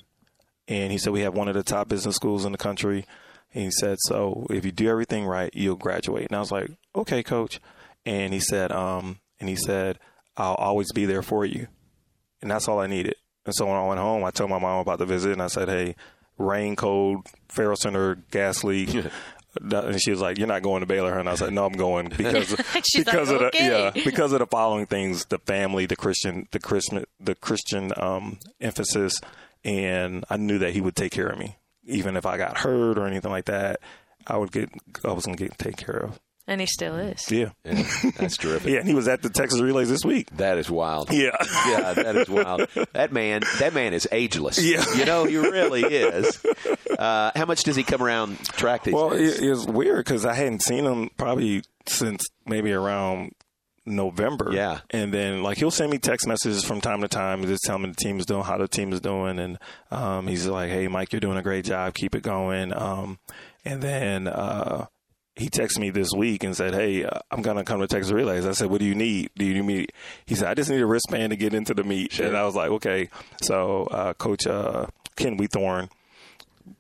And 0.68 0.92
he 0.92 0.98
said, 0.98 1.14
"We 1.14 1.22
have 1.22 1.34
one 1.34 1.48
of 1.48 1.56
the 1.56 1.64
top 1.64 1.88
business 1.88 2.16
schools 2.16 2.46
in 2.46 2.52
the 2.52 2.58
country." 2.58 3.06
And 3.54 3.66
he 3.66 3.72
said, 3.72 3.98
"So 4.02 4.48
if 4.50 4.64
you 4.66 4.72
do 4.72 4.90
everything 4.90 5.26
right, 5.26 5.52
you'll 5.54 5.76
graduate." 5.76 6.28
And 6.28 6.36
I 6.36 6.40
was 6.40 6.52
like, 6.52 6.72
"Okay, 6.96 7.24
coach." 7.24 7.60
And 8.06 8.34
he 8.34 8.40
said, 8.40 8.72
um, 8.72 9.20
and 9.40 9.50
he 9.50 9.56
said, 9.56 10.00
"I'll 10.38 10.56
always 10.56 10.92
be 10.92 11.06
there 11.06 11.22
for 11.22 11.46
you." 11.46 11.68
and 12.42 12.50
that's 12.50 12.68
all 12.68 12.80
I 12.80 12.88
needed. 12.88 13.16
And 13.46 13.56
so 13.56 13.66
when 13.66 13.76
I 13.76 13.86
went 13.86 14.00
home, 14.00 14.24
I 14.24 14.32
told 14.32 14.50
my 14.50 14.60
mom 14.60 14.80
about 14.80 15.00
the 15.00 15.06
visit, 15.06 15.32
and 15.32 15.42
I 15.42 15.48
said, 15.48 15.70
"Hey, 15.70 15.96
rain, 16.38 16.76
cold, 16.76 17.28
Ferrell 17.50 17.76
Center, 17.76 18.16
gas 18.32 18.64
leak." 18.64 18.90
And 19.60 20.02
she 20.02 20.12
was 20.12 20.22
like, 20.22 20.38
"You're 20.38 20.48
not 20.48 20.62
going 20.62 20.80
to 20.80 20.86
Baylor," 20.86 21.12
Her 21.12 21.20
and 21.20 21.28
I 21.28 21.34
was 21.34 21.42
like, 21.42 21.52
"No, 21.52 21.66
I'm 21.66 21.74
going 21.74 22.10
because 22.18 22.56
because 22.96 23.32
like, 23.32 23.42
of 23.42 23.52
the 23.52 23.52
yeah 23.54 23.92
because 23.92 24.32
of 24.32 24.40
the 24.40 24.48
following 24.48 24.86
things: 24.86 25.26
the 25.26 25.40
family, 25.40 25.86
the 25.86 25.96
Christian, 25.96 26.48
the 26.52 26.60
Christian, 26.60 27.04
the 27.20 27.36
Christian 27.36 27.92
um, 27.98 28.40
emphasis, 28.62 29.20
and 29.64 30.24
I 30.30 30.38
knew 30.38 30.60
that 30.60 30.72
he 30.72 30.82
would 30.82 30.96
take 30.96 31.12
care 31.12 31.28
of 31.28 31.38
me, 31.38 31.58
even 31.84 32.16
if 32.16 32.26
I 32.26 32.38
got 32.38 32.60
hurt 32.60 32.98
or 32.98 33.08
anything 33.08 33.32
like 33.32 33.46
that. 33.46 33.82
I 34.28 34.38
would 34.38 34.52
get, 34.52 34.70
I 35.04 35.12
was 35.12 35.26
gonna 35.26 35.38
get 35.38 35.58
taken 35.58 35.84
care 35.84 35.98
of. 35.98 36.20
And 36.48 36.60
he 36.60 36.68
still 36.68 36.96
is. 36.96 37.32
Yeah, 37.32 37.52
that's 37.64 38.36
terrific. 38.38 38.68
yeah. 38.74 38.80
And 38.80 38.88
he 38.88 38.94
was 38.96 39.08
at 39.08 39.22
the 39.22 39.30
Texas 39.30 39.62
Relays 39.62 39.90
this 39.90 40.04
week. 40.04 40.30
That 40.38 40.58
is 40.58 40.70
wild. 40.70 41.12
Yeah, 41.12 41.30
yeah, 41.68 41.94
that 41.94 42.16
is 42.16 42.30
wild. 42.30 42.68
That 42.94 43.12
man, 43.14 43.42
that 43.60 43.74
man 43.74 43.94
is 43.94 44.08
ageless. 44.12 44.58
Yeah. 44.62 44.84
you 44.96 45.06
know 45.06 45.26
he 45.26 45.38
really 45.38 45.84
is. 45.84 46.44
Uh, 46.98 47.32
how 47.36 47.46
much 47.46 47.64
does 47.64 47.76
he 47.76 47.84
come 47.84 48.02
around 48.02 48.38
track 48.46 48.84
these 48.84 48.94
Well, 48.94 49.12
days? 49.12 49.40
it, 49.40 49.46
it 49.46 49.50
was 49.52 49.66
weird 49.68 50.04
because 50.04 50.26
I 50.26 50.34
hadn't 50.34 50.62
seen 50.64 50.84
him 50.86 51.10
probably 51.16 51.64
since 51.88 52.24
maybe 52.46 52.72
around 52.74 53.32
November. 53.86 54.52
Yeah. 54.52 54.80
and 54.90 55.14
then 55.14 55.44
like 55.44 55.58
he'll 55.58 55.72
send 55.72 55.92
me 55.92 55.98
text 56.00 56.28
messages 56.28 56.64
from 56.64 56.82
time 56.82 57.02
to 57.02 57.08
time, 57.08 57.44
just 57.46 57.64
tell 57.64 57.78
me 57.80 57.90
the 57.90 57.96
team 57.96 58.20
is 58.20 58.26
doing, 58.26 58.44
how 58.44 58.58
the 58.58 58.68
team 58.68 58.94
is 58.94 59.00
doing, 59.00 59.40
and 59.40 59.58
um, 59.90 60.28
he's 60.28 60.48
like, 60.48 60.70
"Hey, 60.70 60.88
Mike, 60.88 61.14
you're 61.14 61.20
doing 61.20 61.38
a 61.38 61.42
great 61.44 61.66
job. 61.66 61.94
Keep 61.94 62.16
it 62.16 62.24
going." 62.24 62.74
Um, 62.74 63.20
and 63.66 63.82
then 63.82 64.28
uh, 64.28 64.86
he 65.36 65.50
texted 65.50 65.80
me 65.80 65.90
this 65.90 66.12
week 66.16 66.44
and 66.44 66.56
said, 66.56 66.74
"Hey, 66.74 67.06
uh, 67.06 67.20
I'm 67.32 67.42
gonna 67.42 67.64
come 67.64 67.80
to 67.80 67.88
Texas 67.88 68.12
Relays." 68.12 68.46
I 68.46 68.52
said, 68.52 68.70
"What 68.70 68.80
do 68.80 68.86
you 68.86 68.96
need? 68.96 69.30
Do 69.38 69.46
you 69.46 69.54
need 69.56 69.66
me?" 69.66 69.88
He 70.26 70.36
said, 70.36 70.48
"I 70.48 70.54
just 70.54 70.70
need 70.70 70.82
a 70.82 70.86
wristband 70.86 71.32
to 71.32 71.38
get 71.38 71.54
into 71.54 71.74
the 71.74 71.84
meet." 71.84 72.20
And 72.20 72.36
I 72.36 72.46
was 72.46 72.56
like, 72.56 72.70
"Okay." 72.72 73.10
So 73.42 73.86
uh, 73.86 74.14
Coach 74.14 74.46
uh, 74.46 74.88
Ken 75.16 75.38
Wheathorn 75.38 75.90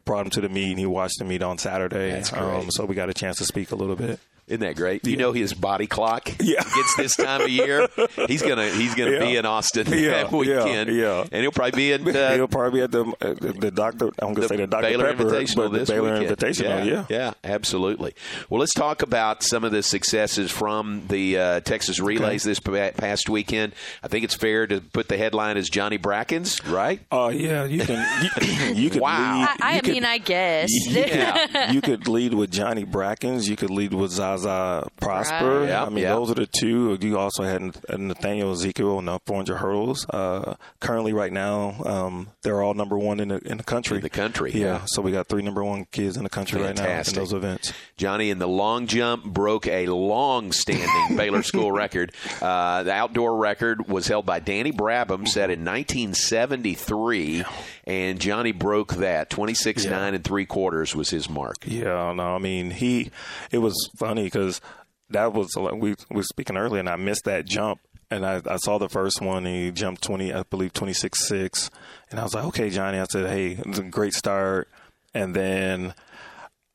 brought 0.06 0.26
him 0.26 0.32
to 0.32 0.42
the 0.42 0.50
meet, 0.50 0.72
and 0.72 0.80
he 0.80 0.86
watched 0.86 1.20
the 1.20 1.26
meet 1.26 1.42
on 1.42 1.58
Saturday. 1.58 2.12
That's 2.12 2.30
great. 2.30 2.42
Um, 2.44 2.72
so 2.72 2.86
we 2.86 2.96
got 2.96 3.10
a 3.10 3.14
chance 3.14 3.38
to 3.38 3.46
speak 3.46 3.72
a 3.72 3.76
little 3.76 3.96
bit. 3.96 4.20
Isn't 4.48 4.62
that 4.62 4.76
great? 4.76 5.06
You 5.08 5.16
know 5.18 5.32
his 5.32 5.54
body 5.54 5.88
clock 5.88 6.30
Yeah. 6.42 6.62
gets 6.64 6.96
this 6.98 7.16
time 7.16 7.42
of 7.42 7.50
year. 7.50 7.88
He's 8.28 8.42
gonna 8.42 8.70
he's 8.70 8.96
gonna 8.96 9.20
be 9.20 9.38
in 9.38 9.46
Austin 9.46 9.88
Yeah, 9.88 10.24
that 10.24 10.32
weekend. 10.32 10.90
yeah, 10.94 11.02
yeah. 11.22 11.22
and 11.32 11.42
he'll 11.42 11.52
probably 11.52 11.72
be 11.78 11.92
in 11.94 12.08
uh, 12.16 12.34
He'll 12.34 12.48
probably 12.48 12.80
be 12.80 12.84
at 12.84 12.92
the 12.92 13.06
uh, 13.22 13.34
the, 13.34 13.54
the 13.60 13.72
doctor. 13.72 14.08
I'm 14.20 14.34
gonna 14.34 14.42
the 14.42 14.48
say 14.50 14.56
the 14.58 14.68
Dr 14.68 14.82
Baylor 14.82 15.14
Pepper, 15.14 15.24
Invitational 15.26 15.56
but 15.56 15.72
the 15.72 15.80
this 15.80 15.90
Baylor 15.90 16.20
weekend. 16.20 16.38
Invitational. 16.38 16.86
Yeah, 16.86 17.06
yeah, 17.10 17.34
absolutely. 17.44 18.14
Well, 18.50 18.60
let's 18.60 18.74
talk 18.74 19.02
about 19.02 19.44
some 19.44 19.64
of 19.64 19.72
the 19.72 19.84
successes 19.84 20.52
from 20.52 21.04
the 21.08 21.38
uh, 21.38 21.60
Texas 21.62 22.00
relays 22.00 22.44
this 22.44 22.60
past 22.60 23.30
weekend. 23.30 23.74
I 24.04 24.08
think 24.10 24.24
it's 24.26 24.36
fair 24.36 24.68
to 24.68 24.82
put 24.82 25.08
the 25.08 25.18
headline 25.18 25.56
as 25.58 25.70
Johnny 25.70 25.98
Brackens, 25.98 26.62
right? 26.70 27.00
Oh 27.12 27.30
yeah, 27.30 27.64
you 27.66 27.86
can. 27.86 28.06
You, 28.42 28.74
you 28.76 28.90
could 28.90 29.02
Wow. 29.02 29.40
lead. 29.40 29.48
I, 29.50 29.56
I 29.62 29.76
you 29.76 29.82
could- 29.82 29.92
mean, 29.94 30.06
I 30.06 30.18
guess. 30.18 30.70
Yeah, 30.88 31.72
you 31.72 31.82
could 31.82 32.08
lead 32.08 32.34
with 32.34 32.52
Johnny 32.52 32.86
Brackens. 32.86 33.48
You 33.48 33.56
could 33.56 33.70
lead 33.70 33.94
with 33.94 34.12
Zaza 34.38 34.90
Prosper. 35.00 35.62
Right. 35.62 35.70
Yep, 35.70 35.88
I 35.88 35.90
mean, 35.90 36.04
yep. 36.04 36.16
those 36.16 36.32
are 36.32 36.36
the 36.36 36.46
two. 36.46 36.98
You 37.00 37.18
also 37.18 37.44
had 37.44 37.62
Nathaniel 37.98 38.52
Ezekiel 38.52 39.00
in 39.00 39.06
the 39.06 39.20
400 39.26 39.58
hurdles. 39.58 40.06
Uh, 40.10 40.56
currently, 40.80 41.14
right 41.14 41.32
now, 41.32 41.82
um, 41.86 42.30
they're 42.44 42.62
all 42.62 42.74
number 42.74 42.98
one 42.98 43.20
in 43.20 43.30
the 43.30 43.40
in 43.40 43.58
the 43.58 43.64
country. 43.64 43.98
In 43.98 44.04
the 44.04 44.10
country, 44.10 44.52
yeah. 44.54 44.60
yeah. 44.60 44.82
So 44.86 45.02
we 45.02 45.12
got 45.12 45.28
three 45.28 45.42
number 45.42 45.64
one 45.64 45.86
kids 45.86 46.18
in 46.18 46.24
the 46.24 46.30
country 46.30 46.62
right 46.62 46.76
now 46.76 46.86
in 46.86 47.14
those 47.14 47.34
events. 47.34 47.74
Johnny 47.98 48.30
in 48.30 48.40
the 48.40 48.48
long 48.48 48.88
jump 48.88 49.26
broke 49.26 49.68
a 49.68 49.88
long-standing 49.88 51.18
Baylor 51.18 51.44
school 51.44 51.72
record. 51.72 52.12
Uh, 52.42 52.84
the 52.84 52.92
outdoor 52.92 53.38
record 53.38 53.88
was 53.88 54.08
held 54.08 54.26
by 54.26 54.40
Danny 54.40 54.72
Brabham, 54.72 55.28
set 55.28 55.50
in 55.50 55.66
1973, 55.66 57.44
and 57.92 58.20
Johnny 58.20 58.52
broke 58.52 58.96
that. 58.96 59.30
26 59.30 59.86
nine 59.86 60.14
and 60.14 60.24
three 60.24 60.46
quarters 60.46 60.96
was 60.96 61.10
his 61.10 61.30
mark. 61.30 61.58
Yeah, 61.66 62.14
no, 62.14 62.36
I 62.36 62.38
mean 62.40 62.72
he. 62.72 63.12
It 63.52 63.60
was 63.60 63.90
funny 63.98 64.24
because 64.24 64.62
that 65.10 65.34
was 65.34 65.56
we 65.56 65.92
we 65.92 65.96
were 66.10 66.24
speaking 66.24 66.58
earlier, 66.58 66.80
and 66.80 66.90
I 66.90 66.96
missed 66.96 67.26
that 67.26 67.46
jump. 67.46 67.80
And 68.10 68.26
I, 68.26 68.42
I 68.46 68.58
saw 68.58 68.78
the 68.78 68.90
first 68.90 69.22
one, 69.22 69.46
and 69.46 69.56
he 69.56 69.72
jumped 69.72 70.04
twenty, 70.04 70.34
I 70.34 70.44
believe 70.44 70.74
twenty 70.74 70.94
six 70.94 71.28
six, 71.28 71.70
and 72.10 72.20
I 72.20 72.24
was 72.24 72.34
like, 72.34 72.46
okay, 72.46 72.70
Johnny. 72.70 73.00
I 73.00 73.06
said, 73.06 73.30
hey, 73.30 73.52
it 73.52 73.66
was 73.66 73.80
a 73.80 73.84
great 73.84 74.14
start. 74.14 74.68
And 75.14 75.34
then 75.36 75.94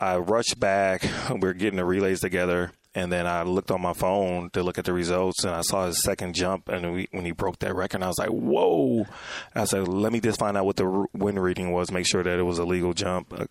I 0.00 0.16
rushed 0.16 0.58
back. 0.58 1.06
We're 1.30 1.52
getting 1.52 1.76
the 1.76 1.84
relays 1.84 2.20
together, 2.20 2.72
and 2.97 3.12
then 3.12 3.26
I 3.28 3.42
looked 3.44 3.70
on 3.70 3.80
my 3.80 3.92
phone 3.92 4.51
to 4.55 4.62
look 4.64 4.78
at 4.78 4.84
the 4.86 4.92
results, 4.92 5.44
and 5.44 5.55
I 5.55 5.61
saw 5.61 5.86
his 5.86 6.03
second 6.03 6.34
jump. 6.34 6.68
And 6.68 6.92
we, 6.94 7.09
when 7.12 7.24
he 7.24 7.30
broke 7.30 7.61
that 7.61 7.74
record, 7.76 8.03
I 8.03 8.09
was 8.09 8.18
like, 8.18 8.30
"Whoa!" 8.30 9.07
I 9.55 9.64
said, 9.66 9.86
"Let 9.86 10.12
me 10.12 10.18
just 10.20 10.40
find 10.40 10.57
out 10.57 10.64
what 10.66 10.76
the 10.76 11.07
wind 11.12 11.40
reading 11.40 11.70
was, 11.70 11.92
make 11.92 12.07
sure 12.07 12.24
that 12.24 12.38
it 12.38 12.42
was 12.42 12.59
a 12.59 12.64
legal 12.64 12.92
jump." 12.94 13.32
Uh, 13.38 13.44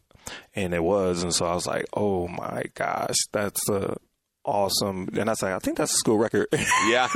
And 0.56 0.74
it 0.74 0.84
was, 0.84 1.22
and 1.24 1.34
so 1.34 1.46
I 1.46 1.54
was 1.54 1.68
like, 1.68 1.86
"Oh 1.93 2.28
my 2.28 2.64
gosh, 2.74 3.16
that's 3.32 3.70
uh, 3.70 3.93
awesome!" 4.43 5.08
And 5.16 5.30
I 5.30 5.34
was 5.34 5.43
like, 5.43 5.54
"I 5.54 5.60
think 5.60 5.78
that's 5.78 5.93
a 5.93 5.98
school 5.98 6.18
record." 6.18 6.48
Yeah. 6.89 7.08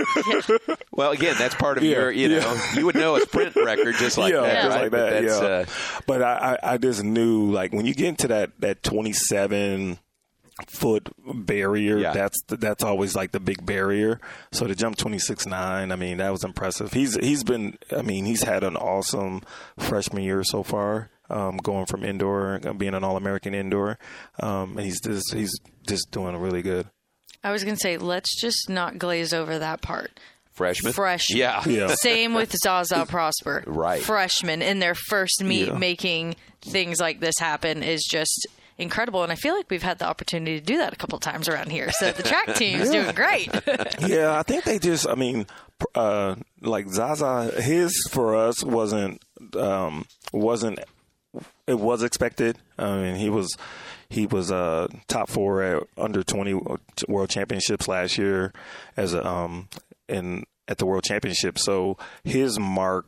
well, 0.91 1.11
again, 1.11 1.35
that's 1.37 1.55
part 1.55 1.77
of 1.77 1.83
Yeah, 1.83 1.95
your, 1.97 2.11
you 2.11 2.29
know, 2.29 2.37
yeah. 2.37 2.75
you 2.75 2.85
would 2.85 2.95
know 2.95 3.15
a 3.15 3.21
sprint 3.21 3.55
record 3.55 3.95
just 3.95 4.17
like 4.17 4.33
yeah, 4.33 4.41
that, 4.41 4.63
just 4.63 4.69
right? 4.75 4.81
like 4.83 4.91
But 4.91 5.09
that. 5.09 5.23
that's, 5.23 5.41
yeah. 5.41 5.47
uh, 5.47 5.65
but 6.05 6.21
I, 6.21 6.57
I, 6.63 6.73
I 6.73 6.77
just 6.77 7.03
knew 7.03 7.51
like 7.51 7.71
when 7.73 7.85
you 7.85 7.93
get 7.95 8.07
into 8.07 8.27
that 8.29 8.51
that 8.61 8.83
twenty 8.83 9.13
seven 9.13 9.99
foot 10.67 11.09
barrier, 11.33 11.97
Yeah. 11.97 12.13
that's 12.13 12.41
that's 12.47 12.83
always 12.83 13.15
like 13.15 13.31
the 13.31 13.39
big 13.39 13.65
barrier. 13.65 14.19
So 14.51 14.67
to 14.67 14.75
jump 14.75 14.97
twenty 14.97 15.19
six 15.19 15.45
nine, 15.45 15.91
I 15.91 15.95
mean 15.95 16.17
that 16.17 16.31
was 16.31 16.43
impressive. 16.43 16.93
He's 16.93 17.15
he's 17.15 17.43
been, 17.43 17.77
I 17.95 18.01
mean 18.01 18.25
he's 18.25 18.43
had 18.43 18.63
an 18.63 18.75
awesome 18.77 19.41
freshman 19.77 20.23
year 20.23 20.43
so 20.43 20.63
far. 20.63 21.09
Um, 21.31 21.57
going 21.57 21.85
from 21.85 22.03
indoor, 22.03 22.59
being 22.77 22.95
an 22.95 23.03
All 23.03 23.15
American 23.15 23.53
indoor, 23.53 23.99
um, 24.39 24.71
and 24.77 24.79
he's 24.79 24.99
just 24.99 25.31
he's 25.31 25.59
just 25.85 26.09
doing 26.09 26.35
really 26.37 26.63
good. 26.63 26.87
I 27.43 27.51
was 27.51 27.63
going 27.63 27.75
to 27.75 27.79
say, 27.79 27.97
let's 27.97 28.35
just 28.41 28.67
not 28.67 28.97
glaze 28.97 29.31
over 29.31 29.59
that 29.59 29.81
part. 29.83 30.09
freshman. 30.51 30.91
Freshman. 30.91 31.37
Yeah. 31.37 31.63
Yeah. 31.67 31.93
Same 31.95 32.33
with 32.33 32.51
Zaza 32.51 33.05
Prosper. 33.07 33.63
Right. 33.67 34.01
Freshman 34.01 34.61
in 34.63 34.79
their 34.79 34.95
first 34.95 35.43
meet 35.43 35.67
Yeah. 35.67 35.77
making 35.77 36.35
things 36.63 36.99
like 36.99 37.19
this 37.21 37.35
happen 37.39 37.83
is 37.83 38.03
just 38.09 38.47
incredible. 38.79 39.23
And 39.23 39.31
I 39.31 39.35
feel 39.35 39.55
like 39.55 39.69
we've 39.69 39.83
had 39.83 39.99
the 39.99 40.05
opportunity 40.05 40.59
to 40.59 40.65
do 40.65 40.77
that 40.77 40.93
a 40.93 40.95
couple 40.95 41.19
times 41.19 41.47
around 41.47 41.71
here. 41.71 41.91
So 41.91 42.11
the 42.11 42.23
track 42.23 42.55
team 42.55 42.79
is 42.79 42.89
doing 42.91 43.13
great. 43.13 43.49
yeah, 43.99 44.37
I 44.37 44.43
think 44.43 44.63
they 44.63 44.79
just. 44.79 45.07
I 45.07 45.15
mean, 45.15 45.45
uh, 45.93 46.35
like 46.61 46.89
Zaza, 46.89 47.61
his 47.61 48.07
for 48.09 48.35
us 48.35 48.63
wasn't 48.63 49.23
um, 49.55 50.05
wasn't. 50.31 50.79
It 51.67 51.79
was 51.79 52.01
expected. 52.01 52.57
I 52.77 52.95
mean, 52.95 53.15
he 53.15 53.29
was 53.29 53.55
he 54.09 54.25
was 54.25 54.51
uh, 54.51 54.87
top 55.07 55.29
four 55.29 55.61
at 55.61 55.83
under 55.97 56.23
twenty 56.23 56.53
world 57.07 57.29
championships 57.29 57.87
last 57.87 58.17
year 58.17 58.51
as 58.97 59.13
a 59.13 59.25
um 59.25 59.69
in 60.07 60.45
at 60.67 60.77
the 60.77 60.85
world 60.85 61.03
championship. 61.03 61.59
So 61.59 61.97
his 62.23 62.59
mark 62.59 63.05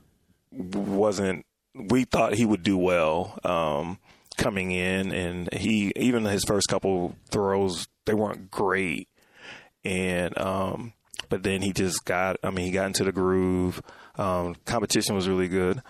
wasn't. 0.51 1.45
We 1.73 2.03
thought 2.03 2.33
he 2.33 2.45
would 2.45 2.63
do 2.63 2.77
well. 2.77 3.39
Um, 3.43 3.97
coming 4.41 4.71
in 4.71 5.11
and 5.11 5.53
he 5.53 5.91
even 5.95 6.25
his 6.25 6.43
first 6.43 6.67
couple 6.67 7.15
throws 7.29 7.87
they 8.05 8.13
weren't 8.13 8.49
great 8.51 9.07
and 9.85 10.37
um 10.37 10.93
but 11.29 11.43
then 11.43 11.61
he 11.61 11.71
just 11.73 12.03
got 12.05 12.37
I 12.43 12.49
mean 12.49 12.65
he 12.65 12.71
got 12.71 12.87
into 12.87 13.03
the 13.03 13.11
groove 13.11 13.81
um 14.17 14.55
competition 14.65 15.15
was 15.15 15.27
really 15.29 15.47
good 15.47 15.81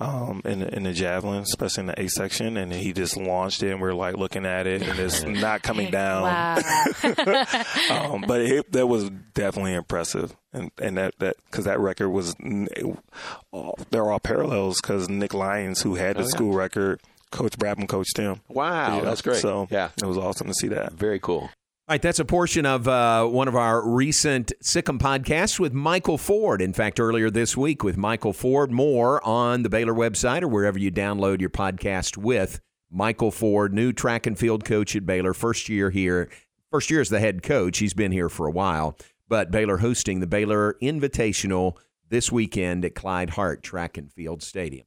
um 0.00 0.40
in 0.44 0.60
the, 0.60 0.74
in 0.74 0.82
the 0.84 0.92
javelin 0.92 1.42
especially 1.42 1.82
in 1.82 1.86
the 1.88 2.00
A 2.00 2.08
section 2.08 2.56
and 2.56 2.72
he 2.72 2.92
just 2.92 3.16
launched 3.16 3.62
it 3.62 3.70
and 3.72 3.80
we're 3.80 3.92
like 3.94 4.16
looking 4.16 4.44
at 4.46 4.66
it 4.66 4.82
and 4.82 4.98
it's 4.98 5.22
not 5.24 5.62
coming 5.62 5.90
down 5.90 6.22
Wow. 6.22 6.56
um, 7.90 8.24
but 8.26 8.40
it, 8.40 8.72
that 8.72 8.86
was 8.86 9.10
definitely 9.34 9.74
impressive, 9.74 10.34
and 10.52 10.70
and 10.80 10.96
that 10.98 11.18
that 11.18 11.36
because 11.50 11.64
that 11.66 11.78
record 11.80 12.10
was 12.10 12.34
it, 12.40 12.98
all, 13.52 13.78
there 13.90 14.02
are 14.02 14.12
all 14.12 14.20
parallels 14.20 14.80
because 14.80 15.08
Nick 15.08 15.34
Lyons, 15.34 15.82
who 15.82 15.94
had 15.96 16.16
the 16.16 16.20
Oh, 16.20 16.24
yeah. 16.24 16.28
school 16.28 16.52
record, 16.52 17.00
Coach 17.30 17.56
Brabham 17.58 17.88
coached 17.88 18.16
him. 18.16 18.40
Wow, 18.48 18.98
Yeah, 18.98 19.04
that's 19.04 19.22
great. 19.22 19.36
So 19.36 19.68
yeah, 19.70 19.90
it 19.96 20.06
was 20.06 20.18
awesome 20.18 20.48
to 20.48 20.54
see 20.54 20.68
that. 20.68 20.92
Very 20.92 21.20
cool. 21.20 21.42
All 21.88 21.94
right, 21.94 22.02
that's 22.02 22.20
a 22.20 22.24
portion 22.24 22.66
of 22.66 22.86
uh, 22.86 23.26
one 23.26 23.48
of 23.48 23.56
our 23.56 23.84
recent 23.88 24.52
Sic 24.60 24.88
'Em 24.88 24.98
podcasts 25.00 25.58
with 25.58 25.72
Michael 25.72 26.18
Ford. 26.18 26.62
In 26.62 26.72
fact, 26.72 27.00
earlier 27.00 27.30
this 27.30 27.56
week 27.56 27.82
with 27.82 27.96
Michael 27.96 28.32
Ford. 28.32 28.70
More 28.70 29.24
on 29.26 29.64
the 29.64 29.68
Baylor 29.68 29.92
website 29.94 30.42
or 30.42 30.48
wherever 30.48 30.78
you 30.78 30.92
download 30.92 31.40
your 31.40 31.50
podcast 31.50 32.16
with 32.16 32.60
Michael 32.92 33.30
Ford, 33.32 33.72
new 33.74 33.92
track 33.92 34.26
and 34.26 34.38
field 34.38 34.64
coach 34.64 34.94
at 34.94 35.04
Baylor, 35.04 35.34
first 35.34 35.68
year 35.68 35.90
here. 35.90 36.28
First 36.70 36.90
year 36.92 37.00
as 37.00 37.08
the 37.08 37.18
head 37.18 37.42
coach. 37.42 37.78
He's 37.78 37.94
been 37.94 38.12
here 38.12 38.28
for 38.28 38.46
a 38.46 38.52
while, 38.52 38.96
but 39.28 39.50
Baylor 39.50 39.78
hosting 39.78 40.20
the 40.20 40.26
Baylor 40.28 40.76
Invitational 40.80 41.76
this 42.08 42.30
weekend 42.30 42.84
at 42.84 42.94
Clyde 42.94 43.30
Hart 43.30 43.64
Track 43.64 43.96
and 43.98 44.12
Field 44.12 44.42
Stadium. 44.44 44.86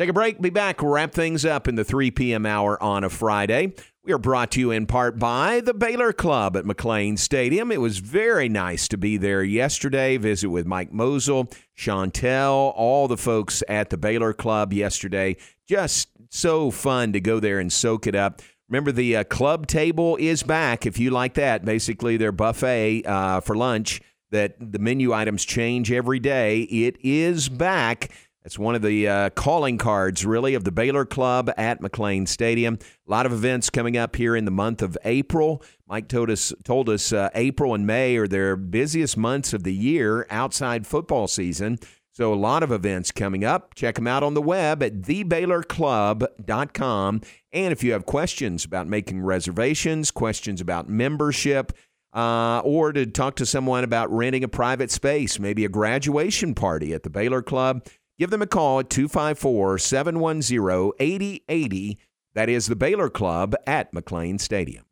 Take 0.00 0.08
a 0.08 0.14
break, 0.14 0.40
be 0.40 0.48
back, 0.48 0.82
wrap 0.82 1.12
things 1.12 1.44
up 1.44 1.68
in 1.68 1.74
the 1.74 1.84
3 1.84 2.10
p.m. 2.12 2.46
hour 2.46 2.82
on 2.82 3.04
a 3.04 3.10
Friday. 3.10 3.74
We 4.02 4.14
are 4.14 4.18
brought 4.18 4.52
to 4.52 4.60
you 4.60 4.70
in 4.70 4.86
part 4.86 5.18
by 5.18 5.60
the 5.60 5.74
Baylor 5.74 6.14
Club 6.14 6.56
at 6.56 6.64
McLane 6.64 7.18
Stadium. 7.18 7.70
It 7.70 7.82
was 7.82 7.98
very 7.98 8.48
nice 8.48 8.88
to 8.88 8.96
be 8.96 9.18
there 9.18 9.42
yesterday, 9.42 10.16
visit 10.16 10.48
with 10.48 10.64
Mike 10.64 10.90
Mosel, 10.90 11.52
Chantel, 11.76 12.72
all 12.74 13.08
the 13.08 13.18
folks 13.18 13.62
at 13.68 13.90
the 13.90 13.98
Baylor 13.98 14.32
Club 14.32 14.72
yesterday. 14.72 15.36
Just 15.68 16.08
so 16.30 16.70
fun 16.70 17.12
to 17.12 17.20
go 17.20 17.38
there 17.38 17.58
and 17.58 17.70
soak 17.70 18.06
it 18.06 18.14
up. 18.14 18.40
Remember, 18.70 18.92
the 18.92 19.16
uh, 19.16 19.24
club 19.24 19.66
table 19.66 20.16
is 20.18 20.42
back 20.42 20.86
if 20.86 20.98
you 20.98 21.10
like 21.10 21.34
that. 21.34 21.66
Basically, 21.66 22.16
their 22.16 22.32
buffet 22.32 23.04
uh, 23.04 23.40
for 23.42 23.54
lunch 23.54 24.00
that 24.30 24.54
the 24.58 24.78
menu 24.78 25.12
items 25.12 25.44
change 25.44 25.92
every 25.92 26.20
day. 26.20 26.60
It 26.62 26.96
is 27.02 27.50
back. 27.50 28.08
That's 28.42 28.58
one 28.58 28.74
of 28.74 28.82
the 28.82 29.06
uh, 29.06 29.30
calling 29.30 29.76
cards, 29.76 30.24
really, 30.24 30.54
of 30.54 30.64
the 30.64 30.72
Baylor 30.72 31.04
Club 31.04 31.50
at 31.58 31.82
McLane 31.82 32.26
Stadium. 32.26 32.78
A 33.06 33.10
lot 33.10 33.26
of 33.26 33.32
events 33.32 33.68
coming 33.68 33.98
up 33.98 34.16
here 34.16 34.34
in 34.34 34.46
the 34.46 34.50
month 34.50 34.80
of 34.80 34.96
April. 35.04 35.62
Mike 35.86 36.08
told 36.08 36.30
us 36.30 36.54
told 36.64 36.88
us 36.88 37.12
uh, 37.12 37.28
April 37.34 37.74
and 37.74 37.86
May 37.86 38.16
are 38.16 38.26
their 38.26 38.56
busiest 38.56 39.18
months 39.18 39.52
of 39.52 39.62
the 39.62 39.74
year 39.74 40.26
outside 40.30 40.86
football 40.86 41.28
season. 41.28 41.78
So 42.12 42.32
a 42.32 42.34
lot 42.34 42.62
of 42.62 42.72
events 42.72 43.12
coming 43.12 43.44
up. 43.44 43.74
Check 43.74 43.96
them 43.96 44.06
out 44.06 44.22
on 44.22 44.32
the 44.34 44.42
web 44.42 44.82
at 44.82 45.02
thebaylorclub.com. 45.02 47.20
And 47.52 47.72
if 47.72 47.84
you 47.84 47.92
have 47.92 48.06
questions 48.06 48.64
about 48.64 48.86
making 48.86 49.22
reservations, 49.22 50.10
questions 50.10 50.60
about 50.60 50.88
membership, 50.88 51.72
uh, 52.12 52.60
or 52.64 52.92
to 52.92 53.06
talk 53.06 53.36
to 53.36 53.46
someone 53.46 53.84
about 53.84 54.10
renting 54.10 54.44
a 54.44 54.48
private 54.48 54.90
space, 54.90 55.38
maybe 55.38 55.64
a 55.64 55.68
graduation 55.68 56.54
party 56.54 56.92
at 56.92 57.04
the 57.04 57.10
Baylor 57.10 57.42
Club, 57.42 57.86
give 58.20 58.30
them 58.30 58.42
a 58.42 58.46
call 58.46 58.80
at 58.80 58.90
254 58.90 59.78
710 59.78 60.92
8080. 61.00 61.98
That 62.34 62.48
is 62.48 62.66
the 62.66 62.76
Baylor 62.76 63.08
Club 63.08 63.56
at 63.66 63.92
McLane 63.92 64.38
Stadium. 64.38 64.84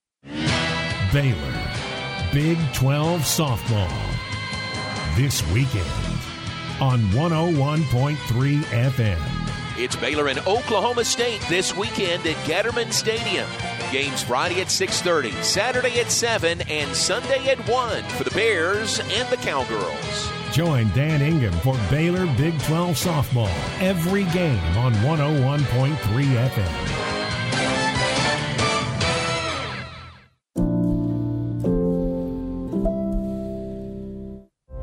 Baylor, 1.12 1.70
Big 2.32 2.58
12 2.74 3.20
softball. 3.20 4.16
This 5.14 5.46
weekend 5.52 5.84
on 6.80 7.00
101.3 7.10 8.62
FM. 8.62 9.47
It's 9.80 9.94
Baylor 9.94 10.26
and 10.26 10.40
Oklahoma 10.40 11.04
State 11.04 11.40
this 11.48 11.72
weekend 11.76 12.26
at 12.26 12.34
Getterman 12.38 12.92
Stadium. 12.92 13.46
Games 13.92 14.24
Friday 14.24 14.60
at 14.60 14.66
6:30, 14.66 15.30
Saturday 15.44 16.00
at 16.00 16.10
7, 16.10 16.62
and 16.62 16.92
Sunday 16.96 17.46
at 17.46 17.58
1 17.68 18.02
for 18.02 18.24
the 18.24 18.32
Bears 18.32 18.98
and 18.98 19.28
the 19.28 19.36
Cowgirls. 19.36 20.32
Join 20.50 20.88
Dan 20.96 21.22
Ingham 21.22 21.52
for 21.60 21.76
Baylor 21.92 22.26
Big 22.36 22.60
12 22.64 22.96
softball 22.96 23.54
every 23.80 24.24
game 24.24 24.76
on 24.78 24.92
101.3 25.04 26.36
FM. 26.36 27.87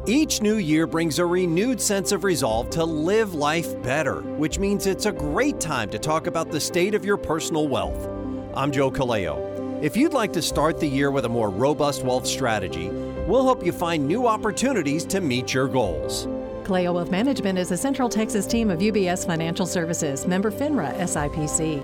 Each 0.07 0.39
new 0.39 0.57
year 0.57 0.85
brings 0.85 1.17
a 1.17 1.25
renewed 1.25 1.81
sense 1.81 2.11
of 2.11 2.23
resolve 2.23 2.69
to 2.71 2.85
live 2.85 3.33
life 3.33 3.81
better, 3.81 4.21
which 4.21 4.59
means 4.59 4.85
it's 4.85 5.07
a 5.07 5.11
great 5.11 5.59
time 5.59 5.89
to 5.89 5.97
talk 5.97 6.27
about 6.27 6.51
the 6.51 6.59
state 6.59 6.93
of 6.93 7.03
your 7.03 7.17
personal 7.17 7.67
wealth. 7.67 8.07
I'm 8.55 8.71
Joe 8.71 8.91
Kaleo. 8.91 9.81
If 9.81 9.97
you'd 9.97 10.13
like 10.13 10.31
to 10.33 10.43
start 10.43 10.79
the 10.79 10.87
year 10.87 11.09
with 11.09 11.25
a 11.25 11.29
more 11.29 11.49
robust 11.49 12.03
wealth 12.03 12.27
strategy, 12.27 12.89
we'll 13.27 13.45
help 13.45 13.65
you 13.65 13.71
find 13.71 14.07
new 14.07 14.27
opportunities 14.27 15.05
to 15.05 15.21
meet 15.21 15.55
your 15.55 15.67
goals. 15.67 16.27
Clio 16.65 16.93
Wealth 16.93 17.09
Management 17.09 17.57
is 17.57 17.71
a 17.71 17.77
Central 17.77 18.07
Texas 18.07 18.45
team 18.45 18.69
of 18.69 18.81
UBS 18.81 19.25
Financial 19.25 19.65
Services, 19.65 20.27
member 20.27 20.51
FINRA 20.51 20.95
SIPC. 20.99 21.83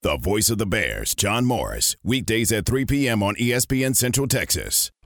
The 0.00 0.16
voice 0.16 0.48
of 0.48 0.58
the 0.58 0.66
Bears, 0.66 1.12
John 1.12 1.44
Morris, 1.44 1.96
weekdays 2.04 2.52
at 2.52 2.66
3 2.66 2.84
p.m. 2.84 3.20
on 3.20 3.34
ESPN 3.34 3.96
Central 3.96 4.28
Texas. 4.28 4.92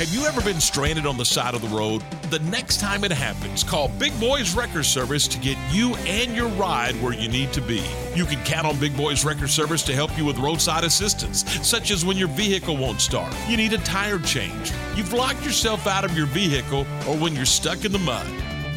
Have 0.00 0.14
you 0.14 0.24
ever 0.24 0.40
been 0.40 0.62
stranded 0.62 1.04
on 1.04 1.18
the 1.18 1.26
side 1.26 1.54
of 1.54 1.60
the 1.60 1.68
road? 1.68 2.02
The 2.30 2.38
next 2.38 2.80
time 2.80 3.04
it 3.04 3.12
happens, 3.12 3.62
call 3.62 3.88
Big 3.98 4.18
Boys 4.18 4.54
Wrecker 4.54 4.82
Service 4.82 5.28
to 5.28 5.38
get 5.38 5.58
you 5.70 5.94
and 6.06 6.34
your 6.34 6.48
ride 6.48 6.94
where 7.02 7.12
you 7.12 7.28
need 7.28 7.52
to 7.52 7.60
be. 7.60 7.84
You 8.14 8.24
can 8.24 8.42
count 8.44 8.66
on 8.66 8.80
Big 8.80 8.96
Boys 8.96 9.26
Wrecker 9.26 9.46
Service 9.46 9.82
to 9.82 9.94
help 9.94 10.16
you 10.16 10.24
with 10.24 10.38
roadside 10.38 10.84
assistance, 10.84 11.44
such 11.60 11.90
as 11.90 12.02
when 12.02 12.16
your 12.16 12.28
vehicle 12.28 12.78
won't 12.78 13.02
start, 13.02 13.30
you 13.46 13.58
need 13.58 13.74
a 13.74 13.78
tire 13.78 14.18
change, 14.20 14.72
you've 14.96 15.12
locked 15.12 15.44
yourself 15.44 15.86
out 15.86 16.06
of 16.06 16.16
your 16.16 16.24
vehicle, 16.28 16.86
or 17.06 17.18
when 17.18 17.36
you're 17.36 17.44
stuck 17.44 17.84
in 17.84 17.92
the 17.92 17.98
mud. 17.98 18.26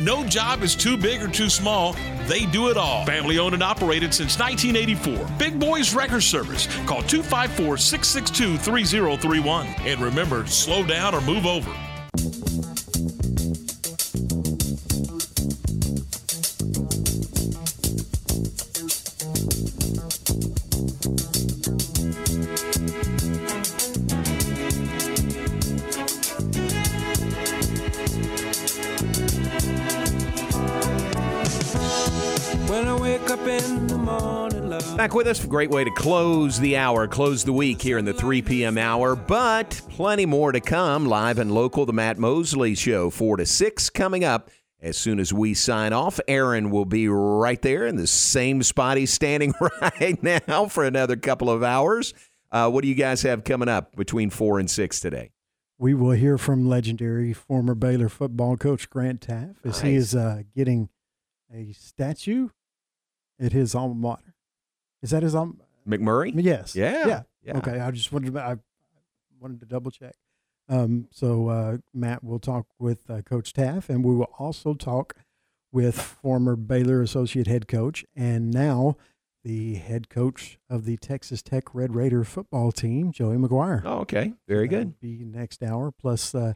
No 0.04 0.26
job 0.26 0.64
is 0.64 0.76
too 0.76 0.98
big 0.98 1.24
or 1.24 1.30
too 1.30 1.50
small. 1.50 1.96
They 2.28 2.46
do 2.46 2.68
it 2.68 2.76
all. 2.76 3.06
Family 3.06 3.40
owned 3.40 3.54
and 3.54 3.64
operated 3.64 4.14
since 4.14 4.38
1984. 4.38 5.38
Big 5.38 5.58
Boys 5.58 5.96
Wrecker 5.96 6.20
Service. 6.20 6.68
Call 6.86 7.02
254 7.04 7.78
662 7.78 8.58
3031. 8.58 9.66
And 9.86 10.02
remember, 10.02 10.46
slow 10.46 10.86
down 10.86 11.16
or 11.16 11.22
move 11.22 11.46
over. 11.46 11.74
Back 35.14 35.18
with 35.18 35.28
us, 35.28 35.46
great 35.46 35.70
way 35.70 35.84
to 35.84 35.92
close 35.92 36.60
the 36.60 36.76
hour, 36.76 37.08
close 37.08 37.44
the 37.44 37.54
week 37.54 37.80
here 37.80 38.00
in 38.00 38.06
the 38.06 38.16
3 38.16 38.42
p.m. 38.42 38.80
hour, 38.80 39.16
but 39.16 39.80
plenty 39.90 40.26
more 40.26 40.52
to 40.52 40.60
come. 40.60 41.06
Live 41.06 41.38
and 41.38 41.52
local, 41.52 41.86
the 41.86 41.94
Matt 41.94 42.18
Mosley 42.18 42.74
Show, 42.74 43.12
4 43.12 43.38
to 43.38 43.46
6 43.46 43.92
coming 43.92 44.24
up. 44.24 44.50
As 44.82 44.98
soon 44.98 45.20
as 45.20 45.32
we 45.32 45.54
sign 45.54 45.94
off, 45.94 46.20
Aaron 46.28 46.72
will 46.72 46.86
be 46.86 47.08
right 47.08 47.62
there 47.62 47.86
in 47.86 47.96
the 47.96 48.08
same 48.08 48.64
spot 48.64 48.98
he's 48.98 49.14
standing 49.14 49.54
right 49.82 50.18
now 50.24 50.66
for 50.66 50.84
another 50.84 51.16
couple 51.16 51.52
of 51.52 51.62
hours. 51.62 52.16
Uh, 52.52 52.72
what 52.72 52.82
do 52.82 52.88
you 52.88 52.96
guys 52.96 53.22
have 53.22 53.44
coming 53.44 53.70
up 53.70 53.96
between 53.96 54.32
4 54.32 54.62
and 54.62 54.72
6 54.72 55.00
today? 55.00 55.30
We 55.78 55.94
will 55.94 56.14
hear 56.14 56.40
from 56.40 56.68
legendary 56.68 57.34
former 57.34 57.76
Baylor 57.76 58.10
football 58.10 58.58
coach 58.58 58.90
Grant 58.90 59.22
Teaff 59.22 59.58
as 59.64 59.82
he 59.82 59.94
is 59.94 60.16
uh, 60.16 60.42
getting 60.56 60.90
a 61.54 61.72
statue 61.74 62.50
at 63.40 63.52
his 63.54 63.76
alma 63.76 63.94
mater. 63.94 64.33
Is 65.04 65.12
that 65.12 65.22
his 65.22 65.36
alma? 65.36 65.54
McMurry? 65.88 66.32
Yes. 66.36 66.76
Yeah. 66.76 67.08
Yeah. 67.08 67.22
Yeah. 67.44 67.58
Okay. 67.58 67.80
I 67.80 67.92
just 67.92 68.12
wanted 68.12 68.34
to, 68.34 68.40
I 68.40 68.56
wanted 69.40 69.60
to 69.60 69.68
double 69.68 69.92
check. 69.92 70.16
Um, 70.70 71.08
so 71.12 71.50
uh, 71.50 71.78
Matt 71.94 72.24
will 72.24 72.40
talk 72.40 72.66
with 72.80 73.10
uh, 73.10 73.22
Coach 73.22 73.54
Teaff, 73.54 73.90
and 73.90 74.04
we 74.04 74.16
will 74.16 74.34
also 74.40 74.74
talk 74.74 75.16
with 75.72 76.00
former 76.00 76.56
Baylor 76.56 77.02
associate 77.02 77.48
head 77.48 77.68
coach 77.68 78.06
and 78.16 78.50
now 78.52 78.96
the 79.44 79.76
head 79.76 80.08
coach 80.08 80.58
of 80.70 80.86
the 80.86 80.96
Texas 80.96 81.42
Tech 81.42 81.76
Red 81.76 81.94
Raider 81.94 82.24
football 82.24 82.72
team, 82.72 83.12
Joey 83.12 83.36
McGuire. 83.36 83.82
Oh, 83.84 84.00
okay. 84.00 84.34
Very 84.48 84.70
That'll 84.70 84.86
good. 84.86 85.00
Be 85.02 85.26
next 85.26 85.62
hour 85.62 85.92
plus 85.92 86.34
uh, 86.34 86.54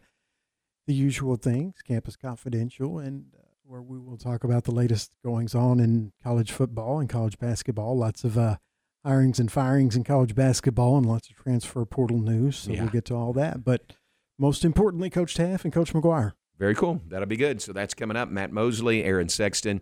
the 0.85 0.93
usual 0.93 1.35
things, 1.35 1.81
Campus 1.85 2.15
Confidential, 2.15 2.97
and 2.97 3.25
uh, 3.37 3.46
where 3.67 3.81
we 3.81 3.97
will 3.99 4.17
talk 4.17 4.43
about 4.45 4.63
the 4.63 4.71
latest 4.71 5.11
goings 5.25 5.53
on 5.53 5.79
in 5.79 6.13
college 6.23 6.51
football 6.53 6.99
and 6.99 7.09
college 7.09 7.37
basketball. 7.37 7.97
Lots 7.97 8.23
of 8.23 8.37
uh, 8.37 8.57
hirings 9.05 9.39
and 9.39 9.51
firings 9.51 9.95
in 9.95 10.03
college 10.05 10.33
basketball, 10.35 10.95
and 10.97 11.05
lots 11.05 11.29
of 11.29 11.35
transfer 11.35 11.83
portal 11.85 12.17
news. 12.19 12.55
So 12.57 12.71
Yeah. 12.71 12.83
we'll 12.83 12.91
get 12.91 13.05
to 13.05 13.15
all 13.15 13.33
that. 13.33 13.65
But 13.65 13.93
most 14.39 14.63
importantly, 14.63 15.09
Coach 15.09 15.35
Teaff 15.35 15.65
and 15.65 15.73
Coach 15.73 15.93
McGuire. 15.93 16.33
Very 16.57 16.75
cool. 16.75 17.01
That'll 17.07 17.27
be 17.27 17.35
good. 17.35 17.61
So 17.61 17.73
that's 17.73 17.93
coming 17.93 18.15
up. 18.17 18.29
Matt 18.29 18.51
Mosley, 18.53 19.03
Aaron 19.03 19.27
Sexton, 19.29 19.81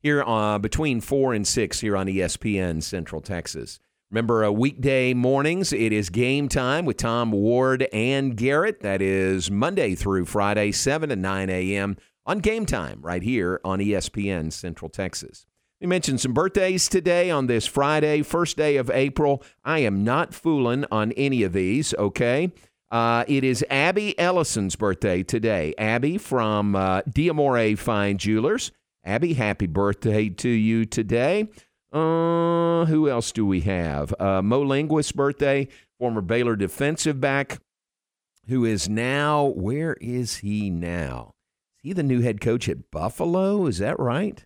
here 0.00 0.22
uh, 0.22 0.58
between 0.58 1.00
four 1.00 1.34
and 1.34 1.46
six 1.46 1.80
here 1.80 1.96
on 1.96 2.06
ESPN 2.06 2.82
Central 2.82 3.20
Texas. 3.20 3.80
Remember, 4.10 4.44
uh, 4.44 4.50
weekday 4.50 5.12
mornings, 5.12 5.72
it 5.72 5.92
is 5.92 6.08
game 6.08 6.48
time 6.48 6.84
with 6.84 6.98
Tom 6.98 7.32
Ward 7.32 7.88
and 7.92 8.36
Garrett. 8.36 8.80
That 8.80 9.02
is 9.02 9.50
Monday 9.50 9.96
through 9.96 10.26
Friday, 10.26 10.70
7 10.70 11.08
to 11.08 11.16
9 11.16 11.50
a.m. 11.50 11.96
on 12.26 12.38
game 12.38 12.66
time 12.66 13.00
right 13.02 13.22
here 13.22 13.60
on 13.64 13.78
ESPN 13.78 14.52
Central 14.52 14.88
Texas. 14.88 15.46
We 15.80 15.86
mentioned 15.86 16.20
some 16.20 16.32
birthdays 16.32 16.88
today 16.88 17.30
on 17.30 17.46
this 17.46 17.66
Friday, 17.66 18.22
first 18.22 18.56
day 18.56 18.76
of 18.76 18.90
April. 18.90 19.42
I 19.64 19.80
am 19.80 20.04
not 20.04 20.32
fooling 20.32 20.86
on 20.90 21.12
any 21.12 21.42
of 21.42 21.52
these, 21.52 21.92
okay? 21.94 22.52
Uh, 22.90 23.24
it 23.26 23.44
is 23.44 23.64
Abby 23.68 24.18
Ellison's 24.18 24.76
birthday 24.76 25.22
today. 25.22 25.74
Abby 25.76 26.16
from 26.16 26.76
uh, 26.76 27.02
Diamore 27.02 27.76
Fine 27.76 28.18
Jewelers. 28.18 28.72
Abby, 29.04 29.34
happy 29.34 29.66
birthday 29.66 30.30
to 30.30 30.48
you 30.48 30.86
today. 30.86 31.48
Uh, 31.92 32.86
who 32.86 33.08
else 33.08 33.30
do 33.32 33.44
we 33.44 33.60
have? 33.60 34.14
Uh, 34.18 34.40
Mo 34.40 34.62
Linguist's 34.62 35.12
birthday, 35.12 35.68
former 35.98 36.22
Baylor 36.22 36.56
defensive 36.56 37.20
back, 37.20 37.58
who 38.48 38.64
is 38.64 38.88
now, 38.88 39.44
where 39.44 39.94
is 40.00 40.36
he 40.36 40.70
now? 40.70 41.33
He 41.84 41.92
the 41.92 42.02
new 42.02 42.22
head 42.22 42.40
coach 42.40 42.66
at 42.70 42.90
Buffalo? 42.90 43.66
Is 43.66 43.76
that 43.76 44.00
right? 44.00 44.42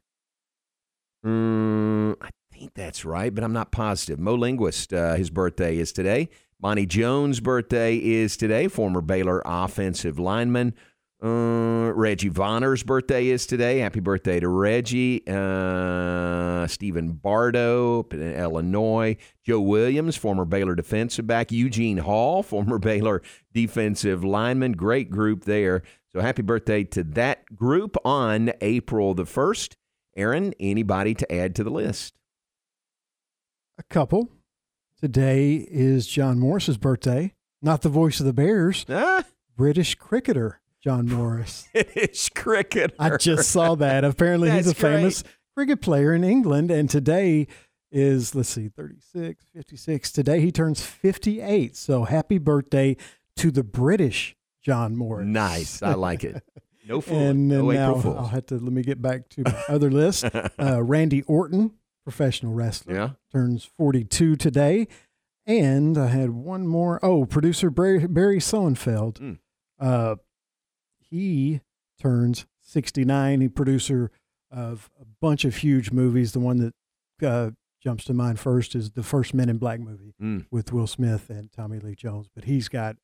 Mm, 1.25 2.17
I 2.21 2.31
think 2.53 2.75
that's 2.75 3.05
right, 3.05 3.33
but 3.33 3.45
I'm 3.45 3.53
not 3.53 3.71
positive. 3.71 4.19
Mo 4.19 4.35
Linguist, 4.35 4.93
uh, 4.93 5.15
his 5.15 5.31
birthday 5.31 5.77
is 5.77 5.93
today. 5.93 6.31
Bonnie 6.59 6.85
Jones' 6.85 7.39
birthday 7.39 7.97
is 7.97 8.37
today, 8.37 8.67
former 8.67 9.01
Baylor 9.01 9.41
offensive 9.45 10.19
lineman. 10.19 10.75
Uh, 11.23 11.93
Reggie 11.95 12.31
Vonner's 12.31 12.85
birthday 12.85 13.29
is 13.29 13.47
today. 13.47 13.79
Happy 13.79 13.99
birthday 13.99 14.39
to 14.39 14.49
Reggie. 14.49 15.23
Uh, 15.27 16.67
Stephen 16.67 17.13
Bardo, 17.13 18.07
in 18.13 18.35
Illinois. 18.35 19.17
Joe 19.45 19.61
Williams, 19.61 20.17
former 20.17 20.45
Baylor 20.45 20.77
defensive 20.77 21.27
back. 21.27 21.51
Eugene 21.51 21.99
Hall, 21.99 22.43
former 22.43 22.79
Baylor 22.81 23.23
defensive 23.53 24.23
lineman. 24.23 24.73
Great 24.73 25.11
group 25.11 25.45
there. 25.45 25.83
So 26.13 26.21
happy 26.21 26.43
birthday 26.43 26.85
to 26.85 27.05
that 27.05 27.55
group 27.55 27.97
on 28.05 28.53
April 28.61 29.13
the 29.13 29.25
1st. 29.25 29.75
Aaron, 30.17 30.55
anybody 30.59 31.15
to 31.15 31.33
add 31.33 31.55
to 31.57 31.65
the 31.65 31.71
list? 31.71 32.15
A 33.79 33.83
couple. 33.85 34.31
Today 35.01 35.67
is 35.71 36.07
John 36.07 36.39
Morris's 36.39 36.79
birthday. 36.79 37.35
Not 37.61 37.83
the 37.83 37.89
voice 37.89 38.21
of 38.21 38.27
the 38.27 38.33
Bears. 38.33 38.87
Ah. 38.91 39.25
British 39.57 39.97
cricketer 39.97 40.61
John 40.83 41.09
Morris. 41.09 41.69
British 41.73 42.29
cricketer. 42.31 42.95
I 42.99 43.17
just 43.17 43.51
saw 43.51 43.75
that. 43.75 44.05
Apparently, 44.05 44.51
he's 44.51 44.69
a 44.69 44.75
great. 44.75 44.97
famous 44.99 45.25
cricket 45.57 45.81
player 45.83 46.15
in 46.15 46.23
England, 46.23 46.71
and 46.71 46.89
today 46.89 47.49
is, 47.91 48.35
let's 48.35 48.49
see, 48.49 48.69
36, 48.69 49.45
56. 49.53 50.13
Today 50.13 50.41
he 50.41 50.53
turns 50.53 50.81
58. 50.81 51.77
So 51.77 52.05
happy 52.05 52.39
birthday 52.39 52.97
to 53.37 53.51
the 53.51 53.65
British 53.65 54.37
John 54.63 54.97
Morris. 54.97 55.27
Nice. 55.27 55.83
I 55.83 55.95
like 55.95 56.25
it. 56.25 56.43
No 56.89 57.03
fool. 57.03 57.19
and 57.19 57.51
then 57.51 57.59
no 57.67 57.71
now 57.71 57.89
April 57.91 58.01
Fools. 58.03 58.17
I'll 58.17 58.27
have 58.29 58.47
to 58.47 58.55
let 58.55 58.73
me 58.73 58.81
get 58.81 59.03
back 59.03 59.29
to 59.31 59.43
my 59.45 59.63
other 59.69 59.91
list. 59.91 60.25
Uh, 60.59 60.83
Randy 60.83 61.21
Orton, 61.25 61.73
professional 62.03 62.55
wrestler, 62.55 62.95
Yeah. 62.95 63.11
turns 63.31 63.67
42 63.77 64.37
today. 64.37 64.89
And 65.47 65.99
I 65.99 66.07
had 66.07 66.31
one 66.31 66.67
more. 66.67 66.99
Oh, 67.05 67.27
producer 67.27 67.69
Barry, 67.69 68.07
Barry 68.07 68.39
Sonnenfeld. 68.39 69.19
Hmm. 69.19 69.33
Uh, 69.79 70.15
he 70.99 71.61
turns 72.01 72.47
69. 72.63 73.43
He 73.43 73.49
producer 73.49 74.11
of 74.51 74.91
a 75.01 75.05
bunch 75.21 75.45
of 75.45 75.57
huge 75.57 75.91
movies. 75.91 76.33
The 76.33 76.41
one 76.41 76.57
that 76.57 76.75
uh, 77.27 77.51
jumps 77.83 78.05
to 78.05 78.15
mind 78.15 78.41
first 78.41 78.75
is 78.75 78.93
the 78.93 79.03
first 79.03 79.35
Men 79.35 79.49
in 79.51 79.59
Black 79.59 79.81
movie 79.81 80.15
Mm. 80.23 80.47
with 80.51 80.73
Will 80.73 80.87
Smith 80.87 81.29
and 81.31 81.53
Tommy 81.53 81.79
Lee 81.79 81.95
Jones. 81.95 82.29
But 82.35 82.45
he's 82.45 82.69
got 82.69 82.97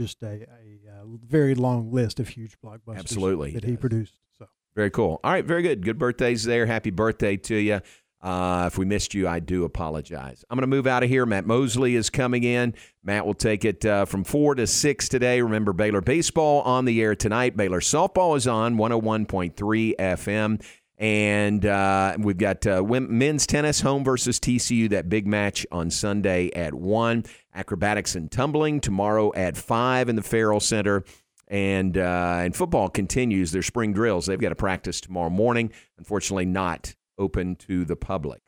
just 0.00 0.22
a, 0.22 0.26
a, 0.26 0.90
uh 0.90 1.04
very 1.26 1.54
long 1.54 1.92
list 1.92 2.20
of 2.20 2.28
huge 2.28 2.56
blockbusters 2.64 2.98
Absolutely, 2.98 3.52
that 3.52 3.64
he 3.64 3.72
he 3.72 3.76
produced. 3.76 4.14
So 4.38 4.46
Very 4.74 4.90
cool. 4.90 5.20
All 5.22 5.32
right, 5.32 5.44
very 5.44 5.62
good. 5.62 5.84
Good 5.84 5.98
birthdays 5.98 6.44
there. 6.44 6.64
Happy 6.64 6.90
birthday 6.90 7.36
to 7.36 7.54
you. 7.54 7.80
Uh, 8.22 8.64
if 8.66 8.76
we 8.76 8.84
missed 8.84 9.14
you, 9.14 9.26
I 9.26 9.40
do 9.40 9.64
apologize. 9.64 10.44
I'm 10.50 10.56
going 10.56 10.62
to 10.62 10.66
move 10.66 10.86
out 10.86 11.02
of 11.02 11.08
here. 11.08 11.24
Matt 11.24 11.46
Mosley 11.46 11.96
is 11.96 12.10
coming 12.10 12.44
in. 12.44 12.74
Matt 13.02 13.24
will 13.24 13.34
take 13.34 13.64
it 13.64 13.84
uh, 13.86 14.04
from 14.04 14.24
4 14.24 14.56
to 14.56 14.66
6 14.66 15.08
today. 15.08 15.40
Remember, 15.40 15.72
Baylor 15.72 16.02
Baseball 16.02 16.60
on 16.62 16.84
the 16.84 17.00
air 17.00 17.14
tonight. 17.14 17.56
Baylor 17.56 17.80
Softball 17.80 18.36
is 18.36 18.46
on 18.46 18.76
101.3 18.76 19.96
FM. 19.96 20.62
And 21.00 21.64
uh, 21.64 22.18
we've 22.18 22.36
got 22.36 22.66
uh, 22.66 22.82
men's 22.82 23.46
tennis, 23.46 23.80
home 23.80 24.04
versus 24.04 24.38
TCU, 24.38 24.90
that 24.90 25.08
big 25.08 25.26
match 25.26 25.66
on 25.72 25.90
Sunday 25.90 26.50
at 26.54 26.74
1. 26.74 27.24
Acrobatics 27.54 28.14
and 28.14 28.30
tumbling 28.30 28.80
tomorrow 28.80 29.32
at 29.34 29.56
5 29.56 30.10
in 30.10 30.16
the 30.16 30.22
Ferrell 30.22 30.60
Center. 30.60 31.02
And 31.48 31.96
uh, 31.96 32.40
and 32.42 32.54
football 32.54 32.88
continues 32.90 33.50
their 33.50 33.62
spring 33.62 33.92
drills. 33.92 34.26
They've 34.26 34.38
got 34.38 34.50
to 34.50 34.54
practice 34.54 35.00
tomorrow 35.00 35.30
morning. 35.30 35.72
Unfortunately, 35.98 36.44
not 36.44 36.94
open 37.18 37.56
to 37.56 37.84
the 37.84 37.96
public. 37.96 38.40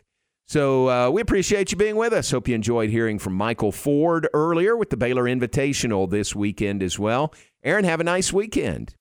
So 0.46 0.88
uh, 0.88 1.10
we 1.10 1.20
appreciate 1.22 1.72
you 1.72 1.78
being 1.78 1.96
with 1.96 2.12
us. 2.12 2.30
Hope 2.30 2.46
you 2.46 2.54
enjoyed 2.54 2.90
hearing 2.90 3.18
from 3.18 3.32
Michael 3.32 3.72
Ford 3.72 4.28
earlier 4.34 4.76
with 4.76 4.90
the 4.90 4.96
Baylor 4.96 5.24
Invitational 5.24 6.08
this 6.08 6.36
weekend 6.36 6.82
as 6.82 6.98
well. 6.98 7.34
Aaron, 7.64 7.84
have 7.84 8.00
a 8.00 8.04
nice 8.04 8.32
weekend. 8.32 8.94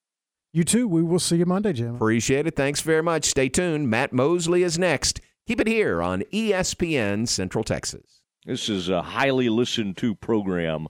You 0.52 0.64
too. 0.64 0.86
We 0.88 1.02
will 1.02 1.18
see 1.18 1.36
you 1.36 1.46
Monday, 1.46 1.72
Jim. 1.72 1.96
Appreciate 1.96 2.46
it. 2.46 2.56
Thanks 2.56 2.80
very 2.80 3.02
much. 3.02 3.24
Stay 3.26 3.48
tuned. 3.48 3.88
Matt 3.88 4.12
Mosley 4.12 4.62
is 4.62 4.78
next. 4.78 5.20
Keep 5.46 5.60
it 5.60 5.66
here 5.66 6.02
on 6.02 6.22
ESPN 6.32 7.26
Central 7.26 7.64
Texas. 7.64 8.20
This 8.44 8.68
is 8.68 8.88
a 8.88 9.02
highly 9.02 9.48
listened 9.48 9.96
to 9.98 10.14
program. 10.14 10.86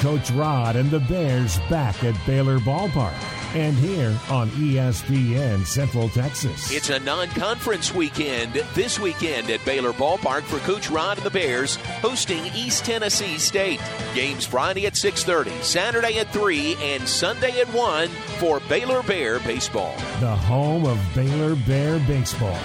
Coach 0.00 0.30
Rod 0.32 0.76
and 0.76 0.90
the 0.90 1.00
Bears 1.08 1.58
back 1.70 2.04
at 2.04 2.14
Baylor 2.26 2.58
Ballpark 2.58 3.43
and 3.54 3.76
here 3.76 4.18
on 4.28 4.50
ESPN 4.50 5.64
Central 5.66 6.08
Texas. 6.08 6.72
It's 6.72 6.90
a 6.90 6.98
non-conference 7.00 7.94
weekend 7.94 8.54
this 8.74 8.98
weekend 8.98 9.48
at 9.50 9.64
Baylor 9.64 9.92
Ballpark 9.92 10.42
for 10.42 10.58
Coach 10.60 10.90
Rod 10.90 11.18
and 11.18 11.26
the 11.26 11.30
Bears 11.30 11.76
hosting 11.76 12.44
East 12.46 12.84
Tennessee 12.84 13.38
State. 13.38 13.80
Games 14.14 14.44
Friday 14.44 14.86
at 14.86 14.94
6:30, 14.94 15.52
Saturday 15.62 16.18
at 16.18 16.32
3, 16.32 16.76
and 16.80 17.08
Sunday 17.08 17.60
at 17.60 17.68
1 17.72 18.08
for 18.38 18.60
Baylor 18.68 19.02
Bear 19.02 19.38
baseball. 19.40 19.94
the 20.20 20.34
home 20.34 20.84
of 20.84 20.98
Baylor 21.14 21.54
Bear 21.54 21.98
Baseball. 22.00 22.58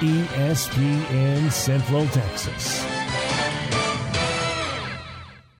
ESPN 0.00 1.50
Central 1.52 2.06
Texas. 2.08 2.84